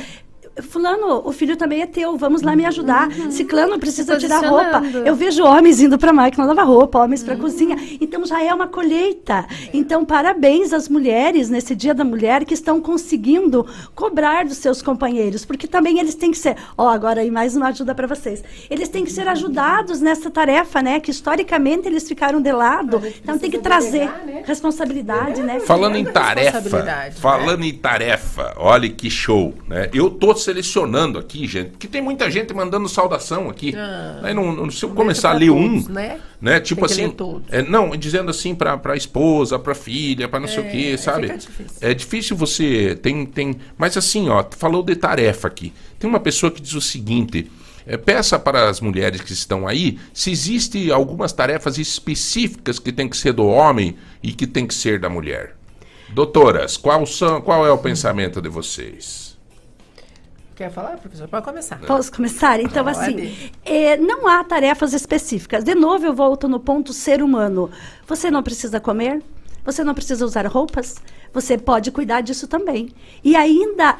[0.63, 3.11] fulano, o filho também é teu, vamos lá me ajudar.
[3.31, 4.83] Ciclano precisa tirar roupa.
[5.05, 7.77] Eu vejo homens indo para a máquina lavar roupa, homens para a cozinha.
[8.01, 9.47] Então já é uma colheita.
[9.73, 15.45] Então parabéns às mulheres nesse Dia da Mulher que estão conseguindo cobrar dos seus companheiros,
[15.45, 18.43] porque também eles têm que ser, ó, agora aí mais uma ajuda para vocês.
[18.69, 23.01] Eles têm que ser ajudados nessa tarefa, né, que historicamente eles ficaram de lado.
[23.23, 24.11] Então tem que trazer
[24.45, 25.61] responsabilidade, né?
[25.61, 29.89] Falando em tarefa, responsabilidade, falando em tarefa, olha que show, né?
[29.93, 33.73] Eu tô selecionando aqui, gente, porque tem muita gente mandando saudação aqui.
[33.77, 36.21] Ah, Aí não, não- se eu não começar a ler pra um, todos, né?
[36.41, 36.59] né?
[36.61, 37.43] Tipo assim, todos.
[37.53, 40.99] é, não, dizendo assim pra, pra esposa, pra filha, pra não sei o É, quê,
[40.99, 41.29] sabe?
[41.29, 41.77] fica difícil.
[41.81, 45.73] É difícil você tem tem, mas assim, ó, falou de tarefa aqui.
[45.99, 47.51] Tem uma pessoa que diz o seguinte:
[47.87, 53.09] é, peça para as mulheres que estão aí se existe algumas tarefas específicas que tem
[53.09, 55.55] que ser do homem e que tem que ser da mulher.
[56.13, 59.39] Doutoras, qual, são, qual é o pensamento de vocês?
[60.61, 61.27] Quer falar, professor?
[61.27, 61.81] Pode começar.
[61.87, 62.61] Posso começar?
[62.61, 62.99] Então, Pode.
[62.99, 65.65] assim, é, não há tarefas específicas.
[65.65, 67.71] De novo, eu volto no ponto ser humano.
[68.07, 69.23] Você não precisa comer,
[69.65, 70.97] você não precisa usar roupas,
[71.33, 72.91] você pode cuidar disso também.
[73.25, 73.97] E ainda.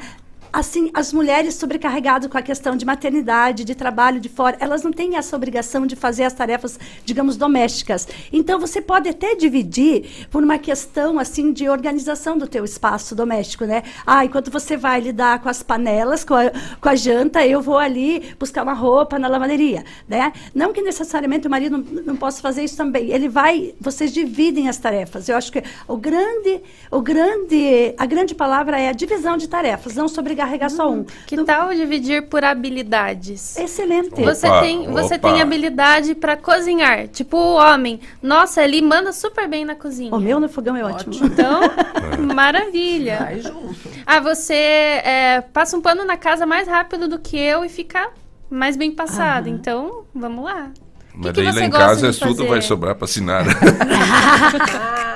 [0.53, 4.91] Assim, as mulheres sobrecarregadas com a questão de maternidade, de trabalho de fora, elas não
[4.91, 8.07] têm essa obrigação de fazer as tarefas, digamos, domésticas.
[8.33, 13.63] Então, você pode até dividir por uma questão, assim, de organização do teu espaço doméstico,
[13.63, 13.83] né?
[14.05, 16.51] Ah, enquanto você vai lidar com as panelas, com a,
[16.81, 20.33] com a janta, eu vou ali buscar uma roupa na lavanderia, né?
[20.53, 23.09] Não que necessariamente o marido não, não possa fazer isso também.
[23.11, 25.29] Ele vai, vocês dividem as tarefas.
[25.29, 26.61] Eu acho que o grande,
[26.91, 30.09] o grande, a grande palavra é a divisão de tarefas, não
[30.41, 31.05] sobrecarregar só um.
[31.25, 33.57] Que tal dividir por habilidades?
[33.57, 34.21] Excelente.
[34.21, 35.29] Você Opa, tem, você opa.
[35.29, 37.07] tem habilidade para cozinhar.
[37.07, 37.99] Tipo o homem.
[38.21, 40.13] Nossa, ele manda super bem na cozinha.
[40.13, 41.13] O meu no fogão é ótimo.
[41.25, 41.61] Então,
[42.33, 43.17] maravilha.
[43.19, 43.75] Vai junto.
[44.05, 48.09] Ah, você é, passa um pano na casa mais rápido do que eu e fica
[48.49, 49.47] mais bem passado.
[49.47, 49.55] Aham.
[49.55, 50.71] Então, vamos lá.
[51.13, 53.45] Mas que daí lá você em casa de tudo vai sobrar pra assinar.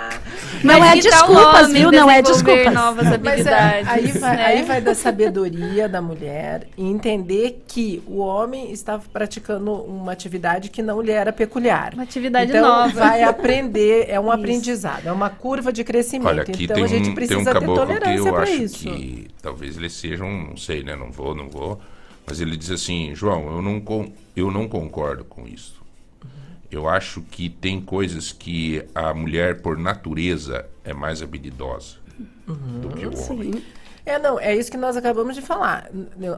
[0.65, 1.91] Não é que tal o desculpas, viu?
[1.91, 2.73] Não é desculpas.
[2.73, 3.87] novas Mas é, habilidades.
[3.89, 4.45] aí, vai, né?
[4.45, 10.69] aí vai da sabedoria da mulher e entender que o homem está praticando uma atividade
[10.69, 11.93] que não lhe era peculiar.
[11.93, 12.87] Uma atividade então, nova.
[12.93, 14.31] vai aprender, é um Isso.
[14.33, 16.27] aprendizado, é uma curva de crescimento.
[16.27, 18.51] Olha, aqui então tem a gente um, tem precisa um ter tolerância eu para acho
[18.53, 18.77] isso.
[18.89, 20.95] que talvez ele seja um, não sei, né?
[20.95, 21.79] Não vou, não vou.
[22.27, 25.75] Mas ele diz assim, João, eu não, con- eu não concordo com isso.
[26.71, 31.97] Eu acho que tem coisas que a mulher, por natureza, é mais habilidosa
[32.47, 33.63] do que o homem.
[34.05, 35.89] É, não, é isso que nós acabamos de falar.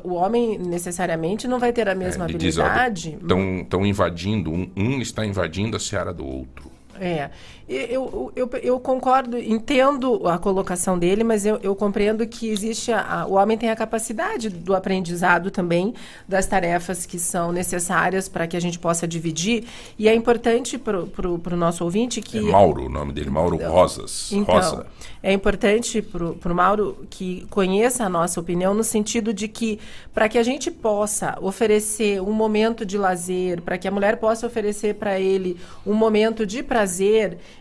[0.04, 3.18] O homem necessariamente não vai ter a mesma ó, habilidade.
[3.62, 6.72] estão invadindo, um, um está invadindo a seara do outro.
[7.00, 7.30] É,
[7.68, 12.92] eu, eu, eu, eu concordo, entendo a colocação dele, mas eu, eu compreendo que existe,
[12.94, 15.94] a, a- o homem tem a capacidade do aprendizado também,
[16.28, 19.66] das tarefas que são necessárias para que a gente possa dividir,
[20.00, 22.38] e é importante para o nosso ouvinte que...
[22.38, 24.32] É Mauro, o nome dele, Mauro Rosas.
[24.32, 24.86] Então, Rosa.
[25.22, 29.80] é importante para o Mauro que conheça a nossa opinião no sentido de que
[30.14, 34.48] para que a gente possa oferecer um momento de lazer, para que a mulher possa
[34.48, 36.87] oferecer para ele um momento de prazer,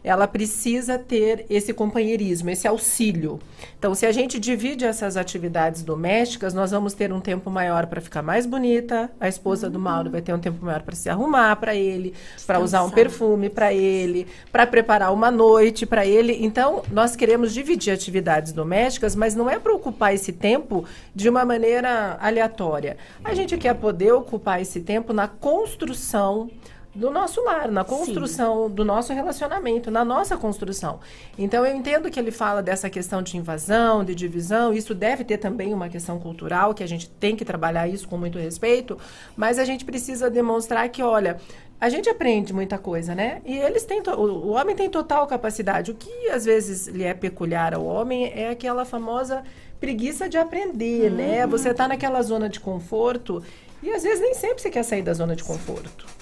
[0.05, 3.41] ela precisa ter esse companheirismo, esse auxílio.
[3.79, 8.01] Então, se a gente divide essas atividades domésticas, nós vamos ter um tempo maior para
[8.01, 9.11] ficar mais bonita.
[9.21, 12.15] A esposa do Mauro vai ter um tempo maior para se arrumar para ele,
[12.47, 16.39] para usar um perfume para ele, para preparar uma noite para ele.
[16.45, 20.85] Então, nós queremos dividir atividades domésticas, mas não é para ocupar esse tempo
[21.15, 22.97] de uma maneira aleatória.
[23.25, 26.51] A gente quer poder ocupar esse tempo na construção
[26.97, 30.99] do nosso lar, na construção do nosso relacionamento, na nossa construção.
[31.39, 35.37] Então eu entendo que ele fala dessa questão de invasão, de divisão, isso deve ter
[35.37, 38.99] também uma questão cultural, que a gente tem que trabalhar isso com muito respeito,
[39.37, 41.37] mas a gente precisa demonstrar que, olha,
[41.79, 43.43] a gente aprende muita coisa, né?
[43.45, 45.91] E eles têm o, homem tem total capacidade.
[45.91, 49.45] O que às vezes lhe é peculiar ao homem é aquela famosa
[49.79, 51.47] preguiça de aprender, né?
[51.47, 53.43] Você tá naquela zona de conforto
[53.83, 56.16] e às vezes nem sempre você quer sair da zona de conforto.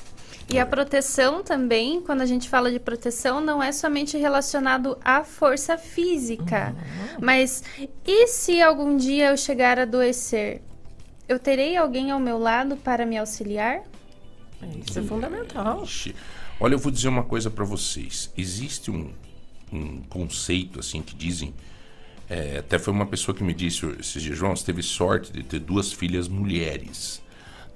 [0.48, 5.24] E a proteção também, quando a gente fala de proteção, não é somente relacionado à
[5.24, 6.76] força física.
[7.20, 7.64] Mas
[8.06, 10.60] e se algum dia eu chegar a adoecer?
[11.28, 13.82] Eu terei alguém ao meu lado para me auxiliar?
[14.86, 15.82] Isso é fundamental.
[15.82, 16.14] Ixi.
[16.60, 18.30] Olha, eu vou dizer uma coisa para vocês.
[18.36, 19.10] Existe um,
[19.72, 21.52] um conceito assim que dizem.
[22.28, 25.42] é, até foi uma pessoa que me disse esses dias, João, você teve sorte de
[25.42, 27.22] ter duas filhas mulheres.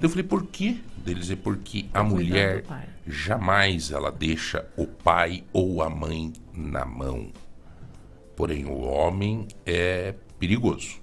[0.01, 0.77] Daí Eu falei, por quê?
[0.99, 2.65] Deles é porque a mulher
[3.07, 7.29] jamais ela deixa o pai ou a mãe na mão.
[8.37, 10.97] Porém, o homem é perigoso.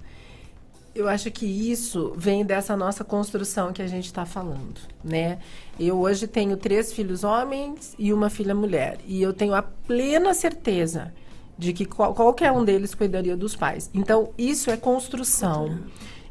[0.93, 5.39] Eu acho que isso vem dessa nossa construção que a gente está falando, né?
[5.77, 8.99] Eu hoje tenho três filhos homens e uma filha mulher.
[9.05, 11.13] E eu tenho a plena certeza
[11.57, 13.89] de que qual- qualquer um deles cuidaria dos pais.
[13.93, 15.80] Então, isso é construção.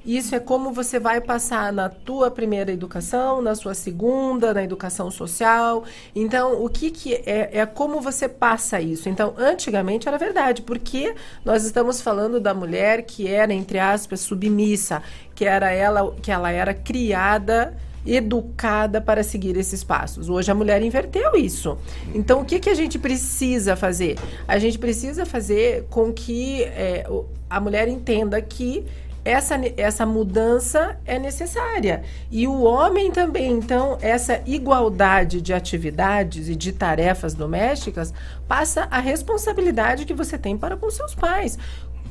[0.05, 5.10] Isso é como você vai passar na tua primeira educação, na sua segunda, na educação
[5.10, 5.85] social.
[6.14, 9.09] Então, o que, que é, é como você passa isso.
[9.09, 11.14] Então, antigamente era verdade, porque
[11.44, 15.02] nós estamos falando da mulher que era, entre aspas, submissa,
[15.35, 17.74] que era ela, que ela era criada
[18.06, 20.28] educada para seguir esses passos.
[20.28, 21.78] Hoje a mulher inverteu isso.
[22.14, 24.18] Então, o que, que a gente precisa fazer?
[24.47, 27.06] A gente precisa fazer com que é,
[27.48, 28.85] a mulher entenda que
[29.25, 32.03] essa, essa mudança é necessária.
[32.31, 33.53] E o homem também.
[33.53, 38.13] Então, essa igualdade de atividades e de tarefas domésticas
[38.47, 41.59] passa a responsabilidade que você tem para com seus pais.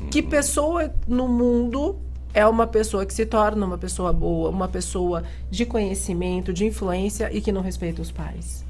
[0.10, 2.00] Que pessoa no mundo
[2.34, 7.30] é uma pessoa que se torna uma pessoa boa, uma pessoa de conhecimento, de influência
[7.32, 8.66] e que não respeita os pais?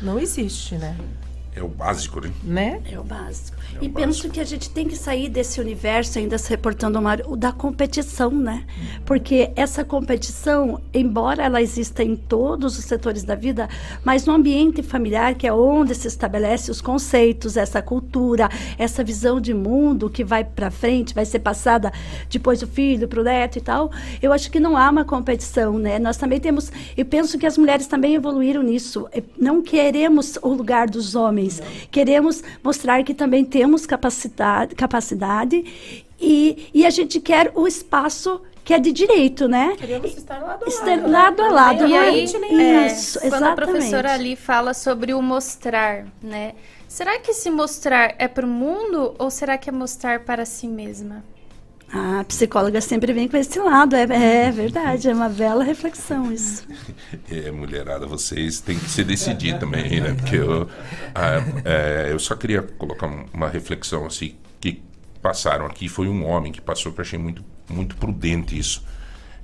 [0.00, 0.96] Não existe, né?
[1.54, 2.32] É o básico, né?
[2.42, 2.80] Né?
[2.90, 3.58] É o básico.
[3.80, 7.36] É e penso que a gente tem que sair desse universo, ainda se reportando, Mário,
[7.36, 8.64] da competição, né?
[9.04, 13.68] Porque essa competição, embora ela exista em todos os setores da vida,
[14.04, 19.40] mas no ambiente familiar, que é onde se estabelece os conceitos, essa cultura, essa visão
[19.40, 21.92] de mundo que vai para frente, vai ser passada
[22.30, 23.90] depois do filho, para o neto e tal,
[24.20, 25.98] eu acho que não há uma competição, né?
[25.98, 29.08] Nós também temos, eu penso que as mulheres também evoluíram nisso.
[29.38, 35.64] Não queremos o lugar dos homens, queremos mostrar que também temos capacidade, capacidade
[36.20, 39.74] e, e a gente quer o espaço que é de direito, né?
[39.76, 41.02] Queremos estar lado a Estar lado.
[41.02, 41.08] né?
[41.08, 41.98] lado a lado, E é?
[41.98, 43.56] aí, é, Isso, quando a exatamente.
[43.56, 46.54] professora ali fala sobre o mostrar, né?
[46.86, 50.68] Será que esse mostrar é para o mundo ou será que é mostrar para si
[50.68, 51.24] mesma?
[51.92, 54.02] A psicóloga sempre vem com esse lado, é,
[54.46, 56.66] é verdade, é uma bela reflexão isso.
[57.30, 60.14] É, mulherada, vocês têm que se decidir também, né?
[60.14, 60.66] Porque eu,
[61.14, 64.82] ah, é, eu só queria colocar um- uma reflexão assim que
[65.20, 65.86] passaram aqui.
[65.86, 68.82] Foi um homem que passou que eu achei muito, muito prudente isso.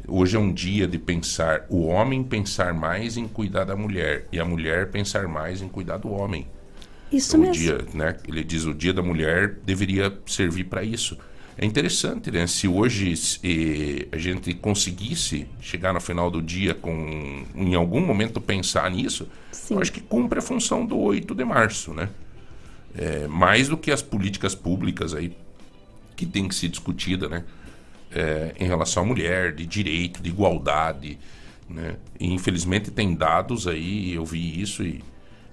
[0.07, 4.41] Hoje é um dia de pensar, o homem pensar mais em cuidar da mulher e
[4.41, 6.47] a mulher pensar mais em cuidar do homem.
[7.13, 7.53] Isso o mesmo.
[7.55, 8.17] dia, né?
[8.27, 11.19] Ele diz o dia da mulher deveria servir para isso.
[11.61, 12.47] É interessante, né?
[12.47, 18.41] Se hoje se, a gente conseguisse chegar no final do dia com, em algum momento
[18.41, 19.29] pensar nisso,
[19.69, 22.11] eu acho que cumpre a função do 8 de março, né?
[22.95, 25.37] É, mais do que as políticas públicas aí
[26.15, 27.45] que tem que ser discutida, né?
[28.13, 31.19] É, em relação à mulher, de direito, de igualdade,
[31.69, 31.97] né?
[32.21, 35.03] E infelizmente tem dados aí, eu vi isso e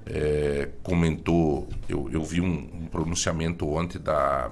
[0.05, 4.51] é, comentou, eu, eu vi um, um pronunciamento ontem da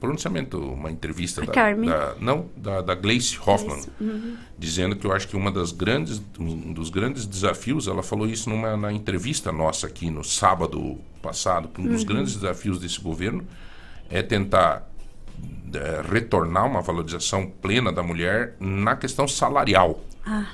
[0.00, 4.36] pronunciamento, uma entrevista da, da- não da, da Gleice Hoffmann Uhum.
[4.58, 8.48] dizendo que eu acho que uma das grandes um dos grandes desafios ela falou isso
[8.48, 12.06] numa na entrevista nossa aqui no sábado passado que um dos Uhum.
[12.06, 13.44] grandes desafios desse governo
[14.08, 14.88] é tentar
[15.74, 20.46] eh, retornar uma valorização plena da mulher na questão salarial Ah,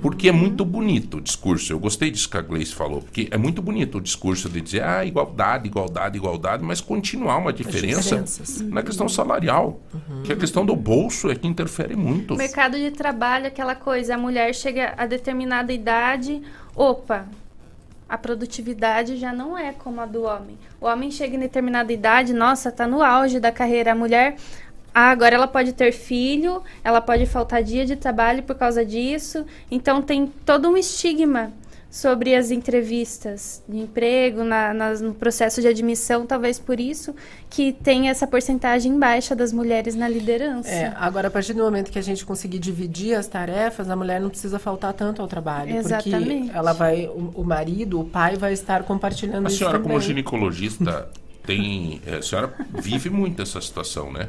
[0.00, 1.72] porque é muito bonito o discurso.
[1.72, 4.82] Eu gostei disso que a Gleice falou, porque é muito bonito o discurso de dizer
[4.82, 8.24] ah, igualdade, igualdade, igualdade, mas continuar uma diferença
[8.64, 9.80] na questão salarial.
[10.24, 12.34] Que a questão do bolso é que interfere muito.
[12.34, 16.42] O mercado de trabalho, aquela coisa, a mulher chega a determinada idade,
[16.74, 17.26] opa,
[18.10, 20.58] a produtividade já não é como a do homem.
[20.80, 23.92] O homem chega em determinada idade, nossa, tá no auge da carreira.
[23.92, 24.36] A mulher,
[24.94, 29.44] ah, agora ela pode ter filho, ela pode faltar dia de trabalho por causa disso.
[29.70, 31.52] Então tem todo um estigma
[31.92, 37.12] sobre as entrevistas de emprego, na, nas- no processo de admissão, talvez por isso
[37.48, 40.68] que tem essa porcentagem baixa das mulheres na liderança.
[40.70, 44.20] É, agora, a partir do momento que a gente conseguir dividir as tarefas, a mulher
[44.20, 45.74] não precisa faltar tanto ao trabalho.
[45.76, 46.44] Exatamente.
[46.44, 49.88] Porque ela vai, o, o marido, o pai vai estar compartilhando A isso senhora, também.
[49.90, 51.10] como ginecologista,
[51.44, 52.00] tem.
[52.06, 54.28] eh, A senhora vive muito essa situação, né?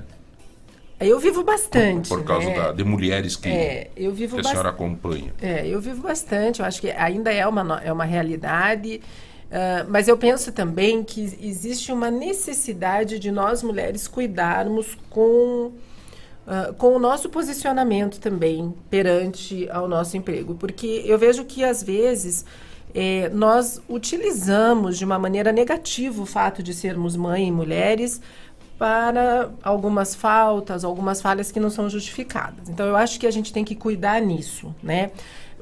[1.01, 2.07] Eu vivo bastante.
[2.09, 2.55] Por causa né?
[2.55, 5.33] da- de mulheres que, É, eu vivo que a senhora acompanha.
[5.41, 6.59] É, eu vivo bastante.
[6.59, 9.01] Eu acho que ainda é uma, é uma realidade.
[9.51, 15.71] ah, mas eu penso também que existe uma necessidade de nós mulheres cuidarmos com,
[16.47, 20.55] ah, com o nosso posicionamento também perante ao nosso emprego.
[20.55, 22.45] Porque eu vejo que, às vezes,
[22.93, 28.21] eh, nós utilizamos de uma maneira negativa o fato de sermos mãe e mulheres
[28.81, 32.67] para algumas faltas, algumas falhas que não são justificadas.
[32.67, 35.11] Então, eu acho que a gente tem que cuidar nisso, né?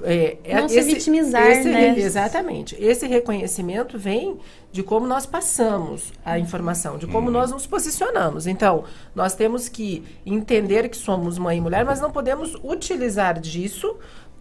[0.04, 1.98] é, é Não se vitimizar, esse né?
[1.98, 2.76] Exatamente.
[2.80, 4.38] Esse reconhecimento vem
[4.72, 8.48] de como nós passamos a informação, de como nós nos posicionamos.
[8.48, 8.84] Então,
[9.16, 13.98] nós temos que entender que somos mãe e mulher, mas não podemos utilizar disso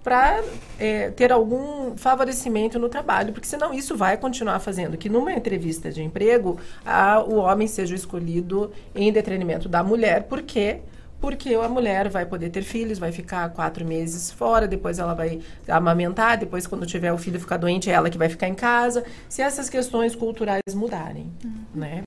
[0.08, 0.42] para
[1.16, 6.02] ter algum favorecimento no trabalho, porque senão isso vai continuar fazendo que numa entrevista de
[6.02, 10.78] emprego a- o homem seja escolhido em detrimento da mulher, porque
[11.20, 15.40] porque a mulher vai poder ter filhos, vai ficar quatro meses fora, depois ela vai
[15.68, 19.02] amamentar, depois quando tiver o filho ficar doente, é ela que vai ficar em casa.
[19.28, 21.30] Se essas questões culturais mudarem,
[21.74, 22.02] né?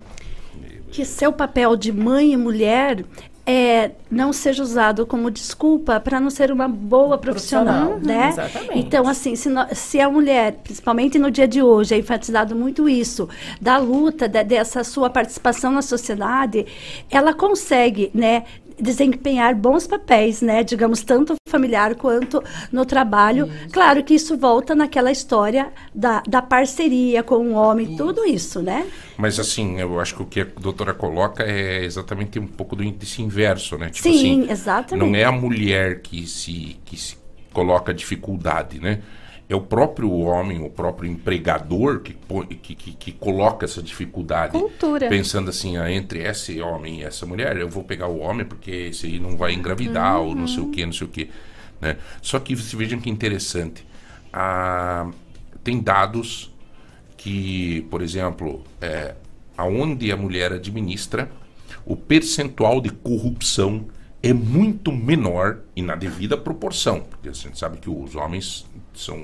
[0.91, 3.03] que seu papel de mãe e mulher
[3.45, 8.29] é, não seja usado como desculpa para não ser uma boa profissional, Profissional, né?
[8.29, 8.79] exatamente.
[8.79, 12.87] Então, assim, se, no- se a mulher, principalmente no dia de hoje, é enfatizado muito
[12.87, 13.27] isso,
[13.59, 16.65] da luta, da- dessa sua participação na sociedade,
[17.09, 18.43] ela consegue, né?
[18.81, 23.49] Desempenhar bons papéis, né, digamos tanto familiar quanto no trabalho.
[23.71, 28.87] Claro que isso volta naquela história da, da parceria com o homem, tudo isso, né?
[29.17, 32.83] Mas assim, eu acho que o que a doutora coloca é exatamente um pouco do
[32.83, 33.89] índice inverso, né?
[33.89, 35.05] Tipo Sim, assim, exatamente.
[35.05, 37.17] Não é a mulher que se, que se
[37.53, 39.01] coloca dificuldade, né?
[39.51, 42.15] É o próprio homem, o próprio empregador que,
[42.61, 44.53] que, que, que coloca essa dificuldade.
[44.53, 45.09] Cultura.
[45.09, 48.71] Pensando assim, ah, entre esse homem e essa mulher, eu vou pegar o homem porque
[48.71, 51.29] esse aí não vai engravidar, ou não sei o que, não sei o que.
[51.81, 51.97] Né?
[52.21, 53.85] Só que vocês vejam que interessante.
[54.31, 55.11] Ah,
[55.61, 56.49] tem dados
[57.17, 59.15] que, por exemplo, é,
[59.57, 61.29] aonde a mulher administra,
[61.85, 63.85] o percentual de corrupção
[64.23, 69.23] é muito menor e na devida proporção, porque a gente sabe que os homens são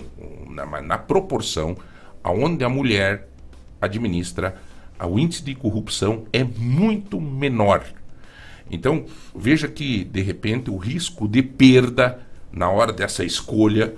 [0.49, 1.77] na, mas na proporção
[2.23, 3.27] aonde a mulher
[3.79, 4.55] administra,
[4.99, 7.85] o índice de corrupção é muito menor.
[8.69, 12.19] Então, veja que, de repente, o risco de perda
[12.51, 13.93] na hora dessa escolha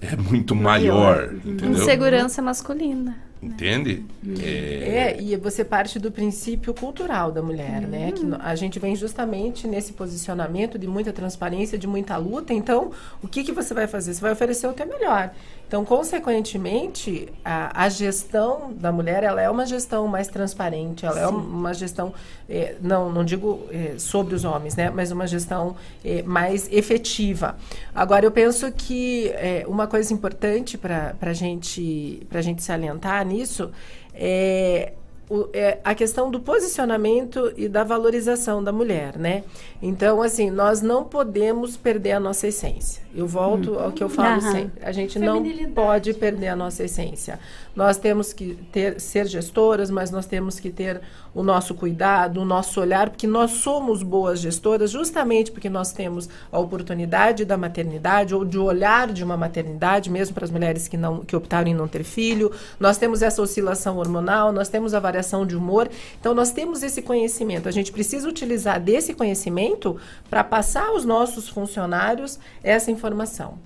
[0.00, 1.32] é muito maior.
[1.44, 1.70] entendeu?
[1.70, 3.16] Insegurança masculina.
[3.44, 4.04] Entende?
[4.40, 8.10] É, É, e você parte do princípio cultural da mulher, né?
[8.12, 12.54] Que no- a gente vem justamente nesse posicionamento de muita transparência, de muita luta.
[12.54, 12.90] Então,
[13.22, 14.14] o que, que você vai fazer?
[14.14, 15.30] Você vai oferecer o teu melhor.
[15.74, 21.26] Então, consequentemente, a, a gestão da mulher, ela é uma gestão mais transparente, ela é
[21.26, 21.34] Sim.
[21.34, 22.14] uma gestão,
[22.48, 24.88] eh, não, não digo eh, sobre os homens, né?
[24.88, 25.74] Mas uma gestão
[26.04, 27.56] eh, mais efetiva.
[27.92, 29.32] Agora, eu penso que
[29.66, 33.72] uma coisa importante para a gente, a gente salientar nisso
[34.14, 34.92] é,
[35.28, 39.42] o- é a questão do posicionamento e da valorização da mulher, né?
[39.80, 43.02] Então, assim, nós não podemos perder a nossa essência.
[43.14, 44.52] Eu volto ao que eu falo Aham.
[44.52, 44.84] sempre.
[44.84, 45.42] A gente não
[45.72, 47.38] pode perder a nossa essência.
[47.76, 51.00] Nós temos que ter, ser gestoras, mas nós temos que ter
[51.34, 56.28] o nosso cuidado, o nosso olhar, porque nós somos boas gestoras justamente porque nós temos
[56.50, 60.96] a oportunidade da maternidade ou de olhar de uma maternidade, mesmo para as mulheres que,
[60.96, 62.50] não, que optaram em não ter filho.
[62.80, 65.88] Nós temos essa oscilação hormonal, nós temos a variação de humor.
[66.20, 67.68] Então, nós temos esse conhecimento.
[67.68, 69.96] A gente precisa utilizar desse conhecimento
[70.28, 73.58] para passar aos nossos funcionários essa informação.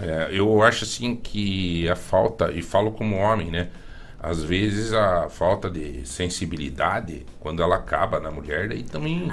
[0.00, 3.68] É, eu acho assim que a falta, e falo como homem, né?
[4.20, 9.30] Às vezes a falta de sensibilidade, quando ela acaba na mulher, daí também.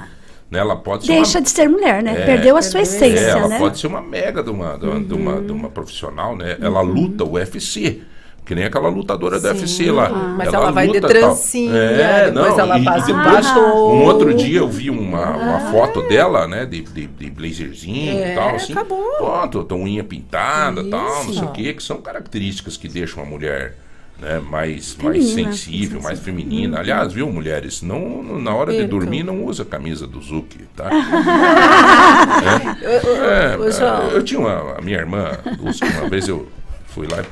[0.49, 2.21] Né, ela pode ser Deixa uma- de ser mulher, né?
[2.21, 3.57] É, Perdeu a sua essência, é, ela né?
[3.57, 6.57] pode ser uma mega de uma, de uma, de uma, de uma profissional, né?
[6.61, 8.03] Ela luta o UFC.
[8.45, 10.07] Que nem aquela lutadora do UFC lá.
[10.37, 13.47] Mas ela vai de trancinha, É, depois não, ela e- e passa um depois.
[13.55, 16.63] Um outro dia eu vi uma, uma foto dela, né?
[16.65, 18.73] De, de, de blazerzinho É, e tal, assim.
[18.73, 19.03] acabou.
[19.17, 23.25] Pronto, unha pintada e tal, não sei o quê, que são características que deixam a
[23.25, 23.77] mulher
[24.21, 25.51] né, mais, mais Feminina.
[25.51, 26.79] sensível, mais feminina.
[26.79, 28.99] Aliás, viu, mulheres, não, não- na hora de Percam.
[28.99, 30.89] dormir não usa a camisa do Zuki, tá?
[30.89, 30.89] Ô,
[33.09, 34.09] ô, É, ô, João.
[34.11, 35.31] eu tinha uma, a minha irmã,
[35.99, 36.47] uma vez eu
[36.87, 37.23] fui lá,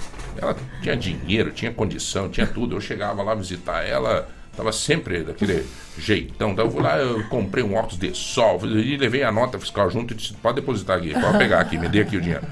[0.43, 2.75] ela tinha dinheiro, tinha condição, tinha tudo.
[2.75, 5.65] Eu chegava lá visitar ela, tava sempre daquele
[5.97, 6.51] jeitão.
[6.51, 9.89] Então eu fui lá, eu comprei um óculos de sol, e levei a nota fiscal
[9.89, 12.45] junto e disse: pode depositar aqui, pode pegar aqui, me dê aqui o dinheiro.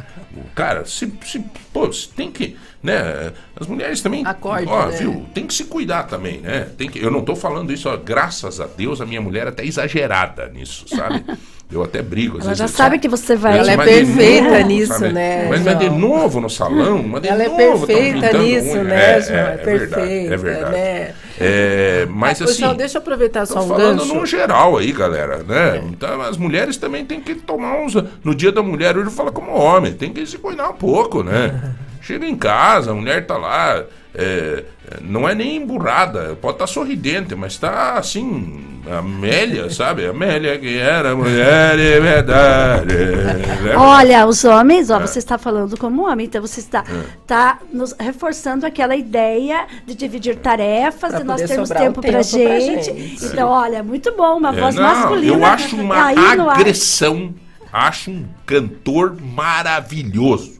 [0.55, 1.43] Cara, se, se,
[1.73, 3.33] pô, você tem que, né?
[3.55, 4.95] As mulheres também, Acorde, ó, né?
[4.95, 5.25] viu?
[5.33, 6.69] Tem que se cuidar também, né?
[6.77, 9.49] Tem que, eu não tô falando isso, ó, graças a Deus, a minha mulher é
[9.49, 11.25] até exagerada nisso, sabe?
[11.71, 12.37] Eu até brigo.
[12.37, 13.57] às Ela vezes já eu- sabe que você vai.
[13.57, 15.13] Ela é perfeita novo, nisso, sabe?
[15.13, 18.43] né, Mas, mas de novo no salão, mas de Ela é novo tão perfeita pintando
[18.43, 18.83] nisso, unha.
[18.83, 19.37] né, É, João?
[19.37, 20.71] é, É é verdade, perfeita, é verdade.
[20.75, 21.13] né?
[21.39, 24.13] É, mas Ô, assim, João, deixa eu aproveitar só um falando gancho.
[24.13, 25.81] num geral aí, galera, né?
[25.89, 27.93] Então, as mulheres também têm que tomar uns...
[28.23, 31.73] No dia da mulher, hoje fala como homem, tem que se cuidar um pouco, né?
[32.01, 33.83] Chega em casa, a mulher tá lá,
[34.13, 34.63] é,
[35.01, 40.05] não é nem emburrada, pode estar sorridente, mas tá assim, Amélia, sabe?
[40.05, 42.93] Amélia que era mulher de verdade.
[42.93, 43.79] Lembra?
[43.79, 46.83] Olha, os homens, ó, você está falando como homem, então você está,
[47.27, 52.21] tá nos reforçando aquela ideia de dividir tarefas, Pra de nós termos um tempo pra
[52.21, 52.83] gente.
[52.85, 53.25] gente.
[53.25, 55.33] Então, olha, muito bom, uma É, voz não, masculina.
[55.35, 56.17] Eu acho uma aí
[56.49, 57.33] agressão,
[57.71, 60.59] acho um cantor maravilhoso.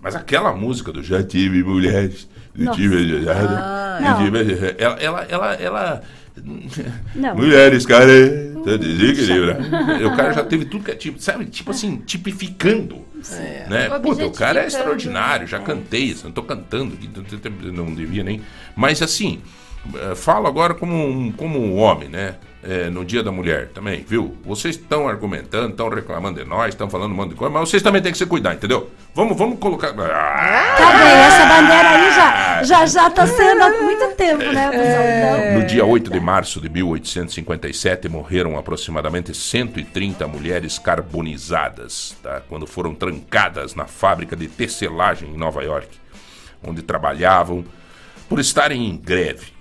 [0.00, 2.28] Mas aquela música do Já tive mulheres,
[3.58, 3.98] Ah,
[4.78, 6.02] ela, ela, ela, ela-
[7.14, 7.34] Não.
[7.34, 9.58] Mulheres caretas, desequilibra.
[10.06, 11.46] O cara já teve tudo que é tipo, sabe?
[11.46, 13.04] Tipo assim, tipificando.
[13.68, 13.88] Né?
[14.00, 17.08] Puta, o cara é extraordinário, já cantei, não tô cantando aqui,
[17.72, 18.42] não- não devia nem.
[18.76, 19.40] Mas assim,
[19.94, 22.34] eh, falo agora como um, como um homem, né?
[22.68, 24.36] Eh, no Dia da Mulher também, viu?
[24.44, 27.80] Vocês estão argumentando, estão reclamando de nós, estão falando um monte de coisa, mas vocês
[27.80, 28.90] também têm que se cuidar, entendeu?
[29.14, 29.90] Vamos, vamos colocar.
[29.90, 34.68] Ah, Tá bem, essa bandeira aí já já, já tá sendo há muito tempo, né?
[34.70, 35.38] pessoal?
[35.38, 42.42] Então, No dia 8 de março de 1857, morreram aproximadamente 130 mulheres carbonizadas, tá?
[42.48, 45.88] quando foram trancadas na fábrica de tecelagem em Nova York,
[46.66, 47.64] onde trabalhavam
[48.28, 49.55] por estarem em greve.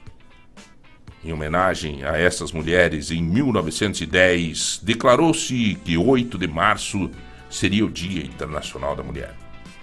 [1.26, 7.10] Em homenagem a essas mulheres, em 1910, declarou-se que 8 de março
[7.50, 9.34] seria o Dia Internacional da Mulher.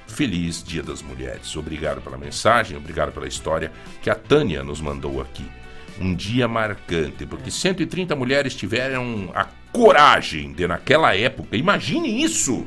[0.07, 1.57] Feliz Dia das Mulheres.
[1.57, 5.45] Obrigado pela mensagem, obrigado pela história que a Tânia nos mandou aqui.
[6.01, 12.65] Um dia marcante, porque 130 mulheres tiveram a coragem de, naquela época, imagine isso!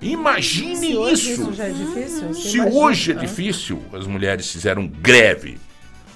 [0.00, 1.42] Imagine Se hoje isso!
[1.42, 3.20] isso já é difícil, Se imagina, hoje é tá?
[3.20, 5.58] difícil, as mulheres fizeram greve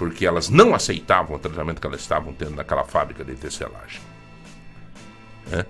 [0.03, 4.01] porque elas não aceitavam o tratamento que elas estavam tendo naquela fábrica de tecelagem.
[5.47, 5.65] Né?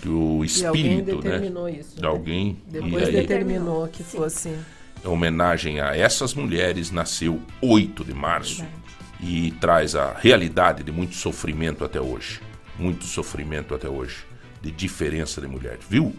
[0.00, 1.22] Que o E alguém espírito, né?
[1.22, 2.08] determinou isso, De né?
[2.08, 2.58] alguém.
[2.66, 4.56] Depois aí, determinou que fosse.
[5.04, 8.64] em homenagem a essas mulheres, nasceu 8 de março
[9.20, 12.40] e traz a realidade de muito sofrimento até hoje.
[12.78, 14.24] Muito sofrimento até hoje.
[14.62, 15.84] De diferença de mulheres.
[15.86, 16.16] Viu?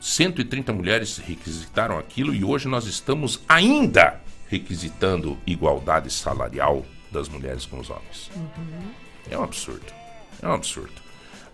[0.00, 7.78] 130 mulheres requisitaram aquilo e hoje nós estamos ainda requisitando igualdade salarial das mulheres com
[7.78, 8.30] os homens.
[9.30, 9.86] É um absurdo.
[10.42, 10.92] É um absurdo.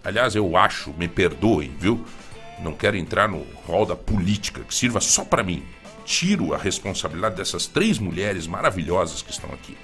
[0.04, 2.04] Aliás, eu acho, me perdoem, viu?
[2.60, 5.64] Não quero entrar no rol da política, que sirva só para mim.
[6.04, 9.76] Tiro a responsabilidade dessas três mulheres maravilhosas que estão aqui.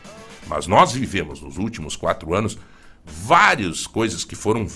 [0.46, 2.58] Mas nós vivemos nos últimos quatro anos
[3.04, 4.66] várias coisas que foram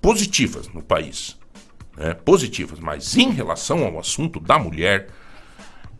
[0.00, 1.36] positivas no país.
[1.96, 2.14] né?
[2.14, 5.08] Positivas, mas em relação ao assunto da mulher,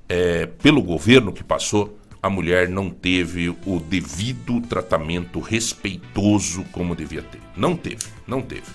[0.08, 7.22] é, pelo governo que passou, a mulher não teve o devido tratamento respeitoso como devia
[7.22, 7.40] ter.
[7.56, 8.70] Não teve, não teve.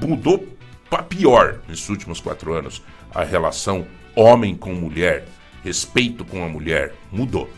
[0.00, 0.46] Mudou
[0.90, 2.82] para pior nesses últimos quatro anos
[3.14, 5.26] a relação homem com mulher,
[5.64, 7.50] respeito com a mulher, mudou.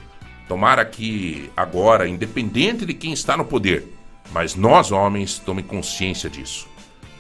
[0.46, 3.86] Tomara que agora, independente de quem está no poder,
[4.32, 6.68] mas nós homens tomem consciência disso.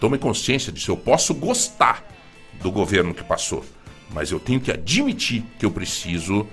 [0.00, 0.90] Tomem consciência disso.
[0.90, 2.04] Eu posso gostar
[2.62, 3.64] do governo que passou,
[4.10, 6.46] mas eu tenho que admitir que eu preciso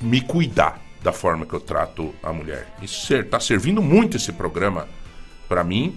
[0.00, 2.66] me cuidar da forma que eu trato a mulher.
[2.80, 4.88] Isso está servindo muito esse programa
[5.48, 5.96] para mim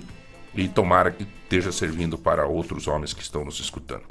[0.53, 4.03] e tomara que esteja servindo para outros homens que estão nos escutando.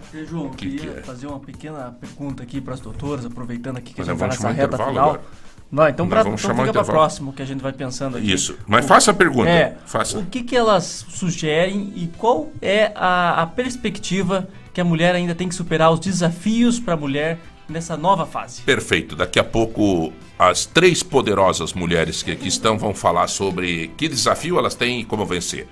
[0.00, 1.02] Porque, João, que queria que é?
[1.02, 4.28] fazer uma pequena pergunta aqui para as doutoras, aproveitando aqui que Mas a gente vai
[4.28, 5.08] nessa reta final.
[5.08, 5.22] agora?
[5.70, 8.32] Não, então, pra, vamos então fica para próximo que a gente vai pensando aqui.
[8.32, 8.56] Isso.
[8.68, 9.50] Mas faça a pergunta.
[9.50, 10.18] É, Faça.
[10.18, 15.34] O que, que elas sugerem e qual é a, a perspectiva que a mulher ainda
[15.34, 18.60] tem que superar os desafios para a mulher nessa nova fase?
[18.60, 19.16] Perfeito.
[19.16, 24.58] Daqui a pouco as três poderosas mulheres que aqui estão vão falar sobre que desafio
[24.58, 25.66] elas têm e como vencer.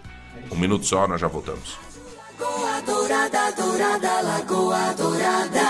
[0.51, 1.77] Um minuto só, nós já voltamos.
[2.87, 5.61] Dourada, dourada, lagoa dourada.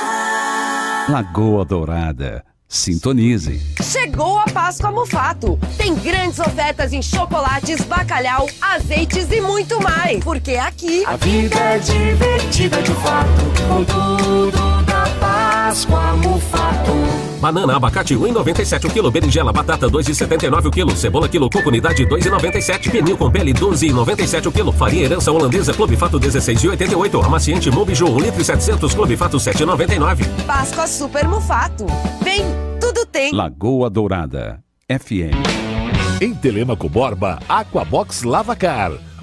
[1.08, 2.53] Lagoa Dourada.
[2.68, 3.60] Sintonize.
[3.82, 5.58] Chegou a Páscoa Mufato.
[5.76, 10.22] Tem grandes ofertas em chocolates, bacalhau, azeites e muito mais.
[10.24, 14.93] Porque aqui A vida é divertida de fato, com tudo da
[15.24, 16.92] Páscoa Mufato.
[17.40, 19.10] Banana, abacate 1,97 o quilo.
[19.10, 20.94] Berinjela, batata 2,79 o quilo.
[20.94, 21.48] Cebola, quilo.
[21.48, 22.90] Coco, unidade 2,97.
[22.90, 24.70] Pernil com pele 12,97 o quilo.
[24.70, 27.24] Farinha herança holandesa, Clube Fato 16,88.
[27.24, 28.94] Amaciante Mobiju 1 litro e 700.
[28.94, 30.26] Clube Fato 7,99.
[30.46, 31.86] Páscoa Super Mufato.
[32.22, 32.44] Vem,
[32.78, 33.32] tudo tem.
[33.32, 34.62] Lagoa Dourada.
[34.90, 35.40] FM.
[36.20, 38.92] Em Telemaco Borba, Aquabox Lavacar.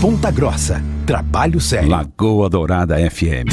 [0.00, 0.80] Ponta Grossa.
[1.04, 1.88] Trabalho sério.
[1.88, 3.48] Lagoa Dourada FM.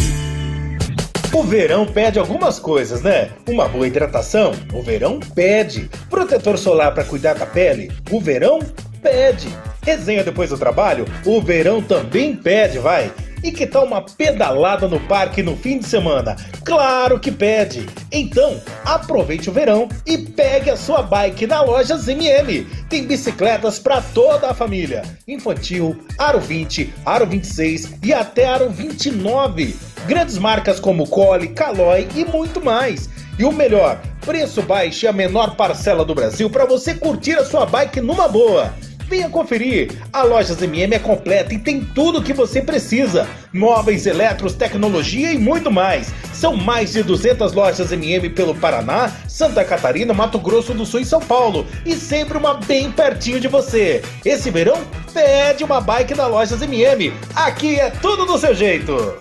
[1.33, 3.31] O verão pede algumas coisas, né?
[3.49, 5.89] Uma boa hidratação, o verão pede.
[6.07, 8.59] Protetor solar para cuidar da pele, o verão
[9.01, 9.47] pede.
[9.81, 13.11] Resenha depois do trabalho, o verão também pede, vai.
[13.45, 16.35] E que tal uma pedalada no parque no fim de semana?
[16.63, 17.85] Claro que pede!
[18.11, 22.65] Então, aproveite o verão e pegue a sua bike na loja ZMM.
[22.89, 29.75] Tem bicicletas para toda a família: infantil, aro 20, aro 26 e até aro 29.
[30.07, 33.07] Grandes marcas como Cole, Caloi e muito mais.
[33.37, 37.45] E o melhor, preço baixo e a menor parcela do Brasil para você curtir a
[37.45, 38.73] sua bike numa boa.
[39.07, 39.91] Venha conferir!
[40.11, 45.31] A Lojas MM é completa e tem tudo o que você precisa: móveis, eletros, tecnologia
[45.31, 46.11] e muito mais.
[46.33, 51.05] São mais de 200 lojas MM pelo Paraná, Santa Catarina, Mato Grosso do Sul e
[51.05, 51.65] São Paulo.
[51.85, 54.01] E sempre uma bem pertinho de você.
[54.25, 54.81] Esse verão,
[55.13, 57.13] pede uma bike da Lojas MM.
[57.35, 59.15] Aqui é tudo do seu jeito.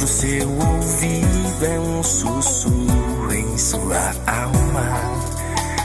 [0.00, 4.98] Pro seu ouvido, é um sussurro em sua alma.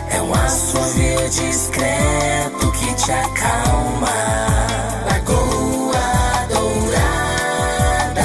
[0.09, 4.07] É um assovio discreto que te acalma.
[5.05, 8.21] Lagoa Dourada.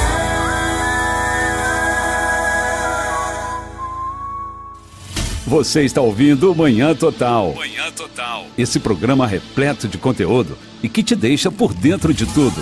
[5.45, 7.53] Você está ouvindo Manhã Total.
[7.53, 8.47] Manhã Total.
[8.57, 12.61] Esse programa repleto de conteúdo e que te deixa por dentro de tudo.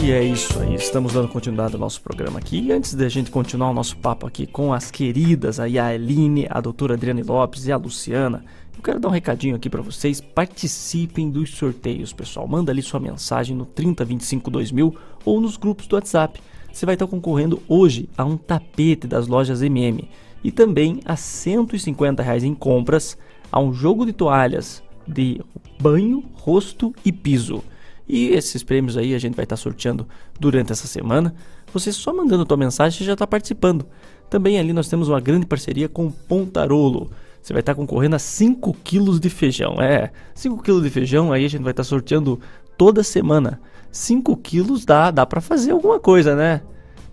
[0.00, 2.60] E é isso aí, estamos dando continuidade ao nosso programa aqui.
[2.60, 6.46] E antes da gente continuar o nosso papo aqui com as queridas aí, a Aline,
[6.48, 8.44] a doutora Adriane Lopes e a Luciana,
[8.76, 10.20] eu quero dar um recadinho aqui para vocês.
[10.20, 12.46] Participem dos sorteios, pessoal.
[12.46, 16.40] Manda ali sua mensagem no 3025 2000 ou nos grupos do WhatsApp.
[16.72, 20.08] Você vai estar concorrendo hoje a um tapete das lojas MM
[20.44, 23.18] e também a 150 reais em compras
[23.50, 25.40] a um jogo de toalhas de
[25.80, 27.64] banho, rosto e piso.
[28.08, 30.06] E esses prêmios aí a gente vai estar sorteando
[30.40, 31.34] durante essa semana.
[31.72, 33.86] Você só mandando tua mensagem você já está participando.
[34.30, 37.10] Também ali nós temos uma grande parceria com o Pontarolo.
[37.42, 39.80] Você vai estar concorrendo a 5 quilos de feijão.
[39.80, 42.40] É, 5 quilos de feijão aí a gente vai estar sorteando
[42.76, 43.60] toda semana.
[43.90, 46.62] 5 quilos dá, dá para fazer alguma coisa, né?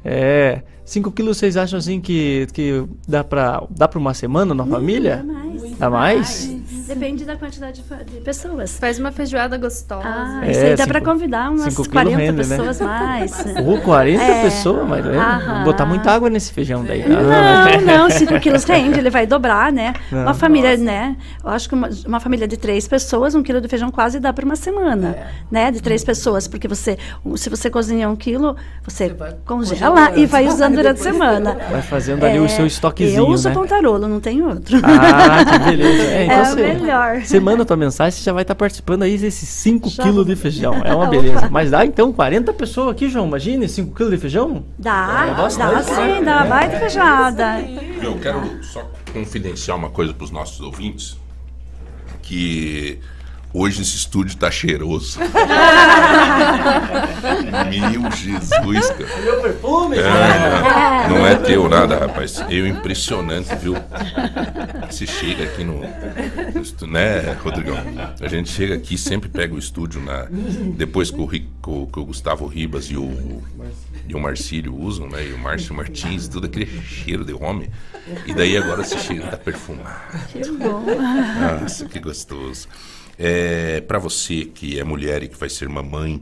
[0.04, 4.66] É, 5 quilos vocês acham assim que, que dá pra, dá pra uma semana na
[4.66, 5.18] família?
[5.18, 5.78] Dá mais.
[5.78, 6.56] Dá mais?
[6.88, 8.78] Depende da quantidade de pessoas.
[8.78, 10.04] Faz uma feijoada gostosa.
[10.06, 12.38] Ah, É, isso aí dá cinco- pra convidar umas cinco quilos 40 rende, né?
[12.58, 13.46] pessoas mais.
[13.66, 14.42] Ô, 40 É.
[14.44, 17.04] pessoas, mas é, botar muita água nesse feijão daí.
[17.08, 19.94] Não, não, 5 quilos rende, ele vai dobrar, né?
[20.12, 20.22] Não.
[20.24, 21.16] Uma família, né?
[21.44, 24.32] Eu acho que uma, uma família de três pessoas, um quilo de feijão quase dá
[24.34, 25.16] para uma semana,
[25.50, 25.72] né?
[25.72, 26.98] De três pessoas, porque você,
[27.36, 29.16] se você cozinha um quilo, você,
[29.46, 31.58] congela e vai usando durante a semana.
[31.72, 33.56] Vai fazendo ali o seu estoquezinho, Eu uso né?
[33.56, 34.78] pontarolo, não tem outro.
[34.84, 36.04] Ah, beleza.
[36.04, 37.22] É, então É você, melhor.
[37.22, 40.36] Você manda tua mensagem, você já vai estar participando aí desses 5 Já quilos de
[40.36, 40.76] feijão.
[40.84, 41.50] É uma beleza.
[41.50, 43.28] Mas dá então 40 pessoas aqui, João.
[43.28, 44.64] Imagine 5 quilos de feijão.
[44.78, 46.22] Dá, É dá sim, né?
[46.24, 46.50] dá uma É.
[46.50, 47.62] baita feijada.
[48.02, 51.18] Eu quero só confidenciar uma coisa para os nossos ouvintes,
[52.22, 53.00] que
[53.58, 55.20] hoje esse estúdio tá cheiroso.
[57.70, 59.22] Meu Jesus, cara.
[59.24, 59.98] Meu perfume?
[59.98, 62.44] É, não, não é teu nada, rapaz.
[62.50, 63.76] Eu impressionante, viu?
[64.90, 65.82] Você chega aqui no,
[66.54, 67.78] no estu- né, Rodrigão?
[68.22, 70.28] A gente chega aqui sempre pega o estúdio na
[70.76, 73.42] depois que o, Ri- que o- que o Gustavo Ribas e o
[74.08, 75.26] e o Marcílio usam, né?
[75.28, 77.72] E o Márcio Martins, tudo aquele cheiro de homem.
[78.28, 79.90] E daí agora você chega tá perfumado.
[80.32, 80.84] Que bom.
[81.62, 82.68] Nossa, que gostoso.
[83.18, 86.22] É, para você que é mulher e que vai ser mamãe,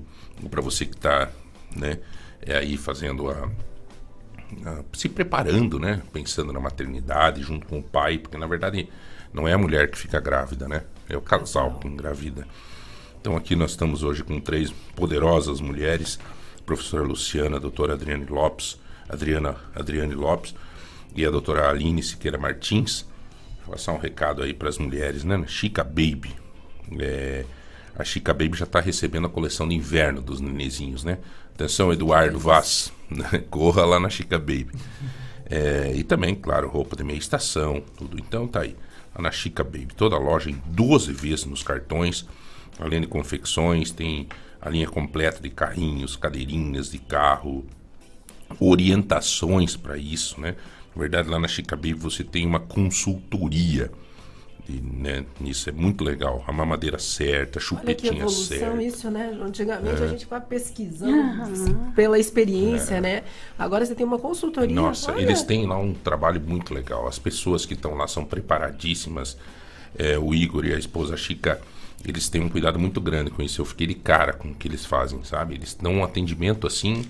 [0.50, 1.30] para você que está
[1.76, 2.00] né,
[2.42, 3.50] é aí fazendo a,
[4.66, 8.90] a- se preparando, né, pensando na maternidade junto com o pai, porque na verdade
[9.34, 12.48] não é a mulher que fica grávida, né, é o casal que engravida.
[13.20, 16.20] Então aqui nós estamos hoje com três poderosas mulheres,
[16.60, 18.78] a professora Luciana, a doutora Adriane Lopes,
[19.10, 20.54] Adriana Adriane Lopes
[21.16, 23.06] e a doutora Aline Siqueira Martins.
[23.66, 25.42] Vou passar um recado aí para as mulheres, né?
[25.48, 26.36] Chica Baby.
[27.00, 27.46] É,
[27.96, 31.20] a Chica Baby já está recebendo a coleção de inverno dos nenezinhos, né?
[31.54, 33.44] Atenção, Eduardo Vaz, né?
[33.50, 34.72] corra lá na Chica Baby.
[35.46, 38.18] É, e também, claro, roupa de meia estação, tudo.
[38.20, 38.76] Então tá aí,
[39.16, 39.90] lá na Chica Baby.
[39.96, 42.28] Toda a loja em 12 vezes nos cartões,
[42.80, 44.28] além de confecções, tem
[44.60, 47.66] a linha completa de carrinhos, cadeirinhas de carro,
[48.60, 50.56] orientações para isso, né?
[50.96, 53.92] Na verdade, lá na Chica Baby você tem uma consultoria
[54.68, 56.44] e, né, isso é muito legal.
[56.48, 58.82] A mamadeira certa, Olha que chupetinha evolução certa.
[58.84, 59.38] isso, né?
[59.42, 60.06] Antigamente É.
[60.06, 63.24] a gente vai pesquisando pela experiência, né?
[63.60, 64.74] Agora você tem uma consultoria.
[64.76, 65.22] Nossa, olha.
[65.22, 67.08] eles têm lá um trabalho muito legal.
[67.08, 69.38] As pessoas que estão lá são preparadíssimas.
[69.98, 71.62] É, o Igor e a esposa Chica,
[72.08, 73.62] eles têm um cuidado muito grande com isso.
[73.62, 75.56] Eu fiquei de cara com o que eles fazem, sabe?
[75.56, 77.06] Eles dão um atendimento assim.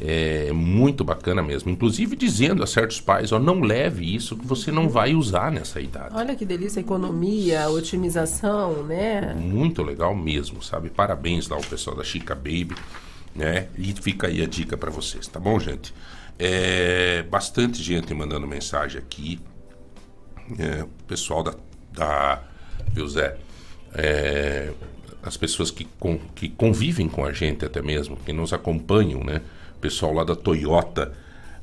[0.00, 1.70] É muito bacana mesmo.
[1.70, 5.80] Inclusive dizendo a certos pais, ó, não leve isso que você não vai usar nessa
[5.80, 6.14] idade.
[6.14, 9.34] Olha que delícia, economia, otimização, né?
[9.34, 10.88] Muito legal mesmo, sabe?
[10.88, 12.76] Parabéns lá ao pessoal da Chica Baby,
[13.34, 13.66] né?
[13.76, 15.92] E fica aí a dica para vocês, tá bom, gente?
[16.38, 19.40] É, bastante gente mandando mensagem aqui.
[20.58, 21.54] É, o pessoal da,
[21.92, 22.42] da
[22.92, 23.36] viu, Zé?
[23.92, 24.70] É,
[25.24, 29.42] as pessoas que, con- que convivem com a gente até mesmo, que nos acompanham, né?
[29.80, 31.12] Pessoal lá da Toyota,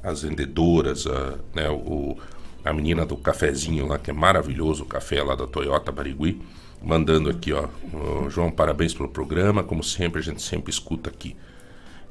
[0.04, 2.18] as vendedoras, a, né, o,
[2.64, 6.42] a menina do cafezinho lá, que é maravilhoso o café lá da Toyota Barigui,
[6.82, 7.68] mandando aqui, ó.
[7.94, 11.36] "Ô, João, parabéns pelo programa, como sempre, a gente sempre escuta aqui.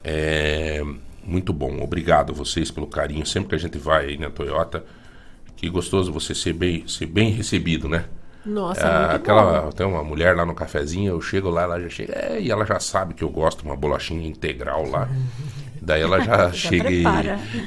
[0.02, 0.82] É,
[1.24, 4.84] muito bom, obrigado a vocês pelo carinho, sempre que a gente vai aí na Toyota,
[5.56, 8.04] que gostoso você ser bem, ser bem recebido, né?
[8.44, 9.70] Nossa, muito aquela bom.
[9.70, 12.66] tem uma mulher lá no cafezinho, eu chego lá, ela já chega, é, e ela
[12.66, 15.08] já sabe que eu gosto uma bolachinha integral lá.
[15.84, 17.04] Daí ela já, Já chega e,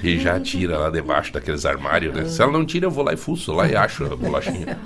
[0.03, 2.25] e já tira lá debaixo daqueles armários, né?
[2.25, 4.77] Se ela não tira, eu vou lá e fuço lá e acho a bolachinha.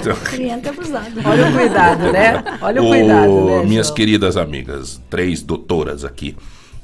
[0.00, 1.10] Então- Cliente abusado.
[1.24, 2.44] Olha o cuidado, né?
[2.60, 3.64] Olha o cuidado, Ô, né?
[3.66, 3.96] Minhas João?
[3.96, 6.36] queridas amigas, três doutoras aqui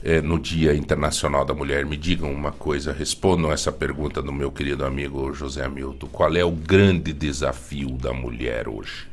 [0.05, 4.51] eh, no Dia Internacional da Mulher, me digam uma coisa, respondam essa pergunta do meu
[4.53, 6.07] querido amigo José Hamilton.
[6.13, 9.09] Qual é o grande desafio da mulher hoje?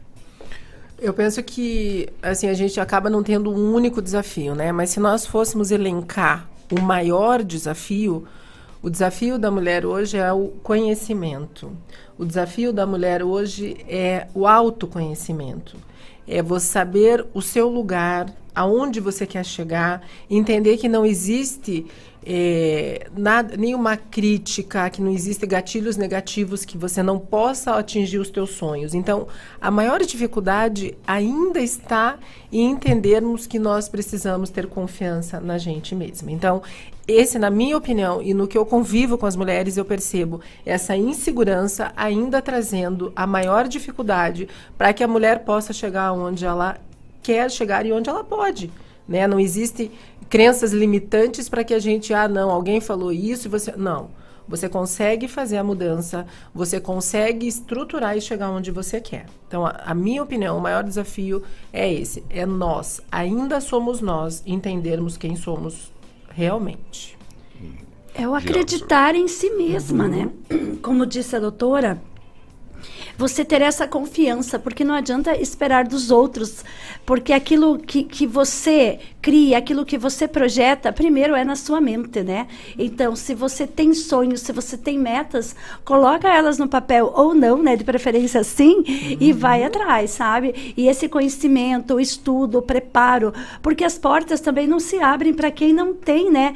[1.00, 4.72] Eu penso que assim a gente acaba não tendo um único desafio, né?
[4.72, 8.26] Mas se nós fôssemos elencar o maior desafio,
[8.82, 11.72] o desafio da mulher hoje é o conhecimento.
[12.18, 15.76] O desafio da mulher hoje é o autoconhecimento.
[16.28, 21.86] É você saber o seu lugar, aonde você quer chegar, entender que não existe
[22.26, 28.30] eh, nada, nenhuma crítica, que não existe gatilhos negativos que você não possa atingir os
[28.30, 28.94] teus sonhos.
[28.94, 29.28] Então,
[29.62, 32.18] a maior dificuldade ainda está
[32.52, 36.32] em entendermos que nós precisamos ter confiança na gente mesma.
[36.32, 36.64] Então,
[37.08, 40.98] esse, na minha opinião, e no que eu convivo com as mulheres, eu percebo essa
[40.98, 46.78] insegurança ainda trazendo a maior dificuldade para que a mulher possa chegar onde ela
[47.22, 48.72] quer chegar e onde ela pode.
[49.08, 49.28] Né?
[49.28, 49.92] Não existe
[50.30, 53.74] crenças limitantes para que a gente, ah, não, alguém falou isso e você.
[53.76, 54.10] Não.
[54.48, 59.26] Você consegue fazer a mudança, você consegue estruturar e chegar onde você quer.
[59.48, 61.42] Então, a, a minha opinião, o maior desafio
[61.74, 65.92] é esse: é nós, ainda somos nós, entendermos quem somos
[66.30, 67.18] realmente.
[68.14, 70.30] É o acreditar em si mesma, né?
[70.82, 72.02] Como disse a doutora,
[73.18, 76.64] você ter essa confiança, porque não adianta esperar dos outros,
[77.06, 82.22] porque aquilo que, que você cria, aquilo que você projeta, primeiro é na sua mente,
[82.22, 82.48] né?
[82.78, 87.62] Então, se você tem sonhos, se você tem metas, coloca elas no papel ou não,
[87.62, 87.76] né?
[87.76, 88.84] De preferência sim,
[89.20, 90.74] e vai atrás, sabe?
[90.78, 95.50] E esse conhecimento, o estudo, o preparo, porque as portas também não se abrem para
[95.50, 96.54] quem não tem, né?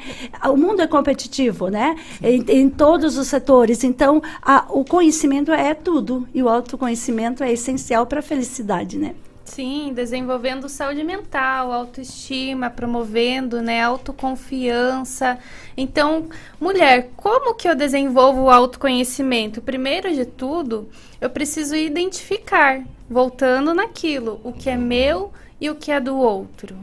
[0.48, 1.96] O mundo é competitivo, né?
[2.22, 3.82] Em, em todos os setores.
[3.82, 9.14] Então, a- o conhecimento é tudo e o autoconhecimento é essencial para a felicidade, né?
[9.50, 15.38] Sim, desenvolvendo saúde mental, autoestima, promovendo, né, autoconfiança.
[15.76, 16.28] Então,
[16.60, 19.60] mulher, como que eu desenvolvo o autoconhecimento?
[19.60, 20.88] Primeiro de tudo,
[21.20, 26.76] eu preciso identificar, voltando naquilo, o que é meu e o que é do outro.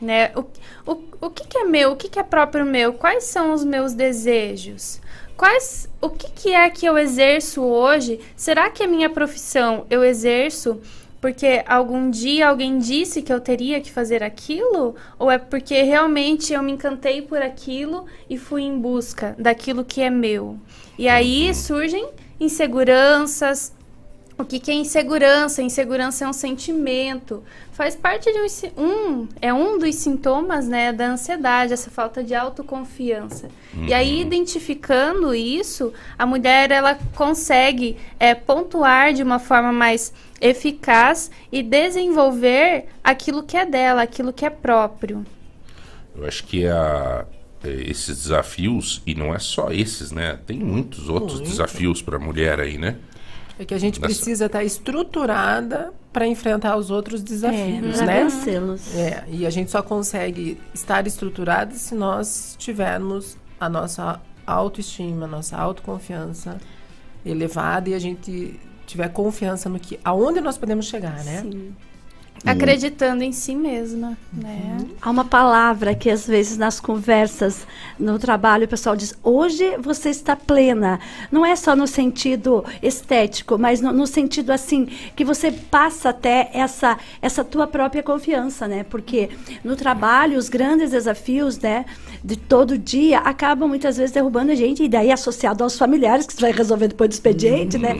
[0.00, 0.30] Né?
[0.36, 2.92] O, o, o que, que é meu, o que, que é próprio meu?
[2.92, 5.00] Quais são os meus desejos?
[5.36, 8.20] Quais, o que, que é que eu exerço hoje?
[8.34, 10.80] Será que a minha profissão eu exerço
[11.20, 14.94] porque algum dia alguém disse que eu teria que fazer aquilo?
[15.18, 20.00] Ou é porque realmente eu me encantei por aquilo e fui em busca daquilo que
[20.00, 20.58] é meu?
[20.98, 22.08] E aí surgem
[22.40, 23.75] inseguranças,
[24.38, 25.62] O que, que é insegurança?
[25.62, 27.42] Insegurança é um sentimento.
[27.72, 32.34] Faz parte de um, um é um dos sintomas, né, da ansiedade, essa falta de
[32.34, 33.48] autoconfiança.
[33.88, 41.30] E aí, identificando isso, a mulher ela consegue é, pontuar de uma forma mais eficaz
[41.50, 45.24] e desenvolver aquilo que é dela, aquilo que é próprio.
[46.14, 47.24] Eu acho que a,
[47.64, 50.38] eh, esses desafios, e não é só esses, né?
[50.46, 51.50] Tem muitos outros Muito.
[51.50, 52.96] desafios para a mulher aí, né?
[53.58, 58.24] É que a gente Nessa- precisa estar estruturada para enfrentar os outros desafios, É, né?
[58.24, 58.94] vencê-los.
[58.94, 65.28] É, e a gente só consegue estar estruturada se nós tivermos a nossa autoestima, a
[65.28, 66.58] nossa autoconfiança
[67.24, 71.40] elevada e a gente tiver confiança no que aonde nós podemos chegar, né?
[71.42, 71.74] Sim.
[72.44, 74.78] Acreditando em si mesma, né?
[75.00, 77.66] Há uma palavra que às vezes nas conversas
[77.98, 81.00] no trabalho o pessoal diz: hoje você está plena.
[81.30, 86.50] Não é só no sentido estético, mas no, no sentido assim que você passa até
[86.52, 88.84] essa essa tua própria confiança, né?
[88.84, 89.30] Porque
[89.64, 91.84] no trabalho os grandes desafios, né,
[92.22, 96.32] de todo dia acabam muitas vezes derrubando a gente e daí associado aos familiares que
[96.34, 97.96] você vai resolver depois do expediente, né?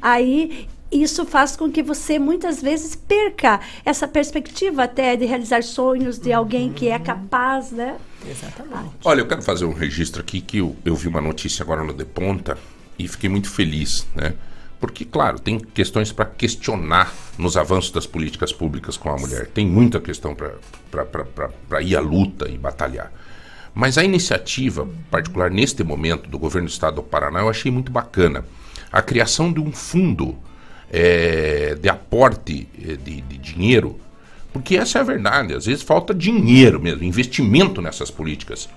[0.00, 0.68] Aí
[1.02, 6.32] isso faz com que você muitas vezes perca essa perspectiva até de realizar sonhos de
[6.32, 7.96] alguém que é capaz, né?
[8.28, 8.94] Exatamente.
[9.04, 11.92] Olha, eu quero fazer um registro aqui que eu, eu vi uma notícia agora no
[11.92, 12.56] De Ponta
[12.98, 14.34] e fiquei muito feliz, né?
[14.80, 19.46] Porque, claro, tem questões para questionar nos avanços das políticas públicas com a mulher.
[19.46, 23.10] Tem muita questão para ir à luta e batalhar.
[23.74, 27.90] Mas a iniciativa, particular neste momento, do governo do estado do Paraná, eu achei muito
[27.90, 28.44] bacana.
[28.92, 30.36] A criação de um fundo
[30.90, 33.98] eh, de aporte eh, de, de dinheiro,
[34.52, 35.54] porque essa é a verdade.
[35.54, 38.68] Às vezes falta dinheiro mesmo, investimento nessas políticas.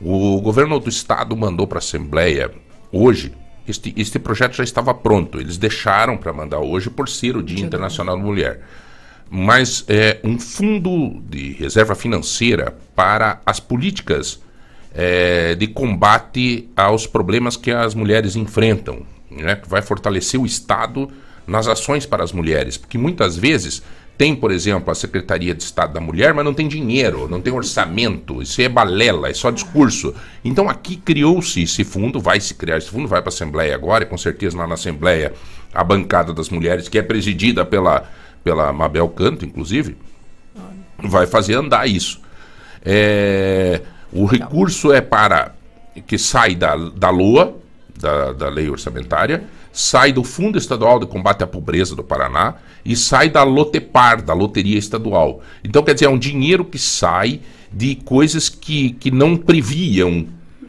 [0.00, 2.52] O governo do estado mandou para a Assembleia
[2.92, 3.32] hoje.
[3.66, 5.40] Este, este projeto já estava pronto.
[5.40, 8.60] Eles deixaram para mandar hoje por ser o Dia Internacional da Mulher.
[9.28, 14.40] Mas é um fundo de reserva financeira para as políticas
[14.94, 19.56] é, de combate aos problemas que as mulheres enfrentam, né?
[19.56, 21.10] que vai fortalecer o Estado
[21.48, 23.82] nas ações para as mulheres, porque muitas vezes
[24.18, 27.52] tem, por exemplo, a Secretaria de Estado da Mulher, mas não tem dinheiro, não tem
[27.52, 30.12] orçamento, isso é balela, é só discurso.
[30.44, 34.04] Então aqui criou-se esse fundo, vai se criar esse fundo, vai para a Assembleia agora,
[34.04, 35.32] e com certeza lá na Assembleia
[35.72, 38.10] a bancada das mulheres, que é presidida pela,
[38.42, 39.96] pela Mabel Canto, inclusive,
[40.98, 42.20] vai fazer andar isso.
[42.84, 45.54] É, o recurso é para
[46.06, 47.56] que sai da, da LOA,
[47.96, 52.54] da, da lei orçamentária, sai do Fundo Estadual de Combate à Pobreza do Paraná
[52.84, 55.40] e sai da Lotepar, da Loteria Estadual.
[55.64, 57.40] Então, quer dizer, é um dinheiro que sai
[57.72, 60.26] de coisas que, que não previam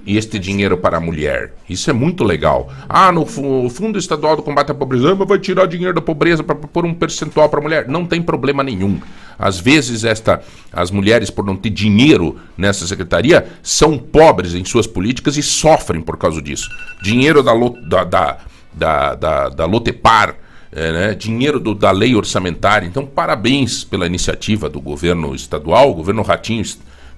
[0.07, 1.53] este dinheiro para a mulher.
[1.69, 2.71] Isso é muito legal.
[2.87, 6.01] Ah, no fu- Fundo Estadual do Combate à Pobreza, ah, mas vai tirar dinheiro da
[6.01, 7.87] pobreza para pôr um percentual para a mulher.
[7.87, 8.99] Não tem problema nenhum.
[9.37, 10.41] Às vezes, esta,
[10.73, 16.01] as mulheres, por não ter dinheiro nessa secretaria, são pobres em suas políticas e sofrem
[16.01, 16.67] por causa disso.
[17.03, 17.53] Dinheiro da,
[17.87, 18.37] da, da,
[18.73, 20.35] da, da, da Lotepar,
[20.71, 22.85] é, né, dinheiro do- da lei orçamentária.
[22.85, 26.63] Então, parabéns pela iniciativa do governo estadual, o governo Ratinho,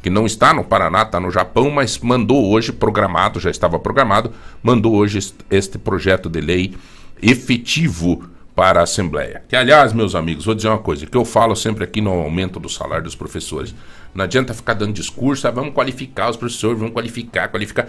[0.01, 4.31] que não está no Paraná, está no Japão, mas mandou hoje, programado, já estava programado,
[4.63, 6.73] mandou hoje est- este projeto de lei
[7.21, 8.23] efetivo
[8.55, 9.43] para a Assembleia.
[9.47, 12.59] Que, aliás, meus amigos, vou dizer uma coisa, que eu falo sempre aqui no aumento
[12.59, 13.73] do salário dos professores.
[14.13, 17.87] Não adianta ficar dando discurso, ah, vamos qualificar os professores, vamos qualificar, qualificar.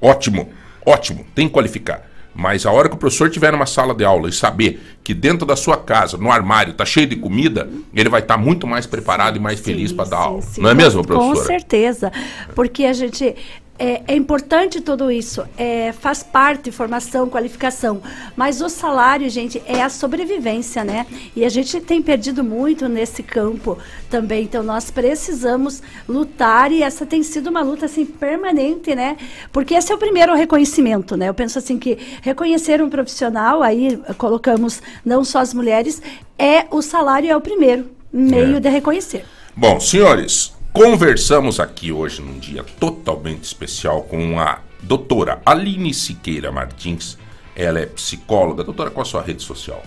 [0.00, 0.50] Ótimo,
[0.86, 2.02] ótimo, tem que qualificar.
[2.34, 5.46] Mas a hora que o professor estiver numa sala de aula e saber que dentro
[5.46, 9.36] da sua casa, no armário, está cheio de comida, ele vai estar muito mais preparado
[9.36, 10.42] e mais feliz para dar aula.
[10.42, 11.46] Sim, Não é com- mesmo, Com professora?
[11.46, 12.12] certeza.
[12.54, 13.36] Porque a gente.
[13.76, 18.00] É, é importante tudo isso, é, faz parte, formação, qualificação.
[18.36, 21.04] Mas o salário, gente, é a sobrevivência, né?
[21.34, 23.76] E a gente tem perdido muito nesse campo
[24.08, 24.44] também.
[24.44, 29.16] Então, nós precisamos lutar e essa tem sido uma luta, assim, permanente, né?
[29.52, 31.28] Porque esse é o primeiro reconhecimento, né?
[31.28, 36.00] Eu penso assim que reconhecer um profissional, aí colocamos não só as mulheres,
[36.38, 38.60] é o salário é o primeiro meio É.
[38.60, 39.24] de reconhecer.
[39.56, 47.16] Bom, senhores, conversamos aqui hoje num dia totalmente especial com a doutora Aline Siqueira Martins.
[47.54, 48.64] Ela é psicóloga.
[48.64, 49.80] Doutora, qual a sua rede social?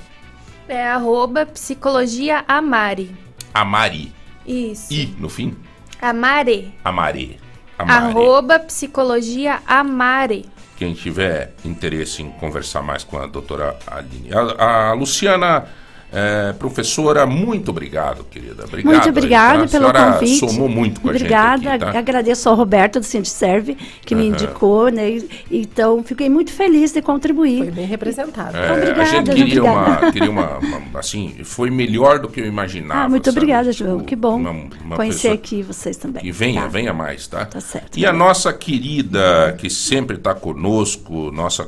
[0.65, 3.14] É arroba psicologia amare.
[3.53, 4.14] Amari.
[4.45, 4.93] Isso.
[4.93, 5.57] I no fim?
[6.01, 6.73] Amare.
[6.85, 7.38] Amari.
[7.77, 8.05] Amari.
[8.05, 10.45] Arroba psicologia amare.
[10.77, 14.30] Quem tiver interesse em conversar mais com a doutora Aline.
[14.34, 15.68] A, a Luciana
[16.12, 18.64] É, professora, muito obrigado, querida.
[18.64, 19.80] Obrigado Muito obrigada tá?
[19.80, 20.40] pelo convite.
[20.40, 22.00] somou muito com Obrigada, a gente aqui, tá?
[22.00, 23.76] agradeço ao Roberto do Serve
[24.06, 25.10] que me indicou, né?
[25.12, 27.58] E- Então, fiquei muito feliz de contribuir.
[27.64, 28.56] Foi bem representado.
[28.56, 30.02] É, obrigada, a gente queria obrigada.
[30.06, 33.02] uma, queria uma, uma- assim, foi melhor do que eu imaginava.
[33.02, 33.38] Ah, muito sabe?
[33.38, 34.00] obrigada, João.
[34.00, 34.52] Que bom uma-
[34.86, 36.24] uma conhecer aqui vocês também.
[36.24, 36.68] Que venha, Tá.
[36.70, 37.46] venha mais, tá?
[37.46, 37.98] Tá certo.
[38.00, 41.68] E a nossa querida, que sempre está conosco, nossa,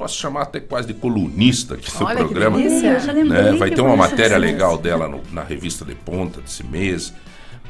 [0.00, 2.56] posso chamar até quase de colunista aqui do Olha que programa.
[2.56, 2.88] delícia.
[2.94, 3.52] Eu já lembrei né?
[3.52, 7.12] Vai que ter uma matéria legal dela no- na revista de ponta desse mês.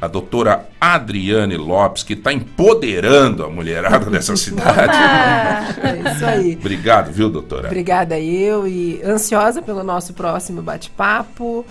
[0.00, 4.96] A doutora Adriane Lopes, que está empoderando a mulherada dessa cidade.
[5.82, 6.56] É isso aí.
[6.58, 7.66] Obrigado, viu, doutora?
[7.66, 11.66] Obrigada eu e ansiosa pelo nosso próximo bate-papo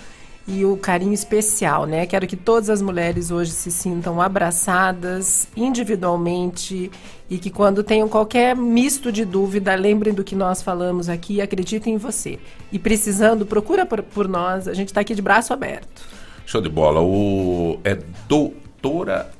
[0.50, 2.04] e o carinho especial, né?
[2.06, 6.90] Quero que todas as mulheres hoje se sintam abraçadas individualmente
[7.28, 11.40] e que quando tenham qualquer misto de dúvida, lembrem do que nós falamos aqui e
[11.40, 12.40] acreditem em você.
[12.72, 16.02] E precisando, procura por, por nós, a gente está aqui de braço aberto.
[16.44, 17.00] Show de bola.
[17.00, 17.96] O, é
[18.26, 19.30] doutora.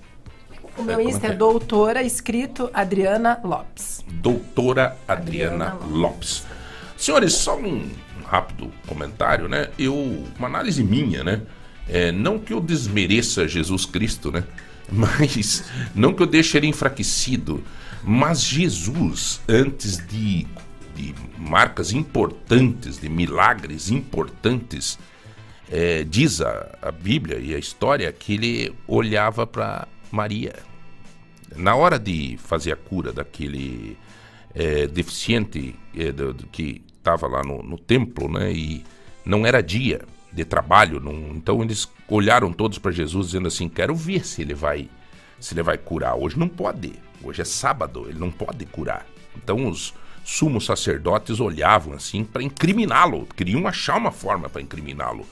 [0.78, 4.04] O meu como Insta que é doutora, escrito Adriana Lopes.
[4.08, 6.44] Doutora Adriana Lopes.
[6.96, 7.90] Senhores, só um
[8.30, 9.70] rápido comentário, né?
[9.78, 9.94] Eu,
[10.38, 11.42] uma análise minha, né?
[11.88, 14.44] É, não que eu desmereça Jesus Cristo, né?
[14.92, 17.62] Mas não que eu deixe ele enfraquecido,
[18.02, 20.46] mas Jesus, antes de,
[20.96, 24.98] de marcas importantes, de milagres importantes,
[25.70, 30.54] é, diz a, a Bíblia e a história que ele olhava para Maria.
[31.56, 33.96] Na hora de fazer a cura daquele
[34.54, 38.52] é, deficiente é, do- do que estava lá no, no templo, né?
[38.52, 38.84] E
[39.24, 40.02] não era dia
[40.32, 44.54] de trabalho, não- então eles olharam todos para Jesus dizendo assim: quero ver se ele
[44.54, 44.88] vai
[45.40, 46.14] se ele vai curar.
[46.16, 46.92] Hoje não pode.
[47.24, 49.06] Hoje é sábado, ele não pode curar.
[49.36, 55.26] Então os sumos sacerdotes olhavam assim para incriminá-lo, queriam achar uma forma para incriminá-lo.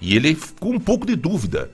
[0.00, 1.70] E ele ficou um pouco de dúvida.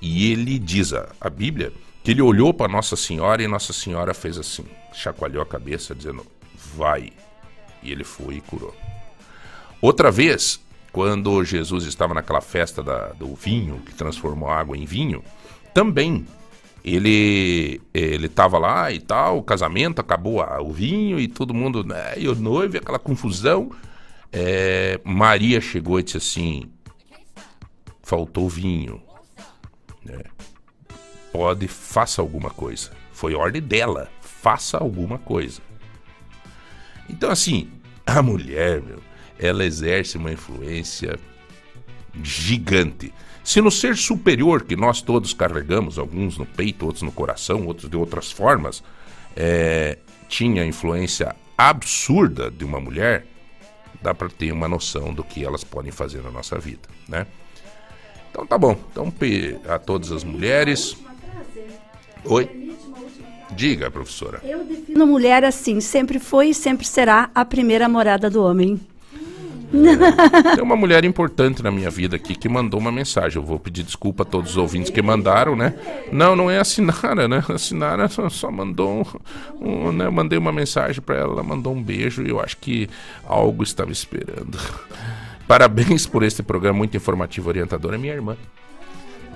[0.00, 1.72] E ele diz a, a Bíblia
[2.04, 6.24] que ele olhou para Nossa Senhora e Nossa Senhora fez assim, chacoalhou a cabeça dizendo:
[6.76, 7.12] "Vai".
[7.86, 8.74] E ele foi e curou.
[9.80, 10.60] Outra vez,
[10.92, 15.22] quando Jesus estava naquela festa da- do vinho, que transformou água em vinho,
[15.72, 16.26] também
[16.84, 21.84] ele ele estava lá e tal, o casamento, acabou a- o vinho e todo mundo,
[21.84, 23.70] né, e o noivo, aquela confusão.
[24.32, 26.70] É, Maria chegou e disse assim:
[28.02, 29.02] faltou vinho.
[30.04, 30.20] né?
[31.32, 32.90] Pode, faça alguma coisa.
[33.12, 35.60] Foi ordem dela, faça alguma coisa.
[37.10, 37.68] Então, assim,
[38.06, 39.00] a mulher, meu,
[39.38, 41.18] ela exerce uma influência
[42.22, 43.12] gigante.
[43.42, 47.90] Se no ser superior que nós todos carregamos, alguns no peito, outros no coração, outros
[47.90, 48.82] de outras formas,
[49.36, 53.26] é, tinha a influência absurda de uma mulher,
[54.02, 57.26] dá para ter uma noção do que elas podem fazer na nossa vida, né?
[58.30, 58.76] Então tá bom.
[58.90, 59.12] Então
[59.68, 60.96] a todas as mulheres.
[62.24, 62.76] Oi.
[63.50, 64.40] Diga, professora.
[64.44, 68.80] Eu defino mulher assim, sempre foi e sempre será a primeira morada do homem.
[70.54, 73.40] Tem uma mulher importante na minha vida aqui que mandou uma mensagem.
[73.40, 75.74] Eu vou pedir desculpa a todos os ouvintes que mandaram, né?
[76.12, 77.42] Não, não é a Sinara, né?
[77.48, 79.06] A Sinara só, só mandou
[79.60, 80.06] um, um, né?
[80.06, 82.88] Eu mandei uma mensagem para ela, ela mandou um beijo e eu acho que
[83.24, 84.58] algo estava esperando.
[85.48, 88.36] Parabéns por este programa muito informativo, orientadora, é minha irmã.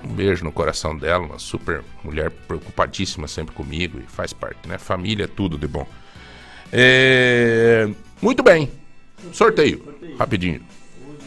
[0.03, 4.77] Um beijo no coração dela, uma super mulher preocupadíssima sempre comigo e faz parte, né?
[4.77, 5.87] Família é tudo de bom.
[6.71, 7.87] É,
[8.21, 8.71] Muito bem.
[9.31, 9.83] Sorteio,
[10.17, 10.61] rapidinho.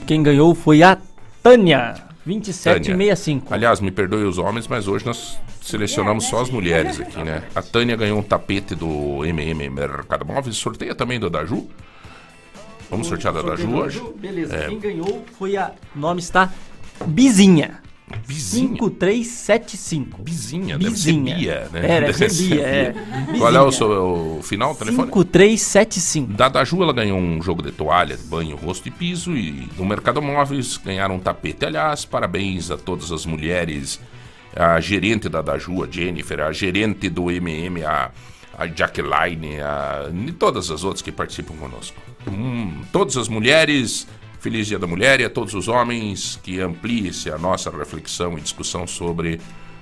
[0.07, 0.97] Quem ganhou foi a
[1.43, 2.05] Tânia, Tânia.
[2.27, 3.53] 2765.
[3.53, 7.45] Aliás, me perdoe os homens, mas hoje nós selecionamos só as mulheres aqui, né?
[7.55, 10.57] A Tânia ganhou um tapete do MM Mercado Móveis.
[10.57, 11.69] Sorteia também do da Ju.
[12.91, 14.03] Vamos sortear da da Ju hoje?
[14.17, 15.73] Beleza, É, quem ganhou foi a.
[15.95, 16.51] O nome está
[17.07, 17.84] Bizinha.
[18.27, 18.77] Bizinha?
[18.79, 20.23] 5375.
[20.23, 21.37] Bizinha, Bizinha.
[21.37, 21.97] Bia, né?
[21.97, 22.95] É, deve Bia, é.
[23.39, 23.73] Qual é o, Bizinha.
[23.73, 23.89] seu,
[24.39, 25.11] o final do telefone?
[25.11, 26.33] 5375.
[26.35, 29.35] Da da Ju, ela ganhou um jogo de toalha, banho, rosto e piso.
[29.35, 31.65] E no Mercado Móveis ganharam um tapete.
[31.65, 33.99] Aliás, parabéns a todas as mulheres.
[34.55, 38.11] A gerente da Daju, a Jennifer, a gerente do MM, a,
[38.57, 41.97] a Jacqueline, a, e todas as outras que participam conosco.
[42.29, 44.07] Hum, todas as mulheres,
[44.45, 48.43] feliz Dia da Mulher e a todos os homens que amplie-se a nossa reflexão e
[48.43, 49.41] discussão sobre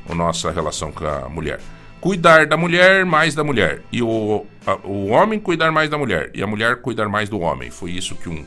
[0.09, 1.61] a nossa relação com a mulher.
[2.01, 3.83] Cuidar da mulher mais da mulher.
[3.91, 6.31] E o, a- o homem cuidar mais da mulher.
[6.33, 7.73] E a mulher cuidar mais do homem.
[7.73, 8.47] Foi isso que um,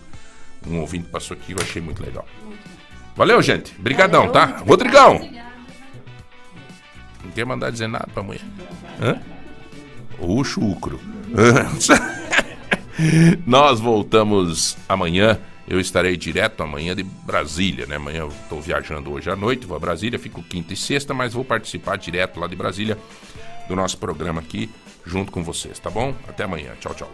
[0.65, 2.25] um ouvinte passou aqui, eu achei muito legal.
[3.13, 3.73] Valeu, gente.
[3.77, 4.63] Brigadão, tá?
[4.65, 5.19] Rodrigão!
[7.25, 8.41] Não quer mandar dizer nada pra mulher?
[9.01, 9.19] Hã?
[10.17, 10.97] O chucro.
[13.45, 15.37] Nós voltamos amanhã
[15.67, 17.95] Eu estarei direto amanhã de Brasília, né?
[17.95, 21.33] Amanhã eu estou viajando hoje à noite, vou a Brasília, fico quinta e sexta, mas
[21.33, 22.97] vou participar direto lá de Brasília
[23.67, 24.69] do nosso programa aqui
[25.05, 26.13] junto com vocês, tá bom?
[26.27, 26.73] Até amanhã.
[26.79, 27.11] Tchau, tchau.